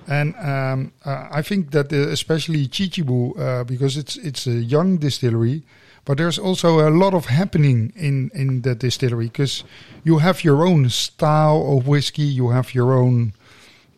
and 0.07 0.35
um, 0.35 0.93
uh, 1.05 1.27
I 1.31 1.41
think 1.41 1.71
that 1.71 1.91
uh, 1.91 2.09
especially 2.09 2.67
Chichibu, 2.67 3.39
uh, 3.39 3.63
because 3.63 3.97
it's 3.97 4.15
it's 4.17 4.47
a 4.47 4.51
young 4.51 4.97
distillery, 4.97 5.63
but 6.05 6.17
there's 6.17 6.39
also 6.39 6.87
a 6.87 6.91
lot 6.91 7.13
of 7.13 7.25
happening 7.25 7.93
in 7.95 8.31
in 8.33 8.61
the 8.61 8.75
distillery 8.75 9.27
because 9.27 9.63
you 10.03 10.19
have 10.19 10.43
your 10.43 10.65
own 10.65 10.89
style 10.89 11.77
of 11.77 11.87
whiskey, 11.87 12.23
you 12.23 12.49
have 12.49 12.73
your 12.73 12.93
own 12.93 13.33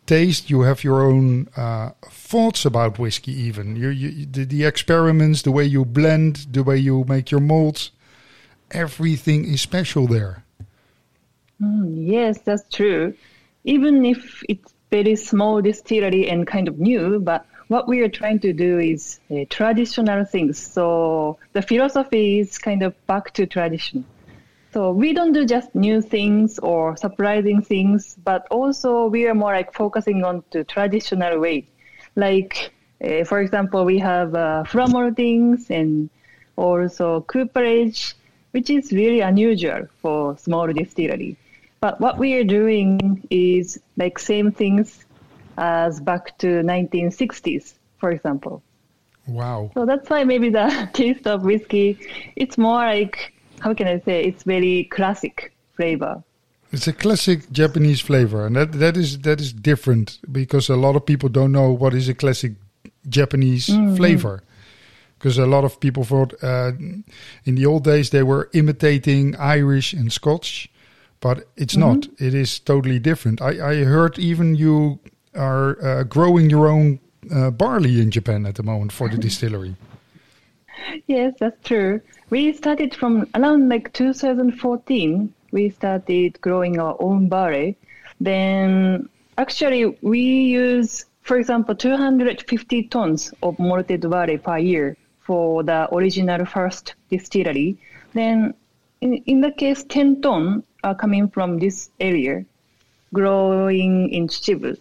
taste, 0.06 0.50
you 0.50 0.62
have 0.62 0.84
your 0.84 1.02
own 1.02 1.48
uh, 1.56 1.90
thoughts 2.08 2.64
about 2.64 2.98
whiskey. 2.98 3.32
Even 3.32 3.76
you, 3.76 3.88
you 3.88 4.26
the, 4.26 4.44
the 4.44 4.64
experiments, 4.64 5.42
the 5.42 5.52
way 5.52 5.64
you 5.64 5.84
blend, 5.84 6.46
the 6.52 6.62
way 6.62 6.76
you 6.76 7.04
make 7.08 7.30
your 7.30 7.40
molds 7.40 7.90
everything 8.70 9.44
is 9.44 9.60
special 9.60 10.06
there. 10.06 10.44
Yes, 11.60 12.40
that's 12.40 12.64
true. 12.72 13.14
Even 13.64 14.04
if 14.04 14.42
it's 14.48 14.72
very 14.90 15.16
small 15.16 15.60
distillery 15.60 16.28
and 16.28 16.46
kind 16.46 16.68
of 16.68 16.78
new, 16.78 17.18
but 17.20 17.46
what 17.68 17.88
we 17.88 18.00
are 18.00 18.08
trying 18.08 18.38
to 18.40 18.52
do 18.52 18.78
is 18.78 19.20
uh, 19.30 19.44
traditional 19.50 20.24
things. 20.24 20.58
So 20.58 21.38
the 21.52 21.62
philosophy 21.62 22.38
is 22.38 22.58
kind 22.58 22.82
of 22.82 22.94
back 23.06 23.32
to 23.34 23.46
tradition. 23.46 24.04
So 24.72 24.92
we 24.92 25.12
don't 25.12 25.32
do 25.32 25.44
just 25.44 25.74
new 25.74 26.00
things 26.00 26.58
or 26.58 26.96
surprising 26.96 27.62
things, 27.62 28.16
but 28.24 28.46
also 28.50 29.06
we 29.06 29.26
are 29.26 29.34
more 29.34 29.52
like 29.52 29.72
focusing 29.72 30.22
on 30.22 30.44
the 30.50 30.64
traditional 30.64 31.38
way. 31.40 31.66
Like, 32.14 32.72
uh, 33.02 33.24
for 33.24 33.40
example, 33.40 33.84
we 33.84 33.98
have 33.98 34.34
uh, 34.34 34.64
maltings 34.64 35.70
and 35.70 36.10
also 36.56 37.22
cooperage, 37.22 38.14
which 38.52 38.70
is 38.70 38.92
really 38.92 39.20
unusual 39.20 39.86
for 40.02 40.36
small 40.38 40.66
distillery. 40.72 41.36
But 41.86 42.00
what 42.00 42.18
we 42.18 42.34
are 42.34 42.42
doing 42.42 43.24
is 43.30 43.78
like 43.96 44.18
same 44.18 44.50
things 44.50 45.04
as 45.56 46.00
back 46.00 46.36
to 46.38 46.48
1960s, 46.74 47.74
for 47.98 48.10
example. 48.10 48.60
Wow. 49.28 49.70
So 49.72 49.86
that's 49.86 50.10
why 50.10 50.24
maybe 50.24 50.50
the 50.50 50.90
taste 50.94 51.28
of 51.28 51.44
whiskey, 51.44 51.96
it's 52.34 52.58
more 52.58 52.84
like, 52.84 53.32
how 53.60 53.72
can 53.72 53.86
I 53.86 54.00
say, 54.00 54.24
it's 54.24 54.42
very 54.42 54.88
classic 54.90 55.54
flavor. 55.76 56.24
It's 56.72 56.88
a 56.88 56.92
classic 56.92 57.48
Japanese 57.52 58.00
flavor, 58.00 58.46
and 58.46 58.56
that, 58.56 58.72
that 58.72 58.96
is 58.96 59.20
that 59.20 59.40
is 59.40 59.52
different 59.52 60.18
because 60.32 60.68
a 60.68 60.74
lot 60.74 60.96
of 60.96 61.06
people 61.06 61.28
don't 61.28 61.52
know 61.52 61.70
what 61.70 61.94
is 61.94 62.08
a 62.08 62.14
classic 62.14 62.54
Japanese 63.08 63.66
flavor. 63.96 64.42
Because 65.16 65.38
a 65.38 65.46
lot 65.46 65.64
of 65.64 65.78
people 65.78 66.02
thought 66.02 66.34
uh, 66.42 66.72
in 67.44 67.54
the 67.54 67.64
old 67.64 67.84
days 67.84 68.10
they 68.10 68.24
were 68.24 68.50
imitating 68.52 69.36
Irish 69.36 69.92
and 69.92 70.12
Scotch, 70.12 70.68
but 71.20 71.48
it's 71.56 71.76
not. 71.76 72.06
It 72.18 72.34
is 72.34 72.58
totally 72.58 72.98
different. 72.98 73.40
I, 73.40 73.70
I 73.70 73.84
heard 73.84 74.18
even 74.18 74.54
you 74.54 74.98
are 75.34 75.82
uh, 75.84 76.02
growing 76.04 76.50
your 76.50 76.68
own 76.68 77.00
uh, 77.34 77.50
barley 77.50 78.00
in 78.00 78.10
Japan 78.10 78.46
at 78.46 78.54
the 78.54 78.62
moment 78.62 78.92
for 78.92 79.08
the 79.08 79.16
distillery. 79.16 79.76
Yes, 81.06 81.34
that's 81.38 81.62
true. 81.66 82.00
We 82.30 82.52
started 82.52 82.94
from 82.94 83.26
around 83.34 83.68
like 83.68 83.92
2014. 83.92 85.32
We 85.52 85.70
started 85.70 86.40
growing 86.40 86.78
our 86.78 86.96
own 87.00 87.28
barley. 87.28 87.76
Then 88.20 89.08
actually 89.38 89.98
we 90.02 90.20
use, 90.20 91.06
for 91.22 91.38
example, 91.38 91.74
250 91.74 92.84
tons 92.84 93.32
of 93.42 93.58
malted 93.58 94.08
barley 94.08 94.38
per 94.38 94.58
year 94.58 94.96
for 95.20 95.62
the 95.62 95.92
original 95.94 96.44
first 96.46 96.94
distillery. 97.10 97.78
Then 98.12 98.54
in, 99.00 99.14
in 99.26 99.40
the 99.40 99.50
case, 99.52 99.84
10 99.84 100.22
ton 100.22 100.62
are 100.86 100.94
coming 100.94 101.28
from 101.28 101.58
this 101.58 101.90
area, 102.00 102.44
growing 103.12 104.08
in 104.10 104.28
Chichibu 104.28 104.76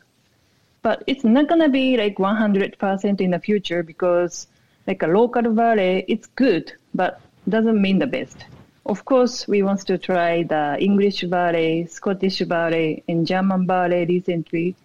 but 0.85 1.03
it's 1.07 1.23
not 1.23 1.47
gonna 1.49 1.67
be 1.67 1.97
like 1.97 2.17
100% 2.17 3.19
in 3.19 3.31
the 3.31 3.39
future 3.39 3.81
because 3.81 4.45
like 4.85 5.01
a 5.01 5.07
local 5.07 5.41
barley, 5.51 6.05
it's 6.07 6.27
good, 6.27 6.71
but 6.93 7.19
doesn't 7.49 7.81
mean 7.81 7.97
the 7.97 8.05
best. 8.05 8.45
Of 8.85 9.03
course, 9.03 9.47
we 9.47 9.63
want 9.63 9.79
to 9.87 9.97
try 9.97 10.43
the 10.43 10.77
English 10.79 11.23
barley, 11.23 11.87
Scottish 11.87 12.39
barley, 12.43 13.03
and 13.07 13.25
German 13.25 13.65
barley 13.65 14.05
recently. 14.05 14.75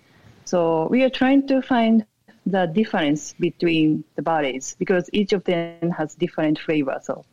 So 0.46 0.88
we 0.88 1.02
are 1.02 1.10
trying 1.10 1.46
to 1.48 1.60
find 1.60 2.06
the 2.46 2.64
difference 2.64 3.34
between 3.34 4.02
the 4.16 4.22
barleys 4.22 4.78
because 4.78 5.10
each 5.12 5.34
of 5.34 5.44
them 5.44 5.90
has 5.90 6.14
different 6.14 6.58
flavor. 6.60 6.98
So, 7.02 7.26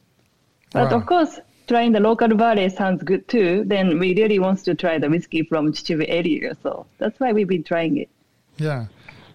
but 0.73 0.91
of 0.91 1.05
course, 1.05 1.39
trying 1.67 1.91
the 1.91 1.99
local 1.99 2.35
barley 2.35 2.69
sounds 2.69 3.03
good 3.03 3.27
too. 3.27 3.63
Then 3.65 3.99
we 3.99 4.15
really 4.15 4.39
want 4.39 4.63
to 4.65 4.75
try 4.75 4.97
the 4.97 5.09
whiskey 5.09 5.43
from 5.43 5.71
Chichibu 5.71 6.05
area. 6.07 6.55
So 6.63 6.85
that's 6.97 7.19
why 7.19 7.33
we've 7.33 7.47
been 7.47 7.63
trying 7.63 7.97
it. 7.97 8.09
Yeah. 8.57 8.87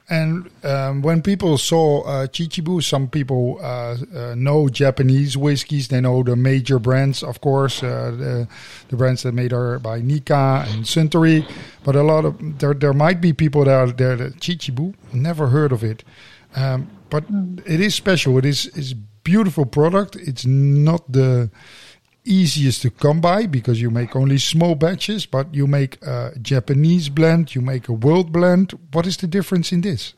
And 0.09 0.51
um, 0.65 1.01
when 1.01 1.23
people 1.23 1.57
saw 1.57 2.03
uh, 2.03 2.27
Chichibu, 2.27 2.83
some 2.83 3.09
people 3.09 3.59
uh, 3.63 3.97
uh, 4.15 4.35
know 4.35 4.69
Japanese 4.69 5.37
whiskies. 5.37 5.89
They 5.89 6.01
know 6.01 6.23
the 6.23 6.37
major 6.37 6.79
brands, 6.79 7.23
of 7.23 7.41
course, 7.41 7.83
uh, 7.83 8.11
the, 8.11 8.49
the 8.89 8.97
brands 8.97 9.23
that 9.23 9.33
made 9.33 9.53
are 9.53 9.79
by 9.79 10.01
Nikka 10.01 10.67
and 10.69 10.85
Suntory. 10.85 11.49
But 11.85 11.97
a 11.97 12.03
lot 12.03 12.25
of 12.25 12.59
there, 12.59 12.75
there 12.75 12.93
might 12.93 13.21
be 13.21 13.33
people 13.33 13.65
that 13.65 13.75
are 13.75 13.93
there 13.93 14.17
that 14.17 14.37
Chichibu 14.37 14.95
never 15.13 15.49
heard 15.49 15.73
of 15.73 15.83
it. 15.83 16.05
Um, 16.55 16.91
but 17.09 17.25
it 17.65 17.81
is 17.81 17.95
special. 17.95 18.37
It 18.39 18.45
is 18.45 18.67
is 18.67 18.95
beautiful 19.25 19.65
product. 19.65 20.17
It's 20.17 20.45
not 20.45 21.11
the 21.11 21.51
easiest 22.25 22.83
to 22.83 22.91
come 22.91 23.21
by 23.21 23.47
because 23.47 23.81
you 23.81 23.91
make 23.91 24.15
only 24.15 24.39
small 24.39 24.75
batches, 24.75 25.27
but 25.27 25.55
you 25.55 25.67
make 25.67 26.01
a 26.03 26.33
Japanese 26.41 27.09
blend, 27.09 27.55
you 27.55 27.61
make 27.61 27.89
a 27.89 27.93
world 27.93 28.33
blend. 28.33 28.79
What 28.93 29.07
is 29.07 29.17
the 29.17 29.27
difference 29.27 29.73
in 29.73 29.81
this? 29.81 30.15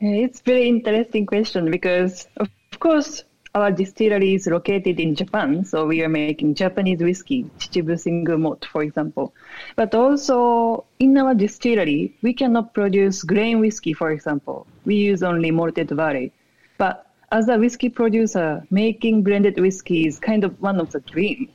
It's 0.00 0.40
very 0.40 0.68
interesting 0.68 1.26
question 1.26 1.70
because, 1.70 2.26
of 2.38 2.48
course, 2.78 3.24
our 3.54 3.70
distillery 3.72 4.34
is 4.34 4.46
located 4.46 5.00
in 5.00 5.14
Japan, 5.14 5.64
so 5.64 5.84
we 5.84 6.02
are 6.02 6.08
making 6.08 6.54
Japanese 6.54 7.00
whiskey, 7.00 7.44
Chichibu 7.58 7.98
Single 7.98 8.38
Malt, 8.38 8.64
for 8.70 8.82
example. 8.82 9.34
But 9.74 9.94
also, 9.94 10.84
in 11.00 11.18
our 11.18 11.34
distillery, 11.34 12.16
we 12.22 12.32
cannot 12.32 12.72
produce 12.72 13.24
grain 13.24 13.58
whiskey, 13.58 13.92
for 13.92 14.12
example. 14.12 14.66
We 14.84 14.94
use 14.94 15.22
only 15.22 15.50
malted 15.50 15.94
barley. 15.96 16.32
But 16.78 17.09
as 17.32 17.48
a 17.48 17.58
whiskey 17.58 17.88
producer, 17.88 18.64
making 18.70 19.22
blended 19.22 19.58
whiskey 19.60 20.06
is 20.06 20.18
kind 20.18 20.44
of 20.44 20.60
one 20.60 20.80
of 20.80 20.90
the 20.90 21.00
dream. 21.00 21.48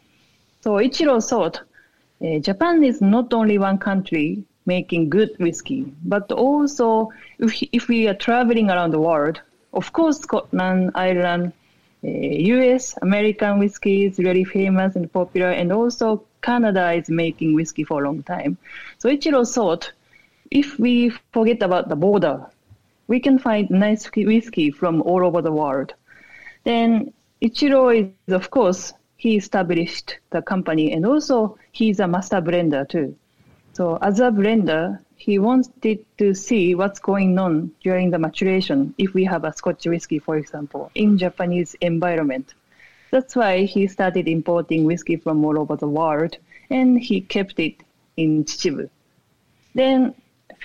So 0.61 0.75
Ichiro 0.75 1.23
thought 1.27 1.61
uh, 2.21 2.39
Japan 2.39 2.83
is 2.83 3.01
not 3.01 3.33
only 3.33 3.57
one 3.57 3.77
country 3.77 4.43
making 4.65 5.09
good 5.09 5.31
whiskey, 5.37 5.93
but 6.05 6.31
also 6.31 7.11
if, 7.39 7.61
if 7.71 7.87
we 7.87 8.07
are 8.07 8.13
traveling 8.13 8.69
around 8.69 8.91
the 8.91 8.99
world, 8.99 9.41
of 9.73 9.91
course, 9.91 10.19
Scotland, 10.19 10.91
Ireland, 10.95 11.51
uh, 12.03 12.07
US, 12.07 12.95
American 13.01 13.59
whiskey 13.59 14.05
is 14.05 14.17
really 14.17 14.45
famous 14.45 14.95
and 14.95 15.11
popular, 15.11 15.49
and 15.49 15.71
also 15.71 16.23
Canada 16.41 16.93
is 16.93 17.09
making 17.09 17.53
whiskey 17.53 17.83
for 17.83 18.01
a 18.01 18.05
long 18.07 18.23
time. 18.23 18.57
So 18.97 19.09
Ichiro 19.09 19.45
thought 19.51 19.91
if 20.51 20.79
we 20.79 21.09
forget 21.33 21.61
about 21.61 21.89
the 21.89 21.95
border, 21.95 22.45
we 23.07 23.19
can 23.19 23.37
find 23.37 23.69
nice 23.69 24.09
whiskey 24.15 24.71
from 24.71 25.01
all 25.01 25.25
over 25.25 25.41
the 25.41 25.51
world. 25.51 25.93
Then 26.63 27.13
Ichiro 27.41 27.95
is, 27.95 28.33
of 28.33 28.49
course, 28.49 28.93
he 29.17 29.37
established 29.37 30.17
the 30.31 30.41
company 30.41 30.91
and 30.91 31.05
also 31.05 31.57
he's 31.71 31.99
a 31.99 32.07
master 32.07 32.41
blender 32.41 32.87
too. 32.87 33.15
So 33.73 33.97
as 34.01 34.19
a 34.19 34.31
blender, 34.31 34.99
he 35.15 35.39
wanted 35.39 36.05
to 36.17 36.33
see 36.33 36.75
what's 36.75 36.99
going 36.99 37.37
on 37.39 37.71
during 37.81 38.11
the 38.11 38.19
maturation 38.19 38.93
if 38.97 39.13
we 39.13 39.23
have 39.25 39.43
a 39.43 39.53
Scotch 39.53 39.85
whiskey, 39.85 40.19
for 40.19 40.37
example, 40.37 40.91
in 40.95 41.17
Japanese 41.17 41.75
environment. 41.81 42.53
That's 43.11 43.35
why 43.35 43.63
he 43.63 43.87
started 43.87 44.27
importing 44.27 44.85
whiskey 44.85 45.15
from 45.15 45.43
all 45.45 45.57
over 45.59 45.75
the 45.75 45.87
world 45.87 46.37
and 46.69 46.99
he 46.99 47.21
kept 47.21 47.59
it 47.59 47.75
in 48.17 48.43
Chichibu. 48.43 48.89
Then 49.73 50.15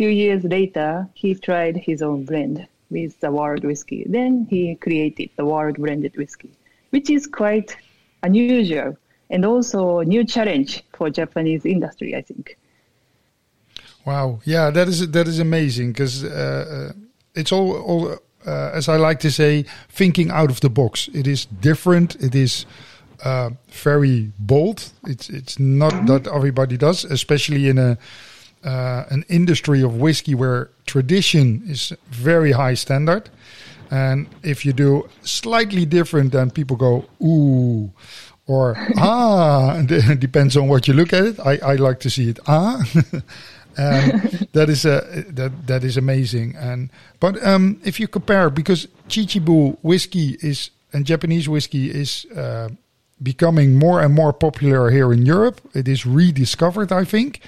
few 0.00 0.08
years 0.08 0.42
later, 0.44 1.06
he 1.12 1.34
tried 1.34 1.76
his 1.76 2.00
own 2.00 2.24
blend 2.24 2.66
with 2.88 3.20
the 3.20 3.30
wild 3.30 3.62
whiskey. 3.64 4.06
Then 4.08 4.46
he 4.48 4.74
created 4.76 5.28
the 5.36 5.44
wild 5.44 5.76
blended 5.76 6.16
whiskey, 6.16 6.52
which 6.88 7.10
is 7.10 7.26
quite 7.26 7.76
unusual. 8.22 8.96
and 9.32 9.44
also 9.44 9.80
a 9.98 10.04
new 10.04 10.24
challenge 10.24 10.82
for 10.96 11.10
Japanese 11.10 11.64
industry, 11.64 12.10
I 12.20 12.22
think. 12.22 12.56
Wow, 14.06 14.40
yeah, 14.44 14.70
that 14.76 14.88
is 14.88 14.98
that 15.16 15.26
is 15.28 15.38
amazing 15.38 15.92
because 15.92 16.24
uh, 16.24 16.30
uh, 16.30 16.92
it's 17.40 17.52
all 17.52 17.68
all 17.88 18.02
uh, 18.52 18.78
as 18.78 18.88
I 18.88 18.96
like 19.08 19.20
to 19.20 19.30
say, 19.30 19.64
thinking 20.00 20.30
out 20.30 20.50
of 20.50 20.58
the 20.60 20.70
box. 20.70 21.08
It 21.12 21.26
is 21.26 21.46
different. 21.68 22.16
It 22.28 22.34
is 22.34 22.66
uh, 23.24 23.50
very 23.84 24.32
bold. 24.38 24.78
It's 25.12 25.28
it's 25.28 25.56
not 25.58 25.94
that 26.06 26.26
everybody 26.26 26.76
does, 26.76 27.04
especially 27.04 27.68
in 27.68 27.78
a 27.78 27.96
uh, 28.64 29.04
an 29.10 29.24
industry 29.28 29.82
of 29.82 29.96
whiskey 29.96 30.34
where 30.34 30.70
tradition 30.86 31.62
is 31.66 31.92
very 32.10 32.52
high 32.52 32.74
standard. 32.74 33.28
And 33.90 34.28
if 34.42 34.64
you 34.64 34.72
do 34.72 35.08
slightly 35.22 35.84
different, 35.84 36.32
then 36.32 36.50
people 36.50 36.76
go 36.76 37.06
ooh, 37.22 37.90
or 38.46 38.76
ah. 38.96 39.82
It 39.88 40.20
depends 40.20 40.56
on 40.56 40.68
what 40.68 40.86
you 40.86 40.94
look 40.94 41.12
at 41.12 41.24
it. 41.24 41.40
I, 41.40 41.58
I 41.58 41.74
like 41.76 42.00
to 42.00 42.10
see 42.10 42.30
it 42.30 42.38
ah. 42.46 42.82
Um, 43.78 44.28
that 44.52 44.68
is 44.68 44.84
uh, 44.84 45.22
that 45.28 45.52
that 45.68 45.84
is 45.84 45.96
amazing. 45.96 46.56
And 46.56 46.90
but 47.20 47.42
um, 47.46 47.80
if 47.84 48.00
you 48.00 48.08
compare, 48.08 48.50
because 48.50 48.88
Chichibu 49.08 49.78
whiskey 49.80 50.36
is 50.42 50.70
and 50.92 51.06
Japanese 51.06 51.48
whiskey 51.48 51.88
is 51.88 52.26
uh, 52.36 52.68
becoming 53.22 53.78
more 53.78 54.00
and 54.00 54.14
more 54.14 54.32
popular 54.32 54.90
here 54.90 55.12
in 55.12 55.24
Europe. 55.24 55.60
It 55.74 55.88
is 55.88 56.06
rediscovered, 56.06 56.92
I 56.92 57.04
think. 57.04 57.40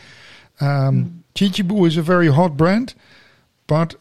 Um, 0.60 1.24
Chichibu 1.34 1.86
is 1.86 1.96
a 1.96 2.02
very 2.02 2.28
hot 2.28 2.56
brand, 2.56 2.94
but 3.66 3.94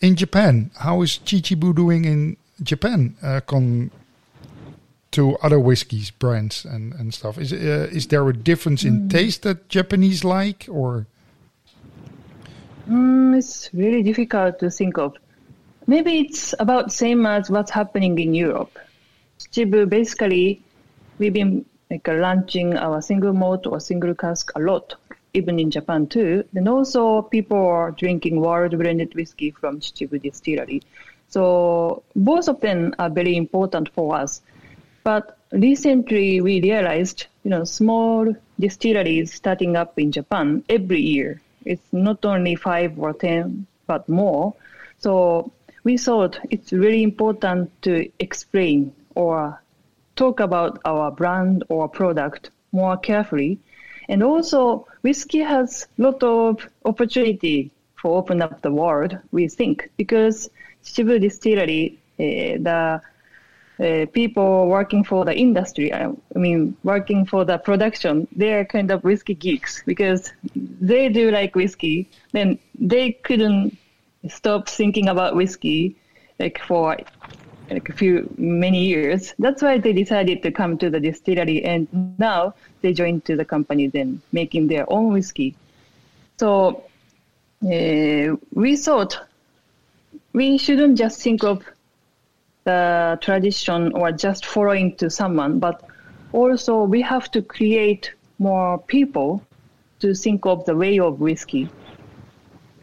in 0.00 0.16
Japan, 0.16 0.70
how 0.78 1.02
is 1.02 1.18
Chichibu 1.18 1.74
doing 1.74 2.04
in 2.04 2.36
Japan? 2.62 3.16
Uh, 3.22 3.40
con 3.40 3.90
to 5.12 5.36
other 5.38 5.58
whiskeys 5.58 6.10
brands 6.10 6.66
and, 6.66 6.92
and 6.94 7.14
stuff. 7.14 7.38
Is 7.38 7.52
uh, 7.52 7.88
is 7.90 8.08
there 8.08 8.28
a 8.28 8.34
difference 8.34 8.84
in 8.84 9.02
mm. 9.02 9.10
taste 9.10 9.42
that 9.42 9.68
Japanese 9.68 10.24
like 10.24 10.66
or? 10.70 11.06
Mm, 12.88 13.36
it's 13.36 13.70
really 13.72 14.02
difficult 14.02 14.58
to 14.60 14.70
think 14.70 14.98
of. 14.98 15.16
Maybe 15.86 16.20
it's 16.20 16.54
about 16.58 16.92
same 16.92 17.24
as 17.26 17.50
what's 17.50 17.70
happening 17.70 18.18
in 18.18 18.34
Europe. 18.34 18.78
Chichibu, 19.38 19.88
basically, 19.88 20.60
we've 21.18 21.32
been 21.32 21.64
like 21.90 22.06
launching 22.08 22.76
our 22.76 23.00
single 23.00 23.32
malt 23.32 23.66
or 23.66 23.80
single 23.80 24.14
cask 24.14 24.50
a 24.56 24.60
lot, 24.60 24.94
even 25.36 25.58
in 25.58 25.70
Japan 25.70 26.06
too. 26.06 26.44
And 26.54 26.68
also, 26.68 27.22
people 27.22 27.64
are 27.66 27.90
drinking 27.92 28.40
world 28.40 28.76
blended 28.78 29.14
whiskey 29.14 29.50
from 29.50 29.80
Chichibu 29.80 30.20
Distillery. 30.22 30.82
So 31.28 32.02
both 32.14 32.48
of 32.48 32.60
them 32.60 32.94
are 32.98 33.10
very 33.10 33.36
important 33.36 33.88
for 33.90 34.16
us. 34.16 34.42
But 35.04 35.38
recently, 35.52 36.40
we 36.40 36.60
realized, 36.60 37.26
you 37.44 37.50
know, 37.50 37.64
small 37.64 38.34
distilleries 38.58 39.34
starting 39.34 39.76
up 39.76 39.98
in 39.98 40.10
Japan 40.12 40.64
every 40.68 41.00
year 41.00 41.40
it's 41.66 41.92
not 41.92 42.24
only 42.24 42.54
five 42.54 42.98
or 42.98 43.12
ten, 43.12 43.66
but 43.86 44.08
more. 44.08 44.54
So 44.98 45.52
we 45.84 45.98
thought 45.98 46.38
it's 46.50 46.72
really 46.72 47.02
important 47.02 47.70
to 47.82 48.08
explain 48.20 48.94
or 49.14 49.60
talk 50.14 50.40
about 50.40 50.80
our 50.84 51.10
brand 51.10 51.64
or 51.68 51.88
product 51.88 52.50
more 52.72 52.96
carefully. 52.96 53.58
And 54.08 54.22
also, 54.22 54.86
whiskey 55.02 55.40
has 55.40 55.86
a 55.98 56.02
lot 56.02 56.22
of 56.22 56.68
opportunity 56.84 57.70
for 57.96 58.18
open 58.18 58.42
up 58.42 58.62
the 58.62 58.72
world, 58.72 59.18
we 59.32 59.48
think, 59.48 59.90
because 59.96 60.50
Chichibu 60.84 61.20
Distillery, 61.20 61.98
uh, 62.18 62.22
the 62.62 63.00
uh, 63.78 64.06
people 64.12 64.68
working 64.68 65.04
for 65.04 65.24
the 65.24 65.34
industry, 65.34 65.92
I, 65.92 66.06
I, 66.06 66.38
mean, 66.38 66.76
working 66.82 67.26
for 67.26 67.44
the 67.44 67.58
production, 67.58 68.26
they're 68.34 68.64
kind 68.64 68.90
of 68.90 69.04
whiskey 69.04 69.34
geeks 69.34 69.82
because 69.84 70.32
they 70.54 71.08
do 71.08 71.30
like 71.30 71.54
whiskey. 71.54 72.08
Then 72.32 72.58
they 72.78 73.12
couldn't 73.12 73.76
stop 74.28 74.68
thinking 74.68 75.08
about 75.08 75.36
whiskey 75.36 75.96
like 76.38 76.58
for 76.66 76.96
like 77.70 77.88
a 77.88 77.92
few 77.92 78.32
many 78.38 78.84
years. 78.84 79.34
That's 79.38 79.62
why 79.62 79.78
they 79.78 79.92
decided 79.92 80.42
to 80.42 80.50
come 80.50 80.78
to 80.78 80.90
the 80.90 81.00
distillery, 81.00 81.64
and 81.64 81.88
now 82.18 82.54
they 82.82 82.92
joined 82.92 83.24
to 83.26 83.36
the 83.36 83.44
company, 83.44 83.88
then 83.88 84.20
making 84.32 84.68
their 84.68 84.90
own 84.92 85.12
whiskey. 85.12 85.56
So 86.38 86.84
uh, 87.64 88.36
we 88.52 88.76
thought 88.76 89.18
we 90.32 90.58
shouldn't 90.58 90.98
just 90.98 91.22
think 91.22 91.42
of 91.42 91.64
the 92.64 93.18
tradition 93.22 93.92
or 93.94 94.12
just 94.12 94.44
following 94.44 94.94
to 94.96 95.08
someone, 95.08 95.58
but 95.58 95.82
also 96.32 96.82
we 96.82 97.00
have 97.02 97.30
to 97.30 97.42
create 97.42 98.12
more 98.38 98.78
people 98.78 99.42
to 100.00 100.14
think 100.14 100.44
of 100.44 100.64
the 100.66 100.76
way 100.76 100.98
of 100.98 101.20
whiskey. 101.20 101.68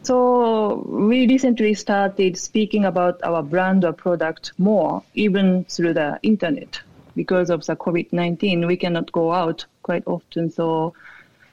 So 0.04 0.84
we 0.86 1.26
recently 1.26 1.72
started 1.74 2.36
speaking 2.36 2.84
about 2.84 3.22
our 3.24 3.42
brand 3.42 3.84
or 3.84 3.92
product 3.92 4.52
more, 4.58 5.02
even 5.14 5.64
through 5.64 5.94
the 5.94 6.18
internet. 6.22 6.80
Because 7.16 7.48
of 7.48 7.64
the 7.64 7.74
COVID-19, 7.76 8.66
we 8.66 8.76
cannot 8.76 9.10
go 9.12 9.32
out 9.32 9.64
quite 9.82 10.02
often. 10.06 10.50
So, 10.50 10.94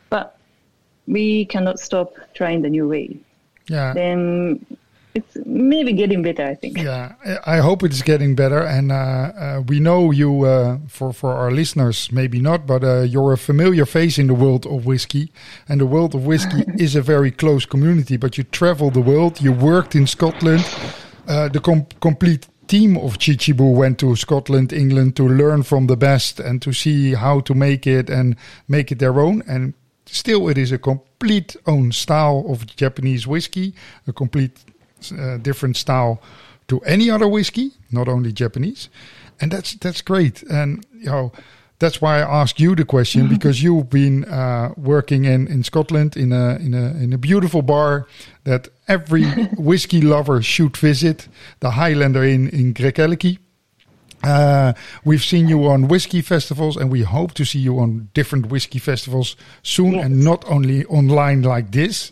but 0.09 0.37
we 1.07 1.45
cannot 1.45 1.79
stop 1.79 2.15
trying 2.33 2.61
the 2.61 2.69
new 2.69 2.87
way. 2.89 3.17
Yeah. 3.67 3.93
Then 3.93 4.65
it's 5.13 5.37
maybe 5.45 5.93
getting 5.93 6.21
better. 6.21 6.45
I 6.45 6.55
think. 6.55 6.77
Yeah, 6.77 7.13
I 7.45 7.57
hope 7.57 7.83
it's 7.83 8.01
getting 8.01 8.35
better, 8.35 8.59
and 8.59 8.91
uh, 8.91 8.95
uh, 8.95 9.61
we 9.67 9.79
know 9.79 10.11
you 10.11 10.45
uh, 10.45 10.77
for 10.87 11.13
for 11.13 11.33
our 11.33 11.51
listeners, 11.51 12.11
maybe 12.11 12.39
not, 12.39 12.65
but 12.65 12.83
uh, 12.83 13.01
you're 13.01 13.33
a 13.33 13.37
familiar 13.37 13.85
face 13.85 14.17
in 14.17 14.27
the 14.27 14.33
world 14.33 14.65
of 14.65 14.85
whiskey, 14.85 15.31
and 15.67 15.79
the 15.81 15.85
world 15.85 16.15
of 16.15 16.25
whiskey 16.25 16.63
is 16.77 16.95
a 16.95 17.01
very 17.01 17.31
close 17.31 17.65
community. 17.65 18.17
But 18.17 18.37
you 18.37 18.43
travel 18.43 18.91
the 18.91 19.01
world. 19.01 19.41
You 19.41 19.51
worked 19.51 19.95
in 19.95 20.07
Scotland. 20.07 20.65
Uh, 21.27 21.49
the 21.49 21.59
com 21.59 21.85
complete 21.99 22.47
team 22.67 22.95
of 22.97 23.17
Chichibu 23.17 23.73
went 23.73 23.99
to 23.99 24.15
Scotland, 24.15 24.71
England 24.71 25.17
to 25.17 25.27
learn 25.27 25.63
from 25.63 25.87
the 25.87 25.97
best 25.97 26.39
and 26.39 26.61
to 26.61 26.71
see 26.71 27.13
how 27.15 27.41
to 27.41 27.53
make 27.53 27.85
it 27.85 28.09
and 28.09 28.37
make 28.67 28.91
it 28.93 28.99
their 28.99 29.19
own. 29.19 29.43
And 29.45 29.73
still, 30.05 30.47
it 30.47 30.57
is 30.57 30.71
a 30.71 30.77
complete 30.77 31.57
own 31.67 31.91
style 31.91 32.45
of 32.47 32.65
Japanese 32.75 33.27
whiskey, 33.27 33.73
a 34.07 34.13
complete 34.13 34.63
uh, 35.11 35.37
different 35.37 35.77
style 35.77 36.21
to 36.67 36.79
any 36.81 37.09
other 37.09 37.27
whiskey, 37.27 37.71
not 37.91 38.07
only 38.07 38.31
Japanese, 38.31 38.89
and 39.39 39.51
that's 39.51 39.75
that's 39.75 40.01
great. 40.01 40.43
And 40.43 40.85
you 40.93 41.07
know, 41.07 41.31
that's 41.79 41.99
why 41.99 42.19
I 42.19 42.41
ask 42.41 42.59
you 42.59 42.75
the 42.75 42.85
question 42.85 43.23
mm-hmm. 43.23 43.33
because 43.35 43.61
you've 43.63 43.89
been 43.89 44.25
uh, 44.25 44.73
working 44.77 45.25
in, 45.25 45.47
in 45.47 45.63
Scotland 45.63 46.15
in 46.15 46.31
a 46.31 46.55
in 46.55 46.73
a 46.73 47.03
in 47.03 47.13
a 47.13 47.17
beautiful 47.17 47.61
bar 47.61 48.07
that 48.43 48.69
every 48.87 49.25
whiskey 49.57 50.01
lover 50.01 50.41
should 50.41 50.77
visit, 50.77 51.27
the 51.59 51.71
Highlander 51.71 52.23
in 52.23 52.49
in 52.49 52.73
Craigellachie. 52.73 53.39
Uh, 54.23 54.73
we've 55.03 55.23
seen 55.23 55.47
you 55.47 55.67
on 55.67 55.87
whiskey 55.87 56.21
festivals, 56.21 56.77
and 56.77 56.91
we 56.91 57.01
hope 57.01 57.33
to 57.33 57.43
see 57.43 57.59
you 57.59 57.79
on 57.79 58.09
different 58.13 58.45
whiskey 58.51 58.79
festivals 58.79 59.35
soon, 59.63 59.93
yes. 59.93 60.05
and 60.05 60.23
not 60.23 60.45
only 60.47 60.85
online 60.85 61.41
like 61.41 61.71
this. 61.71 62.11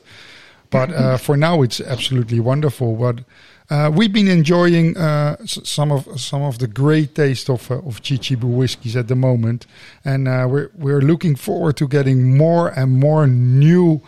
But 0.70 0.94
uh, 0.94 1.18
for 1.18 1.36
now, 1.36 1.62
it's 1.64 1.82
absolutely 1.82 2.40
wonderful. 2.40 2.96
But 2.96 3.24
uh, 3.70 3.92
we've 3.94 4.14
been 4.14 4.28
enjoying 4.28 4.98
uh, 4.98 5.38
some 5.46 5.92
of 5.92 6.20
some 6.20 6.42
of 6.42 6.60
the 6.60 6.68
great 6.68 7.16
taste 7.16 7.50
of 7.50 7.70
uh, 7.72 7.78
of 7.80 8.02
Chichibu 8.02 8.44
whiskies 8.44 8.96
at 8.96 9.08
the 9.08 9.16
moment, 9.16 9.66
and 10.06 10.28
uh, 10.28 10.48
we're 10.50 10.72
we're 10.76 11.02
looking 11.02 11.36
forward 11.36 11.78
to 11.78 11.88
getting 11.88 12.38
more 12.38 12.70
and 12.70 13.00
more 13.00 13.26
new, 13.26 14.02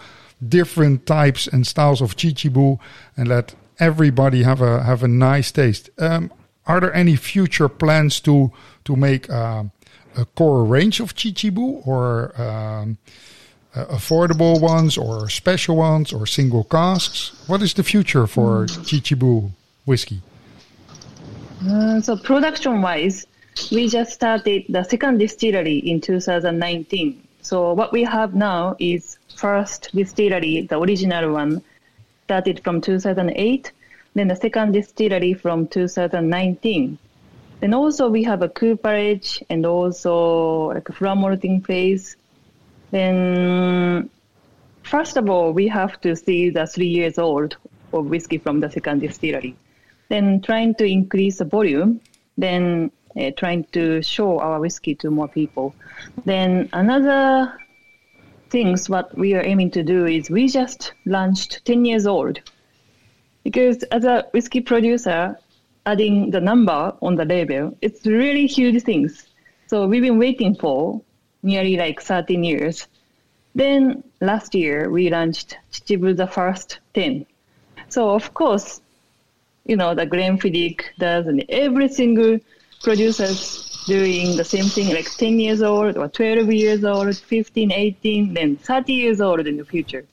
different 0.48 1.06
types 1.06 1.48
and 1.48 1.66
styles 1.66 2.02
of 2.02 2.16
Chichibu, 2.16 2.80
and 3.18 3.28
let 3.28 3.56
everybody 3.80 4.44
have 4.44 4.62
a 4.62 4.84
have 4.84 5.04
a 5.04 5.08
nice 5.08 5.52
taste. 5.52 5.90
Um, 5.98 6.32
are 6.68 6.80
there 6.80 6.94
any 6.94 7.16
future 7.16 7.70
plans 7.70 8.20
to 8.22 8.52
to 8.86 8.96
make 8.96 9.30
uh, 9.30 9.64
a 10.16 10.26
core 10.26 10.64
range 10.64 11.00
of 11.00 11.16
Chichibu 11.16 11.86
or? 11.88 12.40
Um, 12.40 12.98
uh, 13.76 13.86
affordable 13.86 14.60
ones 14.60 14.98
or 14.98 15.30
special 15.30 15.76
ones 15.76 16.12
or 16.14 16.26
single 16.26 16.64
casks? 16.64 17.32
What 17.48 17.62
is 17.62 17.74
the 17.74 17.84
future 17.84 18.28
for 18.28 18.66
Chichibu 18.66 19.52
whiskey? 19.86 20.22
Uh, 21.68 22.02
so 22.02 22.18
production 22.18 22.82
wise, 22.82 23.28
we 23.72 23.88
just 23.88 24.14
started 24.14 24.64
the 24.70 24.84
second 24.84 25.20
distillery 25.20 25.78
in 25.78 26.02
2019. 26.02 27.22
So 27.42 27.74
what 27.74 27.92
we 27.92 28.04
have 28.04 28.36
now 28.36 28.76
is 28.80 29.18
first 29.36 29.90
distillery, 29.96 30.68
the 30.70 30.80
original 30.80 31.34
one, 31.34 31.62
started 32.26 32.62
from 32.64 32.82
2008. 32.82 33.72
Then 34.14 34.28
the 34.28 34.36
second 34.36 34.74
distillery 34.74 35.34
from 35.34 35.68
2019. 35.68 36.98
Then 37.62 37.74
also 37.74 38.10
we 38.10 38.24
have 38.24 38.42
a 38.42 38.50
cooperage 38.50 39.44
and 39.50 39.66
also 39.66 40.74
like 40.74 40.90
a 40.90 40.94
flour 40.94 41.38
phase 41.38 42.16
then, 42.92 44.10
first 44.84 45.18
of 45.18 45.30
all, 45.30 45.54
we 45.54 45.68
have 45.68 46.00
to 46.02 46.16
see 46.16 46.50
the 46.50 46.68
three 46.68 46.88
years 46.88 47.18
old 47.18 47.58
of 47.94 48.06
whiskey 48.06 48.38
from 48.38 48.60
the 48.60 48.70
second 48.70 49.00
distillery. 49.00 49.56
Then, 50.10 50.42
trying 50.42 50.76
to 50.76 50.86
increase 50.86 51.38
the 51.40 51.46
volume. 51.46 52.02
Then, 52.38 52.92
uh, 53.20 53.32
trying 53.36 53.66
to 53.72 54.02
show 54.02 54.40
our 54.40 54.60
whiskey 54.60 54.96
to 54.96 55.10
more 55.10 55.28
people. 55.28 55.76
Then 56.26 56.70
another 56.74 57.58
things 58.50 58.90
what 58.90 59.18
we 59.18 59.34
are 59.34 59.44
aiming 59.44 59.72
to 59.72 59.84
do 59.84 60.06
is 60.06 60.30
we 60.30 60.48
just 60.48 60.94
launched 61.06 61.66
10 61.66 61.86
years 61.86 62.06
old 62.06 62.40
because 63.44 63.84
as 63.84 64.04
a 64.04 64.26
whiskey 64.34 64.62
producer, 64.62 65.38
adding 65.86 66.30
the 66.32 66.40
number 66.40 66.94
on 67.02 67.16
the 67.16 67.26
label, 67.26 67.76
it's 67.82 68.06
really 68.06 68.46
huge 68.46 68.84
things. 68.84 69.28
So 69.68 69.88
we've 69.88 70.02
been 70.02 70.20
waiting 70.20 70.56
for 70.56 71.02
nearly 71.44 71.78
like 71.78 72.02
13 72.02 72.44
years. 72.44 72.88
Then 73.56 74.04
last 74.22 74.56
year 74.56 74.90
we 74.90 75.10
launched 75.10 75.58
Chichibu 75.72 76.16
the 76.16 76.28
first 76.28 76.80
10. 76.94 77.26
So 77.90 78.12
of 78.12 78.34
course, 78.34 78.82
you 79.66 79.76
know, 79.76 79.94
the 79.94 80.06
Glenfiddich 80.08 80.82
does 80.98 81.28
and 81.28 81.44
every 81.50 81.88
single 81.90 82.40
producers 82.84 83.68
doing 83.88 84.38
the 84.38 84.44
same 84.44 84.66
thing 84.66 84.94
like 84.94 85.10
10 85.10 85.40
years 85.40 85.62
old 85.62 85.98
or 85.98 86.08
12 86.08 86.52
years 86.52 86.84
old, 86.84 87.16
15, 87.18 87.72
18, 87.72 88.34
then 88.34 88.56
30 88.58 88.94
years 88.94 89.22
old 89.22 89.48
in 89.48 89.58
the 89.58 89.66
future. 89.66 90.06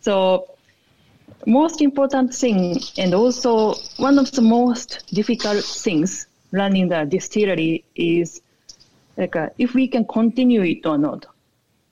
So 0.00 0.48
most 1.46 1.82
important 1.82 2.34
thing 2.34 2.80
and 2.98 3.14
also 3.14 3.74
one 3.98 4.18
of 4.18 4.30
the 4.32 4.42
most 4.42 5.04
difficult 5.12 5.64
things 5.64 6.26
running 6.52 6.88
the 6.88 7.04
distillery 7.04 7.84
is 7.94 8.40
like 9.16 9.36
uh, 9.36 9.48
if 9.58 9.74
we 9.74 9.88
can 9.88 10.04
continue 10.04 10.62
it 10.62 10.86
or 10.86 10.98
not. 10.98 11.26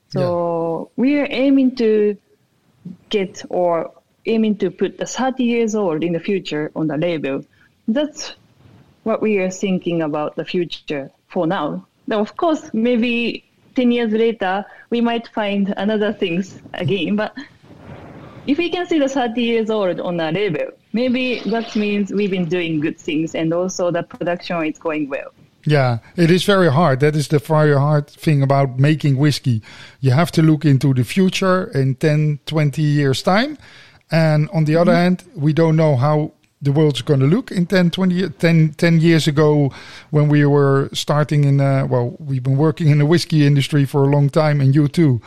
So 0.09 0.91
yeah. 0.97 1.01
we 1.01 1.19
are 1.19 1.27
aiming 1.29 1.75
to 1.77 2.17
get 3.09 3.43
or 3.49 3.91
aiming 4.25 4.57
to 4.57 4.71
put 4.71 4.97
the 4.97 5.05
30 5.05 5.43
years 5.43 5.75
old 5.75 6.03
in 6.03 6.13
the 6.13 6.19
future 6.19 6.71
on 6.75 6.87
the 6.87 6.97
label. 6.97 7.43
That's 7.87 8.35
what 9.03 9.21
we 9.21 9.37
are 9.37 9.51
thinking 9.51 10.01
about 10.01 10.35
the 10.35 10.45
future 10.45 11.11
for 11.27 11.45
now. 11.45 11.85
Now, 12.07 12.19
of 12.21 12.35
course, 12.37 12.69
maybe 12.73 13.45
10 13.75 13.91
years 13.91 14.11
later, 14.11 14.65
we 14.89 15.01
might 15.01 15.27
find 15.27 15.73
another 15.77 16.13
things 16.13 16.61
again, 16.73 17.15
but 17.15 17.35
if 18.47 18.57
we 18.57 18.69
can 18.69 18.87
see 18.87 18.99
the 18.99 19.09
30 19.09 19.41
years 19.41 19.69
old 19.69 19.99
on 19.99 20.17
the 20.17 20.31
label, 20.31 20.67
maybe 20.93 21.39
that 21.45 21.75
means 21.75 22.11
we've 22.11 22.31
been 22.31 22.47
doing 22.47 22.79
good 22.79 22.99
things 22.99 23.35
and 23.35 23.53
also 23.53 23.91
the 23.91 24.03
production 24.03 24.63
is 24.65 24.77
going 24.77 25.09
well. 25.09 25.31
Yeah, 25.65 25.99
it 26.15 26.29
is 26.29 26.43
very 26.43 26.71
hard. 26.71 26.99
That 26.99 27.15
is 27.15 27.27
the 27.29 27.39
very 27.39 27.75
hard 27.75 28.07
thing 28.07 28.43
about 28.43 28.77
making 28.79 29.17
whiskey. 29.17 29.61
You 29.99 30.11
have 30.11 30.31
to 30.33 30.43
look 30.43 30.63
into 30.63 30.93
the 30.93 31.03
future 31.03 31.71
in 31.73 31.95
10, 31.95 32.39
20 32.45 32.81
years' 32.81 33.23
time. 33.23 33.57
And 34.11 34.47
on 34.49 34.65
the 34.65 34.73
mm-hmm. 34.73 34.81
other 34.81 34.95
hand, 34.95 35.23
we 35.35 35.53
don't 35.53 35.75
know 35.75 35.95
how 35.95 36.33
the 36.61 36.71
world's 36.71 37.01
going 37.01 37.19
to 37.19 37.25
look 37.25 37.51
in 37.51 37.65
10, 37.65 37.91
20, 37.91 38.29
10, 38.29 38.73
10 38.73 38.99
years 38.99 39.27
ago 39.27 39.71
when 40.09 40.29
we 40.29 40.45
were 40.45 40.89
starting 40.93 41.43
in, 41.43 41.59
uh, 41.59 41.85
well, 41.85 42.15
we've 42.19 42.43
been 42.43 42.57
working 42.57 42.89
in 42.89 42.99
the 42.99 43.05
whiskey 43.05 43.45
industry 43.45 43.85
for 43.85 44.03
a 44.03 44.07
long 44.07 44.29
time, 44.29 44.61
and 44.61 44.73
you 44.73 44.87
too. 44.87 45.21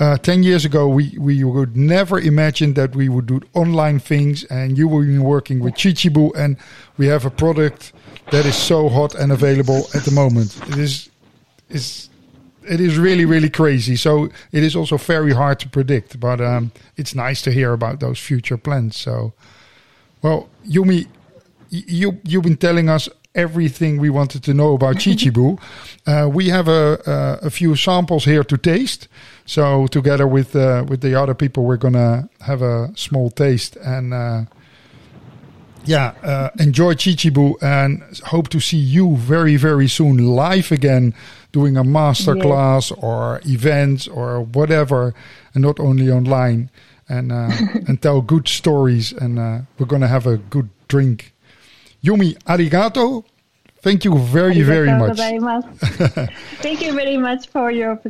Uh, 0.00 0.16
10 0.18 0.42
years 0.42 0.64
ago, 0.64 0.88
we, 0.88 1.16
we 1.18 1.44
would 1.44 1.76
never 1.76 2.18
imagine 2.18 2.74
that 2.74 2.94
we 2.94 3.08
would 3.08 3.26
do 3.26 3.40
online 3.54 3.98
things, 3.98 4.44
and 4.44 4.76
you 4.76 4.88
were 4.88 5.20
working 5.20 5.60
with 5.60 5.74
Chichibu, 5.74 6.34
and 6.36 6.56
we 6.96 7.06
have 7.06 7.24
a 7.24 7.30
product 7.30 7.92
that 8.32 8.46
is 8.46 8.56
so 8.56 8.88
hot 8.88 9.14
and 9.14 9.30
available 9.30 9.86
at 9.94 10.04
the 10.04 10.10
moment. 10.10 10.58
It 10.68 10.78
is, 10.78 11.10
is 11.68 12.08
it 12.68 12.80
is 12.80 12.96
really 12.96 13.24
really 13.24 13.50
crazy. 13.50 13.96
So 13.96 14.30
it 14.52 14.62
is 14.62 14.74
also 14.76 14.96
very 14.96 15.32
hard 15.32 15.60
to 15.60 15.68
predict, 15.68 16.18
but 16.18 16.40
um, 16.40 16.72
it's 16.96 17.14
nice 17.14 17.42
to 17.42 17.52
hear 17.52 17.72
about 17.72 18.00
those 18.00 18.18
future 18.18 18.56
plans. 18.56 18.96
So 18.96 19.32
well, 20.22 20.48
Yumi, 20.66 21.06
you 21.70 22.20
you've 22.24 22.44
been 22.44 22.56
telling 22.56 22.88
us 22.88 23.08
everything 23.34 23.98
we 23.98 24.10
wanted 24.10 24.42
to 24.44 24.54
know 24.54 24.74
about 24.74 24.96
Chichibu. 25.02 25.60
Uh, 26.06 26.28
we 26.28 26.48
have 26.48 26.68
a, 26.68 27.00
a, 27.06 27.46
a 27.46 27.50
few 27.50 27.74
samples 27.76 28.24
here 28.24 28.44
to 28.44 28.56
taste. 28.56 29.08
So 29.44 29.86
together 29.86 30.26
with 30.26 30.54
uh, 30.54 30.84
with 30.88 31.00
the 31.00 31.14
other 31.20 31.34
people, 31.34 31.64
we're 31.64 31.76
gonna 31.76 32.28
have 32.40 32.62
a 32.62 32.92
small 32.96 33.30
taste 33.30 33.76
and 33.76 34.14
uh, 34.14 34.44
yeah, 35.84 36.14
uh, 36.22 36.50
enjoy 36.58 36.94
Chichibu 36.94 37.60
and 37.62 38.02
hope 38.26 38.48
to 38.50 38.60
see 38.60 38.76
you 38.76 39.16
very 39.16 39.56
very 39.56 39.88
soon 39.88 40.18
live 40.18 40.70
again, 40.70 41.14
doing 41.52 41.76
a 41.76 41.84
master 41.84 42.36
class 42.36 42.90
or 42.92 43.40
events 43.46 44.06
or 44.08 44.42
whatever, 44.42 45.14
and 45.54 45.62
not 45.62 45.80
only 45.80 46.10
online 46.10 46.70
and 47.08 47.32
uh, 47.32 47.50
and 47.88 48.00
tell 48.00 48.20
good 48.20 48.48
stories. 48.48 49.12
And 49.12 49.38
uh, 49.38 49.60
we're 49.78 49.86
gonna 49.86 50.08
have 50.08 50.26
a 50.26 50.36
good 50.36 50.68
drink. 50.88 51.34
Yumi, 52.04 52.36
arigato. 52.44 53.24
Thank 53.80 54.04
you 54.04 54.16
very 54.16 54.56
arigato 54.56 55.16
very 55.16 55.40
much. 55.40 55.64
Thank 56.62 56.82
you 56.82 56.92
very 56.92 57.16
much 57.16 57.48
for 57.48 57.72
your 57.72 58.00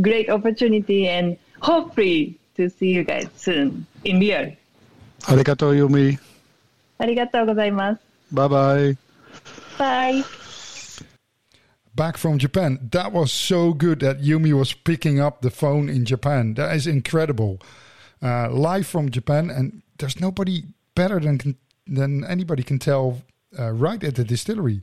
great 0.00 0.28
opportunity, 0.28 1.06
and 1.08 1.38
hopefully 1.60 2.38
to 2.56 2.68
see 2.68 2.88
you 2.88 3.04
guys 3.04 3.28
soon 3.36 3.86
in 4.04 4.18
real. 4.18 4.52
Arigato, 5.22 5.70
Yumi. 5.76 6.18
Arigato 7.00 7.44
gozaimasu. 7.46 7.98
Bye 8.30 8.48
bye. 8.48 8.96
Bye. 9.78 10.24
Back 11.94 12.16
from 12.16 12.38
Japan. 12.38 12.88
That 12.92 13.12
was 13.12 13.32
so 13.32 13.72
good 13.72 14.00
that 14.00 14.20
Yumi 14.20 14.52
was 14.52 14.72
picking 14.72 15.18
up 15.18 15.42
the 15.42 15.50
phone 15.50 15.88
in 15.88 16.04
Japan. 16.04 16.54
That 16.54 16.76
is 16.76 16.86
incredible 16.86 17.60
uh, 18.22 18.50
live 18.50 18.86
from 18.86 19.10
Japan, 19.10 19.50
and 19.50 19.82
there's 19.98 20.20
nobody 20.20 20.64
better 20.94 21.18
than 21.18 21.56
than 21.86 22.24
anybody 22.24 22.62
can 22.62 22.78
tell 22.78 23.22
uh, 23.58 23.70
right 23.70 24.02
at 24.04 24.14
the 24.14 24.24
distillery. 24.24 24.82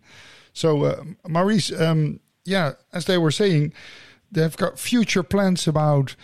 So, 0.53 0.83
uh, 0.83 1.03
Maurice, 1.27 1.71
um, 1.71 2.19
yeah, 2.43 2.73
as 2.91 3.05
they 3.05 3.17
were 3.17 3.31
saying, 3.31 3.73
they've 4.31 4.57
got 4.57 4.79
future 4.79 5.23
plans 5.23 5.67
about 5.67 6.15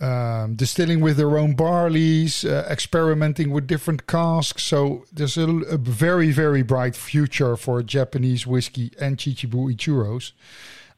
um, 0.00 0.54
distilling 0.54 1.00
with 1.00 1.18
their 1.18 1.36
own 1.36 1.54
barleys, 1.54 2.44
uh, 2.44 2.66
experimenting 2.70 3.50
with 3.50 3.66
different 3.66 4.06
casks. 4.06 4.62
So 4.62 5.04
there's 5.12 5.36
a, 5.36 5.48
a, 5.48 5.76
very, 5.76 6.30
very 6.30 6.62
bright 6.62 6.96
future 6.96 7.54
for 7.56 7.82
Japanese 7.82 8.46
whiskey 8.46 8.92
and 8.98 9.18
Chichibu 9.18 9.74
Ichiros. 9.74 10.32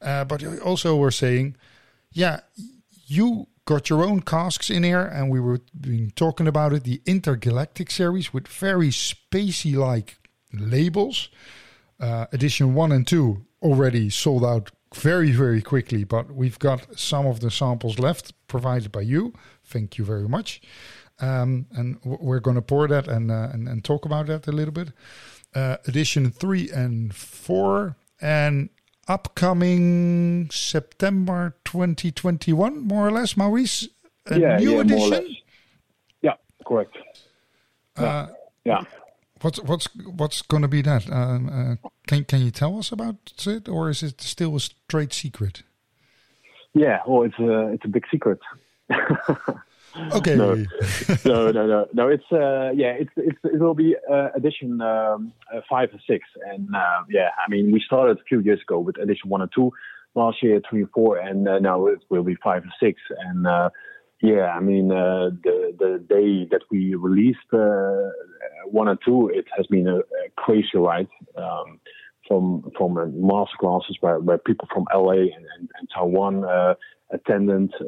Uh, 0.00 0.24
but 0.24 0.44
also 0.60 0.96
we're 0.96 1.10
saying, 1.10 1.56
yeah, 2.12 2.40
you 3.06 3.48
got 3.64 3.90
your 3.90 4.04
own 4.04 4.20
casks 4.20 4.70
in 4.70 4.82
here, 4.84 5.04
and 5.04 5.30
we 5.30 5.40
were 5.40 5.60
been 5.78 6.12
talking 6.14 6.46
about 6.46 6.72
it. 6.72 6.84
The 6.84 7.00
Intergalactic 7.06 7.90
series 7.90 8.32
with 8.32 8.46
very 8.48 8.88
spacey 8.88 9.74
like 9.74 10.18
labels. 10.52 11.28
Uh, 11.98 12.26
edition 12.32 12.74
one 12.74 12.92
and 12.92 13.06
two 13.06 13.44
already 13.62 14.10
sold 14.10 14.44
out 14.44 14.72
very 14.94 15.32
very 15.32 15.62
quickly, 15.62 16.04
but 16.04 16.32
we've 16.32 16.58
got 16.58 16.98
some 16.98 17.26
of 17.26 17.40
the 17.40 17.50
samples 17.50 17.98
left 17.98 18.32
provided 18.48 18.92
by 18.92 19.00
you. 19.00 19.34
Thank 19.64 19.98
you 19.98 20.04
very 20.04 20.28
much. 20.28 20.60
Um, 21.20 21.66
and 21.72 21.98
we're 22.04 22.40
going 22.40 22.56
to 22.56 22.62
pour 22.62 22.88
that 22.88 23.06
and, 23.06 23.30
uh, 23.30 23.48
and, 23.52 23.68
and 23.68 23.84
talk 23.84 24.04
about 24.04 24.26
that 24.26 24.46
a 24.48 24.52
little 24.52 24.72
bit. 24.72 24.88
Uh, 25.54 25.76
edition 25.86 26.30
three 26.30 26.70
and 26.70 27.14
four, 27.14 27.96
and 28.20 28.70
upcoming 29.08 30.48
September 30.50 31.56
2021, 31.64 32.80
more 32.80 33.08
or 33.08 33.10
less, 33.10 33.36
Maurice? 33.36 33.88
A 34.26 34.38
yeah, 34.38 34.56
new 34.56 34.74
yeah, 34.74 34.80
edition? 34.80 35.36
Yeah, 36.22 36.34
correct. 36.66 36.96
Uh, 37.96 38.28
yeah. 38.64 38.82
What's 39.42 39.60
what's 39.62 39.88
what's 40.16 40.42
going 40.42 40.62
to 40.62 40.68
be 40.68 40.82
that? 40.82 41.10
Um, 41.10 41.48
uh, 41.48 41.88
can 42.06 42.24
can 42.24 42.42
you 42.42 42.50
tell 42.50 42.78
us 42.78 42.92
about 42.92 43.16
it, 43.46 43.68
or 43.68 43.90
is 43.90 44.02
it 44.02 44.20
still 44.20 44.56
a 44.56 44.60
straight 44.60 45.12
secret? 45.12 45.62
Yeah, 46.74 47.00
well, 47.06 47.24
it's 47.24 47.38
a 47.38 47.72
it's 47.72 47.84
a 47.84 47.88
big 47.88 48.04
secret. 48.10 48.40
Okay. 50.14 50.36
no, 50.36 50.54
no, 51.26 51.52
no, 51.52 51.66
no, 51.66 51.86
no. 51.92 52.08
It's 52.08 52.24
uh, 52.32 52.70
yeah, 52.74 52.94
it's 52.98 53.10
it's 53.16 53.38
it 53.44 53.60
will 53.60 53.74
be 53.74 53.94
uh, 54.10 54.28
edition 54.34 54.80
um, 54.80 55.34
uh, 55.54 55.60
five 55.68 55.90
or 55.92 56.00
six, 56.08 56.26
and 56.50 56.74
uh, 56.74 57.02
yeah, 57.10 57.28
I 57.44 57.50
mean 57.50 57.70
we 57.70 57.82
started 57.84 58.18
a 58.18 58.22
few 58.24 58.40
years 58.40 58.60
ago 58.62 58.78
with 58.78 58.98
edition 58.98 59.28
one 59.28 59.42
and 59.42 59.50
two, 59.54 59.70
last 60.14 60.42
year 60.42 60.62
three 60.68 60.80
and 60.80 60.90
four, 60.92 61.18
and 61.18 61.46
uh, 61.46 61.58
now 61.58 61.86
it 61.88 61.98
will 62.08 62.22
be 62.22 62.36
five 62.36 62.62
or 62.62 62.72
six, 62.80 63.02
and 63.18 63.46
uh, 63.46 63.68
yeah, 64.22 64.46
I 64.56 64.60
mean 64.60 64.88
the 64.88 65.38
the 65.78 66.04
day 66.08 66.46
that 66.50 66.62
we 66.70 66.94
released 66.94 67.38
one 68.66 68.88
and 68.88 68.98
two, 69.04 69.30
it 69.32 69.46
has 69.56 69.66
been 69.66 69.88
a, 69.88 69.98
a 69.98 70.30
crazy 70.36 70.76
ride. 70.76 71.08
Um, 71.36 71.80
from 72.28 72.70
from 72.78 72.94
master 72.94 73.56
classes 73.58 73.96
where, 74.00 74.20
where 74.20 74.38
people 74.38 74.68
from 74.72 74.86
LA 74.94 75.26
and, 75.34 75.44
and, 75.58 75.68
and 75.78 75.88
Taiwan 75.92 76.44
attendant 77.12 77.72
uh, 77.74 77.84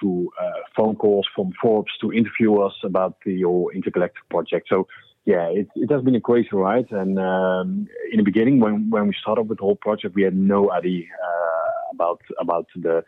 to 0.00 0.30
uh, 0.40 0.50
phone 0.76 0.96
calls 0.96 1.26
from 1.34 1.52
Forbes 1.60 1.90
to 2.00 2.12
interview 2.12 2.60
us 2.60 2.74
about 2.84 3.16
the 3.26 3.42
intergalactic 3.74 4.28
project. 4.30 4.68
So 4.68 4.86
yeah, 5.24 5.48
it, 5.48 5.68
it 5.76 5.90
has 5.90 6.02
been 6.02 6.16
a 6.16 6.20
crazy 6.20 6.48
ride. 6.52 6.90
And 6.90 7.18
um, 7.18 7.86
in 8.10 8.18
the 8.18 8.24
beginning, 8.24 8.60
when 8.60 8.90
when 8.90 9.08
we 9.08 9.14
started 9.20 9.48
with 9.48 9.58
the 9.58 9.64
whole 9.64 9.76
project, 9.76 10.14
we 10.14 10.22
had 10.22 10.36
no 10.36 10.70
idea 10.70 11.04
uh, 11.04 11.94
about 11.94 12.20
about 12.40 12.66
the 12.74 13.04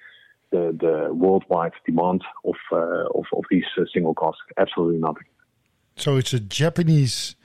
the, 0.55 0.77
the 0.85 1.15
worldwide 1.15 1.73
demand 1.85 2.23
of 2.45 2.55
uh, 2.73 3.19
of, 3.19 3.27
of 3.39 3.45
these 3.51 3.65
uh, 3.77 3.83
single 3.93 4.15
casks. 4.15 4.47
Absolutely 4.57 5.01
nothing. 5.01 5.29
So 5.97 6.17
it's 6.17 6.33
a 6.33 6.41
Japanese 6.41 7.37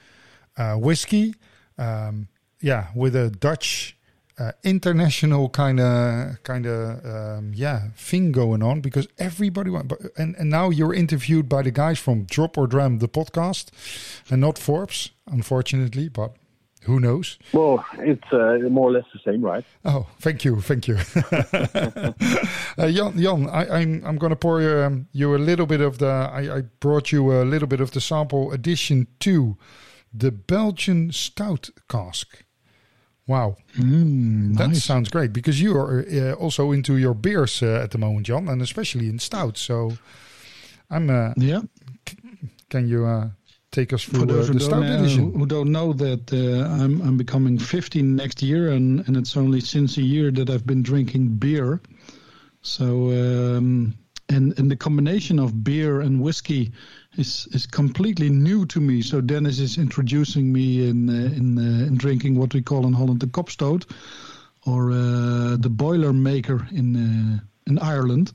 uh, 0.57 0.76
whiskey, 0.76 1.36
um, 1.78 2.28
yeah, 2.62 2.88
with 2.95 3.16
a 3.16 3.30
Dutch 3.30 3.95
uh, 4.39 4.51
international 4.64 5.49
kind 5.49 5.80
of 5.80 6.41
kind 6.43 6.66
of 6.66 7.05
um, 7.05 7.51
yeah 7.53 7.89
thing 7.95 8.32
going 8.32 8.64
on 8.64 8.82
because 8.82 9.07
everybody 9.18 9.70
want, 9.70 9.88
but, 9.88 9.99
and 10.18 10.36
and 10.38 10.49
now 10.49 10.70
you're 10.70 10.93
interviewed 10.93 11.49
by 11.49 11.62
the 11.62 11.72
guys 11.72 11.99
from 11.99 12.24
Drop 12.24 12.57
or 12.57 12.68
Dram 12.68 12.99
the 12.99 13.10
podcast 13.10 13.70
and 14.30 14.41
not 14.41 14.57
Forbes 14.57 15.12
unfortunately 15.28 16.07
but 16.10 16.32
who 16.89 16.99
knows 16.99 17.37
Well, 17.53 17.83
it's 18.11 18.29
uh, 18.33 18.69
more 18.69 18.89
or 18.89 18.93
less 18.97 19.05
the 19.13 19.19
same, 19.31 19.41
right? 19.51 19.65
oh 19.85 20.05
thank 20.19 20.43
you 20.45 20.61
thank 20.61 20.87
you 20.87 20.97
uh, 22.77 22.91
Jan, 22.91 23.17
Jan 23.21 23.47
I, 23.49 23.79
I'm 23.79 24.03
I'm 24.05 24.17
gonna 24.17 24.35
pour 24.35 24.61
you, 24.61 24.83
um, 24.85 25.07
you 25.13 25.35
a 25.35 25.37
little 25.49 25.65
bit 25.65 25.81
of 25.81 25.97
the 25.97 26.07
I, 26.39 26.57
I 26.57 26.61
brought 26.79 27.11
you 27.11 27.31
a 27.31 27.43
little 27.43 27.67
bit 27.67 27.81
of 27.81 27.91
the 27.91 28.01
sample 28.01 28.51
edition 28.51 29.07
to 29.19 29.55
the 30.13 30.31
Belgian 30.31 31.11
stout 31.11 31.69
cask 31.87 32.27
Wow, 33.27 33.55
Mm, 33.77 34.57
that 34.57 34.69
nice. 34.69 34.83
sounds 34.83 35.09
great 35.09 35.31
because 35.33 35.61
you 35.61 35.77
are 35.77 36.03
uh, 36.11 36.33
also 36.43 36.71
into 36.71 36.97
your 36.97 37.13
beers 37.13 37.61
uh, 37.61 37.83
at 37.83 37.91
the 37.91 37.97
moment, 37.99 38.25
John, 38.27 38.47
and 38.49 38.61
especially 38.61 39.07
in 39.07 39.19
stouts. 39.19 39.61
So, 39.61 39.91
I'm. 40.89 41.09
Uh, 41.11 41.33
Yeah. 41.37 41.61
can 42.69 42.87
you 42.87 43.05
uh, 43.05 43.29
take 43.72 43.93
us 43.93 44.03
through 44.03 44.26
those 44.26 44.47
the, 44.47 44.53
who 44.53 44.59
don't, 44.59 44.67
stout 44.67 44.82
know, 44.82 44.99
edition? 44.99 45.34
who 45.34 45.45
don't 45.45 45.72
know 45.72 45.93
that 45.93 46.34
uh, 46.34 46.84
I'm 46.84 47.01
I'm 47.01 47.17
becoming 47.17 47.57
15 47.57 48.15
next 48.15 48.41
year, 48.41 48.72
and 48.72 49.07
and 49.07 49.17
it's 49.17 49.38
only 49.38 49.61
since 49.61 49.97
a 49.97 50.01
year 50.01 50.32
that 50.32 50.49
I've 50.49 50.65
been 50.65 50.84
drinking 50.84 51.36
beer. 51.38 51.82
So 52.61 53.09
um, 53.11 53.93
and 54.30 54.57
and 54.59 54.70
the 54.70 54.76
combination 54.76 55.39
of 55.39 55.63
beer 55.63 56.01
and 56.01 56.22
whiskey 56.22 56.72
is 57.17 57.47
is 57.51 57.65
completely 57.65 58.30
new 58.30 58.65
to 58.67 58.80
me. 58.80 59.01
So 59.01 59.22
Dennis 59.22 59.59
is 59.59 59.78
introducing 59.78 60.51
me 60.51 60.88
in 60.88 61.09
uh, 61.09 61.36
in 61.36 61.57
uh, 61.57 61.88
in 61.88 61.97
drinking 61.97 62.36
what 62.36 62.53
we 62.53 62.61
call 62.61 62.86
in 62.86 62.93
Holland 62.93 63.20
the 63.20 63.28
kopstoot, 63.28 63.86
or 64.65 64.91
uh, 64.91 65.57
the 65.57 65.70
boiler 65.70 66.13
maker 66.13 66.67
in 66.72 66.95
uh, 66.95 67.39
in 67.67 67.80
Ireland. 67.80 68.34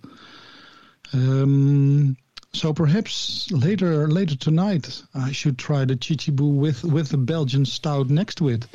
Um, 1.12 2.16
so 2.54 2.72
perhaps 2.72 3.50
later 3.50 4.08
later 4.08 4.36
tonight 4.36 5.02
I 5.14 5.32
should 5.32 5.58
try 5.58 5.84
the 5.84 5.96
Chichibu 5.96 6.54
with 6.54 6.84
with 6.84 7.08
the 7.10 7.18
Belgian 7.18 7.64
stout 7.66 8.08
next 8.08 8.36
to 8.36 8.48
it. 8.48 8.66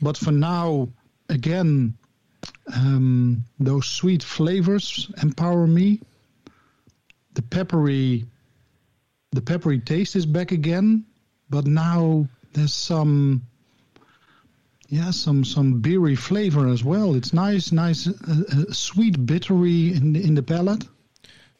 But 0.00 0.16
for 0.16 0.30
now, 0.30 0.88
again, 1.28 1.94
um, 2.72 3.44
those 3.58 3.86
sweet 3.86 4.22
flavors 4.22 5.10
empower 5.22 5.66
me. 5.66 6.00
The 7.34 7.42
peppery, 7.42 8.26
the 9.32 9.40
peppery 9.40 9.80
taste 9.80 10.16
is 10.16 10.26
back 10.26 10.52
again, 10.52 11.04
but 11.50 11.66
now 11.66 12.28
there's 12.52 12.74
some, 12.74 13.42
yeah, 14.88 15.10
some 15.10 15.44
some 15.44 15.80
beery 15.80 16.16
flavor 16.16 16.68
as 16.68 16.84
well. 16.84 17.14
It's 17.14 17.32
nice, 17.32 17.72
nice, 17.72 18.06
uh, 18.06 18.12
uh, 18.52 18.72
sweet 18.72 19.26
bittery 19.26 19.94
in 19.94 20.12
the, 20.12 20.24
in 20.24 20.34
the 20.34 20.42
palate. 20.42 20.86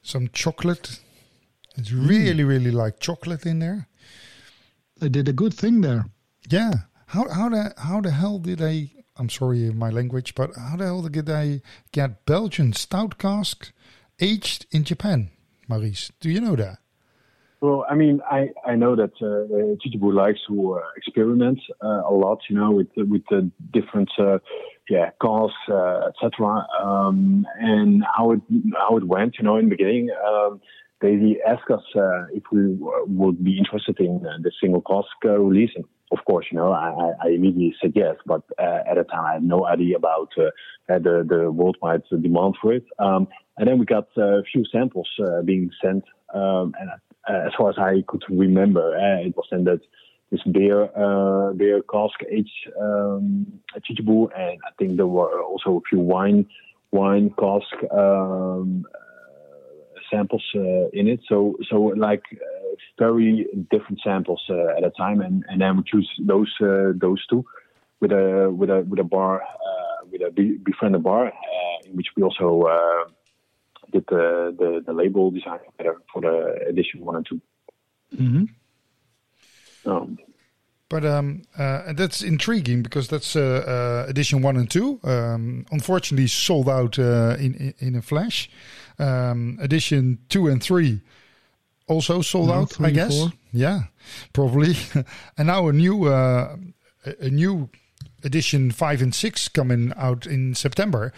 Some 0.02 0.28
chocolate. 0.32 1.00
It's 1.78 1.92
really, 1.92 2.42
really 2.42 2.72
like 2.72 2.98
chocolate 2.98 3.46
in 3.46 3.60
there. 3.60 3.86
They 5.00 5.08
did 5.08 5.28
a 5.28 5.32
good 5.32 5.54
thing 5.54 5.80
there. 5.80 6.06
Yeah. 6.50 6.72
How 7.06 7.28
how 7.28 7.48
the 7.48 7.72
how 7.78 8.00
the 8.00 8.10
hell 8.10 8.38
did 8.38 8.58
they? 8.58 8.90
I'm 9.16 9.30
sorry 9.30 9.70
my 9.70 9.90
language, 9.90 10.34
but 10.34 10.50
how 10.56 10.76
the 10.76 10.84
hell 10.84 11.02
did 11.02 11.26
they 11.26 11.62
get 11.92 12.26
Belgian 12.26 12.72
stout 12.72 13.16
cask 13.18 13.72
aged 14.20 14.66
in 14.72 14.82
Japan, 14.84 15.30
Maurice? 15.68 16.10
Do 16.20 16.30
you 16.30 16.40
know 16.40 16.56
that? 16.56 16.78
Well, 17.60 17.84
I 17.88 17.94
mean, 17.94 18.20
I, 18.30 18.50
I 18.64 18.76
know 18.76 18.94
that 18.94 19.10
uh, 19.20 19.76
Chichibu 19.80 20.12
likes 20.12 20.38
to 20.48 20.74
uh, 20.74 20.80
experiment 20.96 21.58
uh, 21.82 22.02
a 22.08 22.12
lot, 22.12 22.38
you 22.48 22.56
know, 22.56 22.72
with 22.72 22.88
with 22.96 23.22
the 23.30 23.50
different 23.72 24.10
uh, 24.18 24.38
yeah 24.88 25.10
cars, 25.20 25.52
uh, 25.68 26.08
etc. 26.08 26.66
Um, 26.82 27.46
and 27.58 28.04
how 28.16 28.32
it 28.32 28.40
how 28.76 28.96
it 28.96 29.04
went, 29.04 29.38
you 29.38 29.44
know, 29.44 29.56
in 29.56 29.64
the 29.68 29.70
beginning, 29.70 30.10
um, 30.26 30.60
they 31.00 31.38
asked 31.46 31.70
us 31.70 31.82
uh, 31.96 32.24
if 32.32 32.42
we 32.52 32.76
would 33.06 33.42
be 33.44 33.58
interested 33.58 33.98
in 34.00 34.24
uh, 34.26 34.38
the 34.42 34.50
single 34.60 34.82
cask 34.82 35.08
release, 35.24 35.70
of 36.10 36.18
course, 36.26 36.46
you 36.50 36.58
know, 36.58 36.72
I, 36.72 37.12
I- 37.24 37.28
immediately 37.28 37.74
said 37.80 37.92
yes, 37.94 38.16
but 38.26 38.42
uh, 38.58 38.80
at 38.90 38.96
the 38.96 39.04
time 39.04 39.24
I 39.24 39.32
had 39.34 39.44
no 39.44 39.66
idea 39.66 39.96
about 39.96 40.30
the 40.36 40.50
the 40.88 41.50
worldwide 41.52 42.02
demand 42.10 42.56
for 42.60 42.72
it. 42.72 42.84
Um, 42.98 43.28
and 43.58 43.68
then 43.68 43.78
we 43.78 43.84
got 43.84 44.08
a 44.16 44.42
few 44.50 44.64
samples 44.72 45.08
being 45.44 45.70
sent, 45.82 46.04
um, 46.34 46.74
and 46.80 46.90
as 47.28 47.52
far 47.58 47.70
as 47.70 47.78
I 47.78 48.02
could 48.08 48.22
remember, 48.30 48.96
it 48.96 49.36
was 49.36 49.46
then 49.50 49.64
that 49.64 49.80
this 50.30 50.42
beer 50.50 50.84
uh, 50.96 51.52
beer 51.54 51.82
cask 51.90 52.18
aged 52.30 52.70
um, 52.80 53.46
Chichibu, 53.84 54.28
and 54.36 54.58
I 54.66 54.70
think 54.78 54.96
there 54.96 55.06
were 55.06 55.42
also 55.42 55.76
a 55.78 55.80
few 55.88 56.00
wine 56.00 56.46
wine 56.90 57.30
cask 57.38 57.92
um, 57.92 58.84
samples 60.10 60.44
uh, 60.54 60.88
in 60.92 61.08
it. 61.08 61.20
So 61.28 61.56
so 61.70 61.76
like 61.96 62.24
uh, 62.32 62.74
very 62.98 63.46
different 63.70 64.00
samples 64.02 64.42
uh, 64.50 64.76
at 64.76 64.84
a 64.84 64.90
time, 64.90 65.20
and, 65.20 65.44
and 65.48 65.60
then 65.60 65.76
we 65.76 65.82
choose 65.84 66.10
those 66.20 66.52
uh, 66.60 66.92
those 66.94 67.24
two 67.26 67.44
with 68.00 68.12
a 68.12 68.50
with 68.50 68.70
a 68.70 68.84
with 68.88 69.00
a 69.00 69.04
bar 69.04 69.42
uh, 69.42 70.06
with 70.10 70.22
a 70.22 70.30
be- 70.30 70.58
befriended 70.58 71.02
bar 71.02 71.26
uh, 71.26 71.86
in 71.86 71.96
which 71.96 72.08
we 72.16 72.22
also. 72.22 72.62
Uh, 72.62 73.10
did 73.92 74.04
the, 74.08 74.54
the, 74.58 74.82
the 74.86 74.92
label 74.92 75.30
design 75.30 75.60
for 76.12 76.20
the 76.20 76.66
edition 76.68 77.04
one 77.04 77.16
and 77.16 77.26
2 77.26 77.40
hmm 78.16 78.44
Um, 79.86 80.18
But 80.88 81.04
um, 81.04 81.42
uh, 81.58 81.92
that's 81.92 82.22
intriguing 82.22 82.82
because 82.82 83.08
that's 83.08 83.36
uh, 83.36 83.40
uh, 83.40 84.10
edition 84.10 84.42
one 84.42 84.56
and 84.56 84.70
two. 84.70 84.98
Um, 85.04 85.66
unfortunately, 85.70 86.26
sold 86.28 86.68
out 86.68 86.98
uh, 86.98 87.36
in, 87.38 87.54
in 87.54 87.74
in 87.78 87.94
a 87.94 88.02
flash. 88.02 88.48
Um, 88.98 89.58
edition 89.60 90.18
two 90.28 90.48
and 90.48 90.62
three 90.62 91.00
also 91.86 92.20
sold 92.22 92.48
No, 92.48 92.54
out. 92.54 92.70
three 92.70 92.88
I 92.88 92.90
guess. 92.90 93.16
four. 93.18 93.32
Yeah, 93.52 93.80
probably. 94.32 94.74
and 95.38 95.46
now 95.46 95.68
a 95.68 95.72
new 95.72 96.04
uh, 96.06 96.56
a 97.20 97.30
new 97.30 97.68
edition 98.24 98.70
five 98.72 99.00
and 99.00 99.14
six 99.14 99.48
coming 99.48 99.92
out 99.96 100.26
in 100.26 100.54
September. 100.54 101.12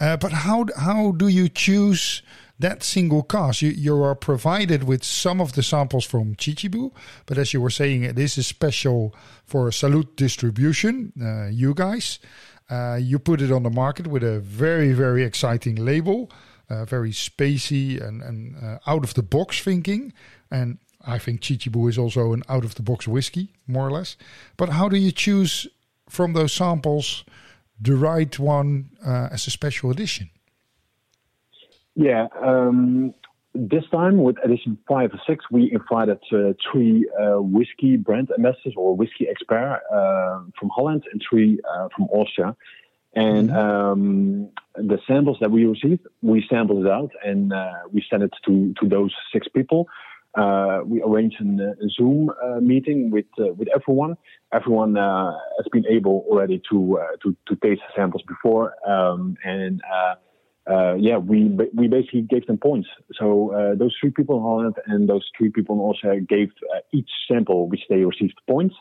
Uh, 0.00 0.16
but 0.16 0.32
how 0.32 0.66
how 0.76 1.12
do 1.12 1.28
you 1.28 1.48
choose 1.48 2.22
that 2.58 2.82
single 2.82 3.22
cask? 3.22 3.62
You 3.62 3.70
you 3.70 4.02
are 4.02 4.14
provided 4.14 4.84
with 4.84 5.02
some 5.04 5.40
of 5.40 5.52
the 5.52 5.62
samples 5.62 6.04
from 6.06 6.36
Chichibu, 6.36 6.92
but 7.26 7.36
as 7.38 7.52
you 7.52 7.60
were 7.60 7.70
saying, 7.70 8.14
this 8.14 8.38
is 8.38 8.46
special 8.46 9.14
for 9.44 9.70
Salute 9.72 10.16
distribution. 10.16 11.12
Uh, 11.20 11.48
you 11.48 11.74
guys, 11.74 12.18
uh, 12.70 12.98
you 13.00 13.18
put 13.18 13.40
it 13.40 13.50
on 13.52 13.62
the 13.64 13.70
market 13.70 14.06
with 14.06 14.22
a 14.22 14.38
very 14.40 14.92
very 14.94 15.22
exciting 15.24 15.76
label, 15.76 16.30
uh, 16.70 16.84
very 16.84 17.10
spacey 17.10 18.00
and 18.00 18.22
and 18.22 18.56
uh, 18.56 18.78
out 18.86 19.04
of 19.04 19.14
the 19.14 19.22
box 19.22 19.60
thinking, 19.60 20.12
and 20.50 20.78
I 21.06 21.18
think 21.18 21.40
Chichibu 21.40 21.88
is 21.88 21.98
also 21.98 22.32
an 22.32 22.42
out 22.48 22.64
of 22.64 22.74
the 22.74 22.82
box 22.82 23.06
whiskey, 23.06 23.48
more 23.66 23.86
or 23.86 23.90
less. 23.90 24.16
But 24.56 24.70
how 24.70 24.88
do 24.88 24.96
you 24.96 25.12
choose 25.12 25.66
from 26.08 26.32
those 26.32 26.52
samples 26.52 27.24
the 27.80 27.96
right 27.96 28.38
one 28.38 28.90
uh, 29.04 29.28
as 29.32 29.46
a 29.46 29.50
special 29.50 29.90
edition? 29.90 30.30
yeah, 31.94 32.26
um, 32.42 33.14
this 33.54 33.84
time 33.92 34.18
with 34.18 34.36
edition 34.44 34.76
five 34.88 35.10
or 35.12 35.20
six, 35.28 35.44
we 35.50 35.70
invited 35.72 36.18
uh, 36.32 36.54
three 36.72 37.08
uh, 37.20 37.40
whiskey 37.40 37.96
brand 37.96 38.30
ambassadors 38.36 38.74
or 38.76 38.96
whiskey 38.96 39.28
expert 39.28 39.80
uh, 39.92 40.44
from 40.58 40.70
Holland 40.74 41.04
and 41.12 41.22
three 41.28 41.60
uh, 41.72 41.88
from 41.94 42.06
Austria. 42.06 42.56
And 43.16 43.50
um, 43.52 44.48
the 44.74 44.98
samples 45.06 45.38
that 45.40 45.50
we 45.50 45.64
received, 45.66 46.06
we 46.22 46.44
sampled 46.50 46.84
it 46.84 46.90
out 46.90 47.10
and 47.24 47.52
uh, 47.52 47.72
we 47.92 48.04
sent 48.10 48.22
it 48.22 48.32
to, 48.46 48.74
to 48.80 48.88
those 48.88 49.14
six 49.32 49.46
people. 49.48 49.88
Uh, 50.34 50.80
we 50.84 51.00
arranged 51.00 51.40
an, 51.40 51.60
a 51.60 51.88
Zoom 51.90 52.28
uh, 52.42 52.58
meeting 52.60 53.12
with 53.12 53.26
uh, 53.38 53.52
with 53.54 53.68
everyone. 53.72 54.16
Everyone 54.52 54.96
uh, 54.96 55.30
has 55.58 55.66
been 55.70 55.86
able 55.86 56.24
already 56.28 56.60
to 56.70 56.98
uh, 56.98 57.16
to 57.22 57.36
to 57.46 57.54
taste 57.62 57.82
the 57.86 57.92
samples 57.94 58.22
before, 58.26 58.74
um, 58.84 59.36
and 59.44 59.80
uh, 59.88 60.14
uh, 60.68 60.94
yeah, 60.94 61.18
we 61.18 61.56
we 61.74 61.86
basically 61.86 62.22
gave 62.22 62.46
them 62.46 62.58
points. 62.58 62.88
So 63.14 63.52
uh, 63.52 63.74
those 63.76 63.94
three 64.00 64.10
people 64.10 64.38
in 64.38 64.42
Holland 64.42 64.74
and 64.86 65.08
those 65.08 65.24
three 65.38 65.50
people 65.50 65.76
in 65.76 65.80
Austria 65.82 66.20
gave 66.20 66.48
uh, 66.74 66.80
each 66.92 67.10
sample 67.28 67.68
which 67.68 67.82
they 67.88 68.04
received 68.04 68.34
points, 68.48 68.74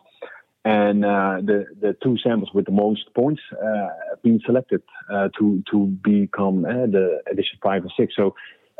and 0.66 1.04
uh, 1.04 1.38
the 1.42 1.66
the 1.82 1.96
two 2.02 2.18
samples 2.18 2.52
with 2.54 2.66
the 2.66 2.72
most 2.72 3.14
points 3.14 3.42
uh, 3.52 3.88
have 4.10 4.22
been 4.22 4.40
selected 4.46 4.82
uh, 5.12 5.30
to 5.38 5.64
to 5.72 5.88
become 6.04 6.66
uh, 6.66 6.86
the 6.88 7.22
edition 7.32 7.60
five 7.62 7.84
and 7.84 7.92
six. 7.98 8.16
So. 8.16 8.36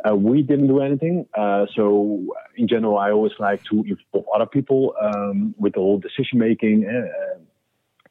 Uh, 0.06 0.14
we 0.14 0.42
didn't 0.42 0.66
do 0.66 0.80
anything. 0.80 1.26
Uh, 1.32 1.64
so 1.74 2.20
in 2.56 2.68
general, 2.68 2.98
I 2.98 3.10
always 3.10 3.32
like 3.38 3.64
to 3.70 3.82
involve 3.84 4.26
other 4.34 4.44
people 4.44 4.94
um, 5.00 5.54
with 5.56 5.74
the 5.74 5.80
whole 5.80 5.98
decision 5.98 6.38
making, 6.40 6.84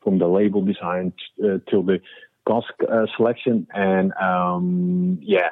from 0.04 0.18
the 0.18 0.26
label 0.26 0.64
design 0.64 1.14
till 1.70 1.84
the 1.84 2.02
uh, 2.48 3.06
selection. 3.16 3.68
And 3.76 4.12
um, 4.14 5.20
yeah, 5.22 5.50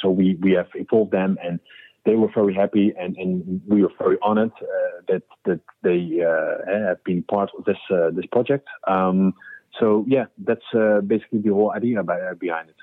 so 0.00 0.08
we 0.08 0.36
we 0.40 0.52
have 0.52 0.68
involved 0.74 1.10
them, 1.10 1.36
and 1.42 1.60
they 2.08 2.16
were 2.16 2.30
very 2.34 2.54
happy, 2.54 2.94
and, 2.98 3.14
and 3.18 3.60
we 3.68 3.82
were 3.82 3.92
very 3.98 4.16
honored 4.22 4.52
uh, 4.62 4.66
that 5.08 5.22
that 5.44 5.60
they 5.82 6.00
uh, 6.24 6.88
have 6.88 7.04
been 7.04 7.22
part 7.22 7.50
of 7.56 7.64
this 7.64 7.76
uh, 7.90 8.10
this 8.16 8.24
project. 8.32 8.66
Um, 8.86 9.34
so 9.78 10.06
yeah, 10.08 10.24
that's 10.38 10.68
basically 11.06 11.40
the 11.40 11.52
whole 11.52 11.70
idea 11.70 12.02
by, 12.02 12.18
behind 12.40 12.70
it. 12.70 12.76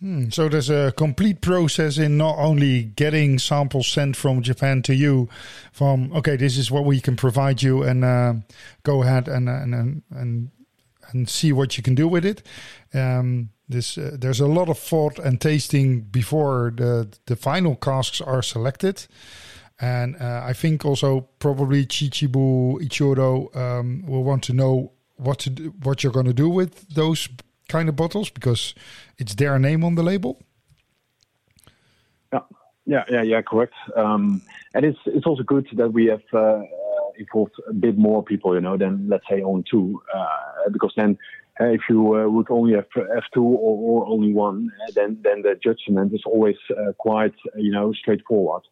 Hmm, 0.00 0.28
so 0.30 0.48
there's 0.48 0.68
a 0.68 0.92
complete 0.96 1.40
process 1.40 1.96
in 1.96 2.16
not 2.16 2.36
only 2.36 2.82
getting 2.82 3.38
samples 3.38 3.86
sent 3.86 4.16
from 4.16 4.42
Japan 4.42 4.82
to 4.82 4.94
you, 4.94 5.28
from 5.72 6.12
okay, 6.12 6.36
this 6.36 6.58
is 6.58 6.70
what 6.70 6.84
we 6.84 7.00
can 7.00 7.16
provide 7.16 7.62
you, 7.62 7.84
and 7.84 8.04
uh, 8.04 8.34
go 8.82 9.02
ahead 9.02 9.28
and 9.28 9.48
and 9.48 10.02
and 10.10 10.50
and 11.12 11.28
see 11.28 11.52
what 11.52 11.76
you 11.76 11.82
can 11.84 11.94
do 11.94 12.08
with 12.08 12.24
it. 12.24 12.42
Um, 12.92 13.50
this 13.68 13.98
uh, 13.98 14.16
there's 14.20 14.40
a 14.40 14.46
lot 14.46 14.68
of 14.68 14.78
thought 14.78 15.18
and 15.18 15.40
tasting 15.40 16.02
before 16.02 16.72
the 16.76 17.08
the 17.26 17.36
final 17.36 17.76
casks 17.76 18.20
are 18.20 18.42
selected. 18.42 19.06
And 19.80 20.16
uh, 20.20 20.42
I 20.44 20.52
think 20.52 20.84
also 20.84 21.28
probably 21.38 21.84
Chichibu 21.84 22.78
Ichiro 22.80 23.54
um, 23.56 24.04
will 24.06 24.22
want 24.22 24.44
to 24.44 24.52
know 24.52 24.92
what 25.16 25.40
to 25.40 25.50
do, 25.50 25.74
what 25.82 26.02
you're 26.02 26.12
going 26.12 26.26
to 26.26 26.32
do 26.32 26.48
with 26.48 26.88
those 26.94 27.28
kind 27.68 27.88
of 27.88 27.96
bottles 27.96 28.30
because 28.30 28.74
it's 29.18 29.34
their 29.34 29.58
name 29.58 29.84
on 29.84 29.96
the 29.96 30.02
label. 30.02 30.40
Yeah, 32.32 32.40
yeah, 32.86 33.04
yeah, 33.10 33.22
yeah 33.22 33.42
correct. 33.42 33.74
Um, 33.96 34.42
and 34.74 34.84
it's 34.84 34.98
it's 35.06 35.26
also 35.26 35.42
good 35.42 35.66
that 35.72 35.92
we 35.92 36.06
have 36.06 36.22
uh, 36.32 36.62
involved 37.18 37.54
a 37.68 37.72
bit 37.72 37.98
more 37.98 38.22
people, 38.22 38.54
you 38.54 38.60
know, 38.60 38.76
than 38.76 39.08
let's 39.08 39.26
say 39.28 39.42
on 39.42 39.64
two, 39.70 40.00
uh, 40.14 40.70
because 40.70 40.92
then. 40.96 41.18
Uh, 41.60 41.66
if 41.66 41.82
you 41.88 42.16
uh, 42.16 42.28
would 42.28 42.50
only 42.50 42.74
have 42.74 42.86
F2 42.96 43.36
or, 43.36 44.02
or 44.02 44.06
only 44.06 44.32
one, 44.32 44.70
uh, 44.82 44.90
then 44.94 45.18
then 45.22 45.42
the 45.42 45.54
judgment 45.62 46.12
is 46.12 46.22
always 46.26 46.56
quite 46.98 47.34
you 47.56 47.70
know 47.70 47.92
straightforward. 47.92 48.62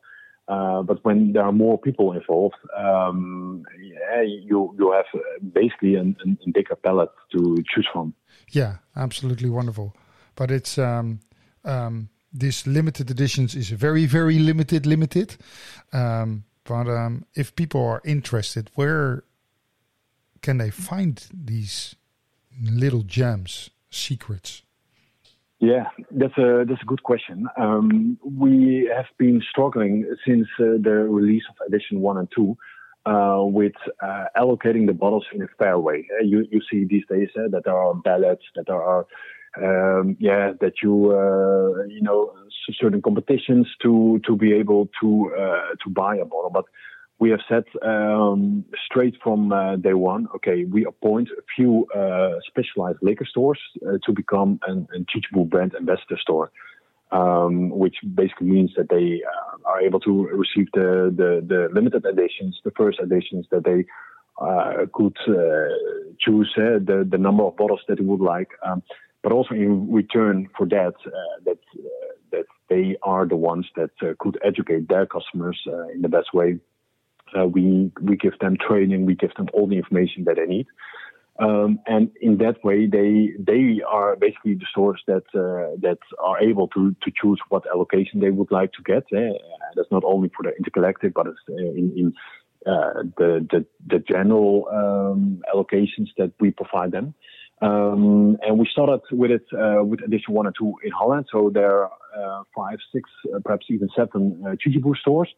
Uh, 0.49 0.83
but 0.83 1.05
when 1.05 1.33
there 1.33 1.45
are 1.45 1.53
more 1.53 1.79
people 1.79 2.13
involved, 2.13 2.57
um, 2.77 3.63
yeah, 3.81 4.23
you 4.23 4.75
you 4.79 4.93
have 4.93 5.07
basically 5.53 5.95
a, 5.95 6.01
a 6.01 6.51
bigger 6.53 6.75
palette 6.75 7.13
to 7.31 7.63
choose 7.73 7.89
from. 7.93 8.13
Yeah, 8.51 8.79
absolutely 8.97 9.49
wonderful. 9.49 9.95
But 10.35 10.51
it's 10.51 10.77
um, 10.77 11.21
um, 11.65 12.09
this 12.33 12.67
limited 12.67 13.11
editions 13.11 13.55
is 13.55 13.71
very 13.71 14.07
very 14.07 14.41
limited 14.41 14.87
limited. 14.87 15.37
Um, 15.93 16.45
but 16.65 16.89
um, 16.89 17.25
if 17.35 17.55
people 17.55 17.85
are 17.87 18.03
interested, 18.05 18.71
where 18.75 19.25
can 20.43 20.59
they 20.59 20.71
find 20.71 21.25
these 21.33 21.95
little 22.61 23.03
gems, 23.03 23.71
secrets? 23.91 24.63
Yeah, 25.63 25.85
that's 26.11 26.37
a 26.39 26.65
that's 26.69 26.83
a 26.83 26.87
good 26.87 27.05
question. 27.05 27.47
Um, 27.57 28.19
we 28.25 28.91
have 28.93 29.07
been 29.17 29.41
struggling 29.49 30.13
since 30.27 30.49
uh, 30.59 30.83
the 30.83 31.07
release 31.09 31.45
of 31.49 31.55
edition 31.69 32.01
one 32.01 32.19
and 32.19 32.29
two 32.35 32.57
uh, 33.07 33.43
with 33.43 33.75
uh, 34.03 34.25
allocating 34.37 34.87
the 34.87 34.93
bottles 34.93 35.25
in 35.33 35.41
a 35.43 35.47
fair 35.59 35.79
way. 35.79 36.09
Uh, 36.19 36.25
you 36.25 36.47
you 36.51 36.61
see 36.69 36.85
these 36.85 37.05
days 37.09 37.29
uh, 37.37 37.49
that 37.53 37.63
there 37.65 37.77
are 37.77 37.95
ballots, 37.95 38.43
that 38.57 38.67
there 38.67 38.83
are 38.83 39.07
um, 39.57 40.17
yeah 40.19 40.53
that 40.61 40.83
you 40.83 41.13
uh, 41.13 41.85
you 41.85 42.03
know 42.03 42.33
certain 42.81 43.01
competitions 43.01 43.69
to 43.83 44.21
to 44.27 44.37
be 44.37 44.53
able 44.53 44.89
to 45.01 45.31
to 45.83 45.91
buy 45.91 46.17
a 46.17 46.25
bottle, 46.25 46.51
but 46.53 46.65
we 47.23 47.31
have 47.31 47.45
said 47.49 47.63
um, 47.83 48.65
straight 48.87 49.15
from 49.23 49.53
uh, 49.53 49.77
day 49.77 49.95
one, 49.95 50.27
okay, 50.35 50.65
we 50.65 50.85
appoint 50.85 51.29
a 51.29 51.43
few 51.55 51.87
uh, 51.95 52.33
specialized 52.49 52.99
liquor 53.01 53.25
stores 53.25 53.61
uh, 53.87 53.99
to 54.05 54.11
become 54.13 54.59
an, 54.67 54.89
an 54.93 55.07
Chichibu 55.09 55.49
brand 55.49 55.73
ambassador 55.77 56.19
store, 56.21 56.51
um, 57.13 57.71
which 57.83 57.95
basically 58.13 58.49
means 58.49 58.73
that 58.77 58.89
they 58.89 59.23
uh, 59.33 59.71
are 59.71 59.81
able 59.81 60.01
to 60.01 60.13
receive 60.45 60.67
the, 60.75 61.15
the, 61.21 61.31
the, 61.47 61.69
limited 61.73 62.05
editions, 62.05 62.59
the 62.65 62.73
first 62.73 62.99
editions 62.99 63.47
that 63.53 63.63
they 63.63 63.85
uh, 64.45 64.87
could 64.93 65.17
uh, 65.29 65.69
choose 66.19 66.51
the, 66.57 67.07
the 67.09 67.19
number 67.19 67.45
of 67.45 67.57
bottles 67.57 67.83
that 67.87 67.99
they 67.99 68.05
would 68.05 68.25
like. 68.35 68.49
Um, 68.67 68.83
but 69.23 69.31
also 69.31 69.55
in 69.55 69.93
return 69.93 70.49
for 70.57 70.67
that, 70.67 70.95
that 71.45 71.59
that 72.33 72.47
they 72.69 72.97
are 73.05 73.25
the 73.29 73.37
ones 73.37 73.67
that 73.77 73.91
could 74.19 74.37
educate 74.43 74.89
their 74.89 75.07
customers 75.07 75.59
in 75.95 76.03
the 76.03 76.09
best 76.09 76.35
way 76.35 76.59
uh, 77.39 77.47
we 77.47 77.91
we 78.01 78.17
give 78.17 78.39
them 78.41 78.57
training, 78.57 79.07
we 79.07 79.15
give 79.15 79.35
them 79.35 79.49
all 79.53 79.67
the 79.67 79.77
information 79.77 80.25
that 80.25 80.37
they 80.37 80.47
need, 80.47 80.67
um, 81.39 81.81
and 81.87 82.11
in 82.21 82.39
that 82.39 82.63
way, 82.63 82.87
they 82.87 83.31
they 83.39 83.81
are 83.89 84.17
basically 84.17 84.55
the 84.55 84.67
stores 84.71 85.03
that 85.07 85.25
uh, 85.35 85.77
that 85.81 85.99
are 86.23 86.39
able 86.41 86.69
to 86.69 86.95
to 87.03 87.11
choose 87.21 87.41
what 87.49 87.65
allocation 87.73 88.21
they 88.21 88.31
would 88.31 88.51
like 88.51 88.73
to 88.73 88.83
get. 88.83 89.05
Uh, 89.13 89.33
that's 89.75 89.91
not 89.91 90.05
only 90.05 90.31
for 90.37 90.43
the 90.43 90.55
intergalactic, 90.57 91.15
but 91.15 91.27
it's 91.27 91.39
uh, 91.49 91.55
in, 91.55 91.93
in 91.97 92.13
uh, 92.71 93.03
the, 93.17 93.47
the 93.51 93.67
the 93.89 93.99
general 93.99 94.69
um, 94.71 95.43
allocations 95.53 96.09
that 96.19 96.33
we 96.39 96.51
provide 96.51 96.93
them. 96.93 97.15
Um, 97.63 98.37
and 98.43 98.59
we 98.59 98.69
started 98.71 99.01
with 99.11 99.31
it 99.31 99.47
uh, 99.53 99.83
with 99.83 100.03
edition 100.03 100.35
one 100.35 100.47
and 100.47 100.55
two 100.59 100.75
in 100.85 100.91
Holland. 100.91 101.27
So 101.33 101.51
there 101.53 101.85
are 101.85 102.45
five, 102.55 102.79
six, 102.93 103.09
perhaps 103.45 103.67
even 103.71 103.89
seven 103.97 104.43
uh, 104.45 104.51
Chichibu 104.51 104.97
stores. 104.97 105.29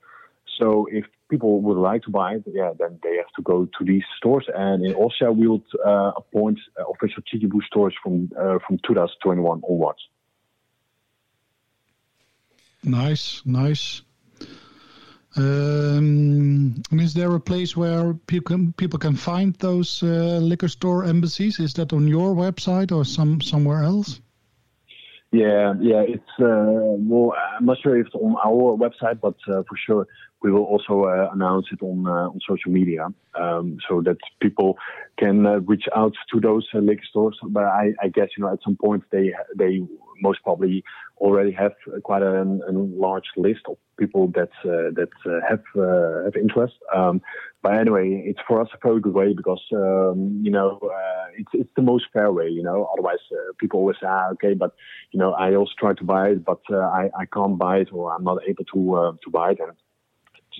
So 0.58 0.86
if 0.90 1.04
people 1.30 1.60
would 1.62 1.78
like 1.78 2.02
to 2.02 2.10
buy 2.10 2.34
it, 2.34 2.44
yeah, 2.46 2.72
then 2.78 2.98
they 3.02 3.16
have 3.16 3.32
to 3.36 3.42
go 3.42 3.66
to 3.78 3.84
these 3.84 4.04
stores. 4.16 4.46
And 4.54 4.84
in 4.84 4.94
Austria, 4.94 5.32
we 5.32 5.46
will 5.48 5.64
uh, 5.84 6.12
appoint 6.16 6.58
uh, 6.78 6.84
official 6.92 7.22
Chichibu 7.22 7.62
stores 7.64 7.94
from 8.02 8.30
uh, 8.38 8.58
from 8.66 8.78
2021 8.86 9.62
onwards. 9.68 10.00
Nice, 12.82 13.42
nice. 13.44 14.02
Um, 15.36 16.82
and 16.90 17.00
is 17.00 17.14
there 17.14 17.34
a 17.34 17.40
place 17.40 17.76
where 17.76 18.14
people 18.14 18.56
can, 18.56 18.72
people 18.74 19.00
can 19.00 19.16
find 19.16 19.52
those 19.54 20.00
uh, 20.02 20.38
liquor 20.40 20.68
store 20.68 21.04
embassies? 21.04 21.58
Is 21.58 21.74
that 21.74 21.92
on 21.92 22.06
your 22.06 22.34
website 22.34 22.92
or 22.92 23.04
some 23.04 23.40
somewhere 23.40 23.82
else? 23.82 24.20
Yeah, 25.32 25.74
yeah, 25.80 26.02
it's 26.06 26.22
uh, 26.38 26.94
well, 27.10 27.34
I'm 27.58 27.66
not 27.66 27.78
sure 27.82 27.98
if 27.98 28.06
it's 28.06 28.14
on 28.14 28.36
our 28.44 28.76
website, 28.76 29.20
but 29.20 29.34
uh, 29.48 29.64
for 29.68 29.76
sure 29.76 30.06
we 30.44 30.52
will 30.52 30.64
also 30.64 31.04
uh, 31.04 31.30
announce 31.32 31.66
it 31.72 31.82
on 31.82 32.06
uh, 32.06 32.28
on 32.28 32.38
social 32.46 32.70
media, 32.70 33.06
um, 33.34 33.78
so 33.88 34.02
that 34.02 34.18
people 34.40 34.76
can 35.18 35.46
uh, 35.46 35.60
reach 35.60 35.86
out 35.96 36.12
to 36.30 36.38
those 36.38 36.68
uh, 36.74 36.78
liquor 36.78 37.02
stores. 37.08 37.38
But 37.42 37.64
I, 37.64 37.92
I, 38.02 38.08
guess 38.08 38.28
you 38.36 38.44
know 38.44 38.52
at 38.52 38.62
some 38.62 38.76
point 38.76 39.04
they 39.10 39.32
they 39.56 39.80
most 40.20 40.42
probably 40.42 40.84
already 41.16 41.50
have 41.52 41.72
quite 42.02 42.22
a, 42.22 42.42
a 42.42 42.72
large 42.72 43.28
list 43.38 43.62
of 43.68 43.78
people 43.98 44.28
that 44.34 44.50
that 44.64 45.08
have 45.48 45.64
have 46.24 46.36
interest. 46.36 46.74
Um, 46.94 47.22
but 47.62 47.78
anyway, 47.78 48.22
it's 48.26 48.40
for 48.46 48.60
us 48.60 48.68
a 48.74 48.86
very 48.86 49.00
good 49.00 49.14
way 49.14 49.32
because 49.32 49.62
um, 49.72 50.40
you 50.42 50.50
know 50.50 50.78
it's 51.38 51.52
it's 51.54 51.74
the 51.74 51.82
most 51.82 52.04
fair 52.12 52.30
way. 52.30 52.48
You 52.50 52.62
know, 52.62 52.86
otherwise 52.92 53.22
people 53.58 53.80
always 53.80 53.96
say, 53.98 54.08
ah, 54.08 54.28
okay, 54.32 54.52
but 54.52 54.74
you 55.10 55.18
know, 55.18 55.32
I 55.32 55.54
also 55.54 55.72
try 55.78 55.94
to 55.94 56.04
buy 56.04 56.28
it, 56.32 56.44
but 56.44 56.60
I 56.70 57.08
I 57.18 57.24
can't 57.24 57.56
buy 57.56 57.78
it 57.78 57.88
or 57.94 58.14
I'm 58.14 58.24
not 58.24 58.38
able 58.46 58.64
to 58.74 59.18
to 59.24 59.30
buy 59.30 59.52
it. 59.52 59.60
And 59.60 59.72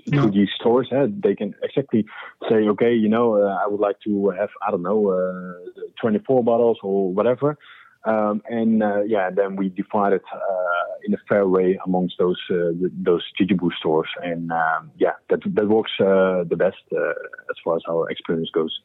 no. 0.06 0.26
to 0.26 0.30
these 0.30 0.48
stores, 0.58 0.88
eh, 0.92 1.06
they 1.08 1.34
can 1.34 1.54
exactly 1.62 2.04
say, 2.48 2.68
okay, 2.68 2.94
you 2.94 3.08
know, 3.08 3.36
uh, 3.36 3.58
I 3.62 3.66
would 3.66 3.80
like 3.80 4.00
to 4.04 4.30
have 4.30 4.50
I 4.66 4.70
don't 4.70 4.82
know, 4.82 5.10
uh, 5.10 5.80
24 6.00 6.44
bottles 6.44 6.78
or 6.82 7.12
whatever. 7.12 7.56
Um, 8.04 8.42
and 8.48 8.82
uh, 8.82 9.02
yeah, 9.02 9.30
then 9.30 9.56
we 9.56 9.70
divided 9.70 10.20
uh, 10.32 10.84
in 11.06 11.14
a 11.14 11.16
fair 11.26 11.48
way 11.48 11.78
amongst 11.86 12.16
those 12.18 12.38
uh, 12.50 12.72
those 13.02 13.22
Chichibu 13.40 13.70
stores, 13.78 14.08
and 14.22 14.52
um, 14.52 14.90
yeah, 14.98 15.12
that 15.30 15.40
that 15.54 15.68
works 15.68 15.92
uh, 16.00 16.44
the 16.44 16.56
best 16.56 16.76
uh, 16.92 16.98
as 16.98 17.56
far 17.64 17.76
as 17.76 17.82
our 17.88 18.10
experience 18.10 18.50
goes. 18.52 18.78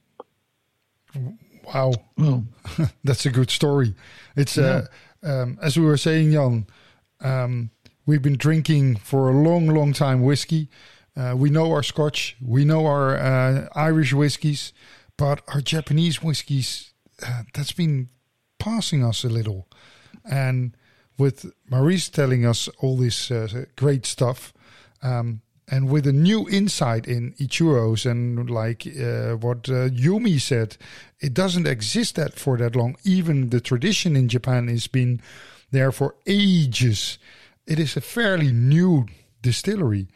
Wow, 1.65 1.91
well, 2.18 2.45
that's 3.03 3.26
a 3.26 3.30
good 3.30 3.52
story. 3.52 3.94
It's 4.38 4.57
uh, 4.57 4.88
yeah. 5.22 5.41
um, 5.41 5.60
as 5.61 5.77
we 5.77 5.86
were 5.86 5.98
saying, 5.98 6.31
Jan. 6.31 6.65
Um, 7.22 7.72
we've 8.06 8.22
been 8.22 8.38
drinking 8.38 8.95
for 8.95 9.30
a 9.30 9.34
long, 9.34 9.68
long 9.68 9.91
time 9.91 10.22
whiskey. 10.23 10.69
We 11.15 11.49
know 11.49 11.72
our 11.72 11.84
Scotch, 11.84 12.38
we 12.41 12.65
know 12.65 12.86
our 12.86 13.69
Irish 13.76 14.14
whiskies, 14.14 14.73
but 15.18 15.41
our 15.48 15.61
Japanese 15.61 16.23
whiskies. 16.23 16.94
that's 17.53 17.73
been 17.73 18.10
passing 18.60 19.03
us 19.03 19.23
a 19.23 19.30
little. 19.30 19.68
And 20.23 20.76
with 21.18 21.52
Maurice 21.69 22.10
telling 22.10 22.45
us 22.45 22.69
all 22.80 22.98
this 22.98 23.31
uh, 23.31 23.65
great 23.76 24.06
stuff, 24.06 24.53
um, 25.02 25.41
and 25.72 25.90
with 25.90 26.07
a 26.07 26.14
new 26.14 26.49
insight 26.49 27.07
in 27.07 27.34
Ichiro's 27.34 28.06
and 28.06 28.49
like 28.49 28.88
uh, 28.88 29.36
what 29.36 29.69
uh, 29.69 29.90
Yumi 29.90 30.40
said, 30.40 30.77
it 31.19 31.34
doesn't 31.34 31.68
exist 31.68 32.15
that 32.15 32.40
for 32.40 32.57
that 32.57 32.76
long. 32.76 32.95
Even 33.03 33.49
the 33.49 33.61
tradition 33.61 34.15
in 34.15 34.30
Japan 34.30 34.68
has 34.68 34.88
been 34.88 35.22
there 35.72 35.91
for 35.91 36.15
ages. 36.26 37.19
It 37.68 37.80
is 37.80 37.95
a 37.95 38.02
fairly 38.02 38.52
new 38.52 39.06
distillery, 39.44 40.07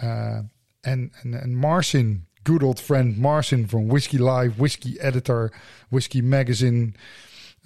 uh, 0.00 0.42
and 0.84 1.10
and 1.22 1.34
and 1.34 1.56
Marcin, 1.56 2.26
good 2.44 2.62
old 2.62 2.80
friend 2.80 3.18
Marcin 3.18 3.66
from 3.66 3.88
Whiskey 3.88 4.18
Live, 4.18 4.58
whiskey 4.58 4.98
editor, 5.00 5.50
whiskey 5.90 6.20
magazine 6.20 6.96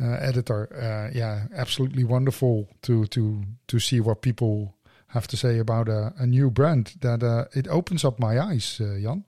uh, 0.01 0.17
editor. 0.21 0.69
Uh, 0.75 1.17
yeah, 1.17 1.47
absolutely 1.55 2.05
wonderful 2.05 2.69
to 2.83 3.07
to 3.07 3.43
to 3.67 3.79
see 3.79 4.01
what 4.01 4.23
people 4.23 4.75
have 5.09 5.27
to 5.29 5.37
say 5.37 5.59
about 5.59 5.89
a, 5.89 6.13
a 6.19 6.27
new 6.27 6.51
brand. 6.51 6.95
That 7.01 7.23
uh, 7.23 7.47
it 7.55 7.69
opens 7.69 8.05
up 8.05 8.19
my 8.19 8.39
eyes, 8.39 8.79
Jan. 8.79 9.25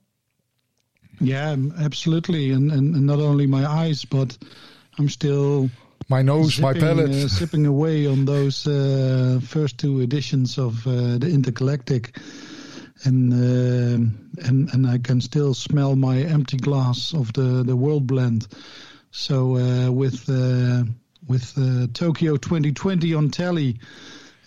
Yeah, 1.20 1.54
absolutely, 1.78 2.50
and, 2.50 2.72
and, 2.72 2.94
and 2.94 3.06
not 3.06 3.18
only 3.18 3.46
my 3.46 3.66
eyes, 3.66 4.06
but 4.06 4.38
I'm 4.98 5.10
still 5.10 5.70
my 6.08 6.22
nose, 6.22 6.54
sipping, 6.54 6.62
my 6.62 6.72
palate, 6.72 7.10
uh, 7.10 7.28
sipping 7.38 7.66
away 7.66 8.06
on 8.06 8.24
those 8.24 8.66
uh, 8.66 9.40
first 9.46 9.78
two 9.78 10.00
editions 10.00 10.58
of 10.58 10.86
uh, 10.86 11.18
the 11.18 11.28
Intergalactic, 11.30 12.18
and 13.04 13.32
uh, 13.32 14.46
and 14.46 14.72
and 14.72 14.86
I 14.86 14.98
can 14.98 15.20
still 15.20 15.54
smell 15.54 15.96
my 15.96 16.18
empty 16.18 16.56
glass 16.56 17.14
of 17.14 17.32
the 17.32 17.62
the 17.64 17.76
World 17.76 18.06
Blend. 18.06 18.46
So 19.10 19.56
uh, 19.56 19.90
with 19.90 20.28
uh, 20.28 20.84
with 21.26 21.54
Tokyo 21.94 22.36
2020 22.36 23.14
on 23.14 23.30
telly 23.30 23.78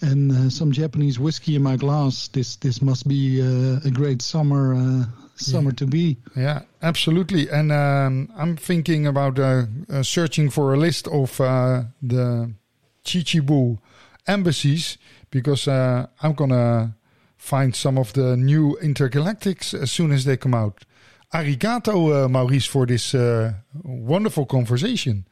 and 0.02 0.52
some 0.52 0.72
Japanese 0.72 1.20
whiskey 1.20 1.56
in 1.56 1.64
my 1.64 1.78
glass, 1.78 2.28
this 2.30 2.58
this 2.58 2.82
must 2.82 3.08
be 3.08 3.40
a 3.42 3.92
great 3.92 4.22
summer 4.22 5.08
summer 5.36 5.72
yeah. 5.72 5.76
to 5.76 5.86
be. 5.86 6.18
Yeah, 6.36 6.62
absolutely. 6.82 7.50
And 7.50 7.72
um, 7.72 8.32
I'm 8.36 8.56
thinking 8.56 9.08
about 9.08 9.40
uh, 9.40 9.66
uh, 9.90 10.04
searching 10.04 10.50
for 10.50 10.74
a 10.74 10.78
list 10.78 11.08
of 11.08 11.40
uh, 11.40 11.84
the 12.02 12.54
Chichibu 13.04 13.80
embassies 14.28 14.98
because 15.32 15.68
uh, 15.68 16.08
I'm 16.22 16.34
gonna 16.34 16.96
find 17.44 17.76
some 17.76 17.98
of 17.98 18.14
the 18.14 18.38
new 18.38 18.78
intergalactics 18.82 19.74
as 19.74 19.92
soon 19.92 20.14
as 20.14 20.24
they 20.24 20.38
come 20.38 20.54
out. 20.54 20.86
Arigato, 21.34 22.24
uh, 22.24 22.30
Maurice, 22.30 22.66
for 22.66 22.86
this 22.86 23.14
uh, 23.14 23.52
wonderful 23.84 24.46
conversation. 24.46 25.26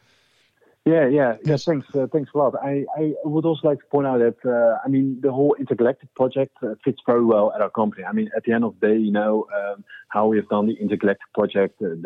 Yeah, 0.85 1.07
yeah, 1.07 1.35
yeah. 1.45 1.57
Thanks, 1.57 1.85
uh, 1.93 2.07
thanks 2.11 2.31
a 2.33 2.37
lot. 2.39 2.55
I, 2.59 2.85
I 2.97 3.13
would 3.23 3.45
also 3.45 3.67
like 3.67 3.79
to 3.79 3.85
point 3.85 4.07
out 4.07 4.17
that 4.17 4.37
uh, 4.43 4.79
I 4.83 4.87
mean 4.87 5.19
the 5.21 5.31
whole 5.31 5.55
intergalactic 5.59 6.11
project 6.15 6.57
uh, 6.63 6.73
fits 6.83 6.97
very 7.05 7.23
well 7.23 7.53
at 7.53 7.61
our 7.61 7.69
company. 7.69 8.03
I 8.03 8.13
mean, 8.13 8.31
at 8.35 8.45
the 8.45 8.53
end 8.53 8.63
of 8.63 8.73
the 8.79 8.87
day, 8.87 8.97
you 8.97 9.11
know 9.11 9.45
um, 9.55 9.83
how 10.09 10.25
we 10.25 10.37
have 10.37 10.49
done 10.49 10.65
the 10.65 10.73
intergalactic 10.73 11.31
project, 11.35 11.77
the, 11.79 11.99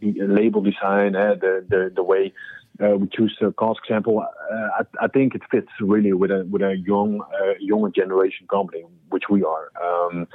the 0.00 0.26
label 0.26 0.62
design, 0.62 1.14
uh, 1.14 1.34
the, 1.34 1.66
the 1.68 1.92
the 1.94 2.02
way 2.02 2.32
uh, 2.82 2.96
we 2.96 3.06
choose 3.08 3.36
a 3.42 3.52
cask 3.52 3.82
sample. 3.86 4.20
Uh, 4.20 4.54
I, 4.78 5.04
I, 5.04 5.08
think 5.08 5.34
it 5.34 5.42
fits 5.50 5.68
really 5.78 6.14
with 6.14 6.30
a 6.30 6.46
with 6.50 6.62
a 6.62 6.74
young 6.86 7.20
younger 7.60 7.90
generation 7.90 8.46
company, 8.48 8.84
which 9.10 9.24
we 9.28 9.44
are. 9.44 9.70
Um, 9.84 10.26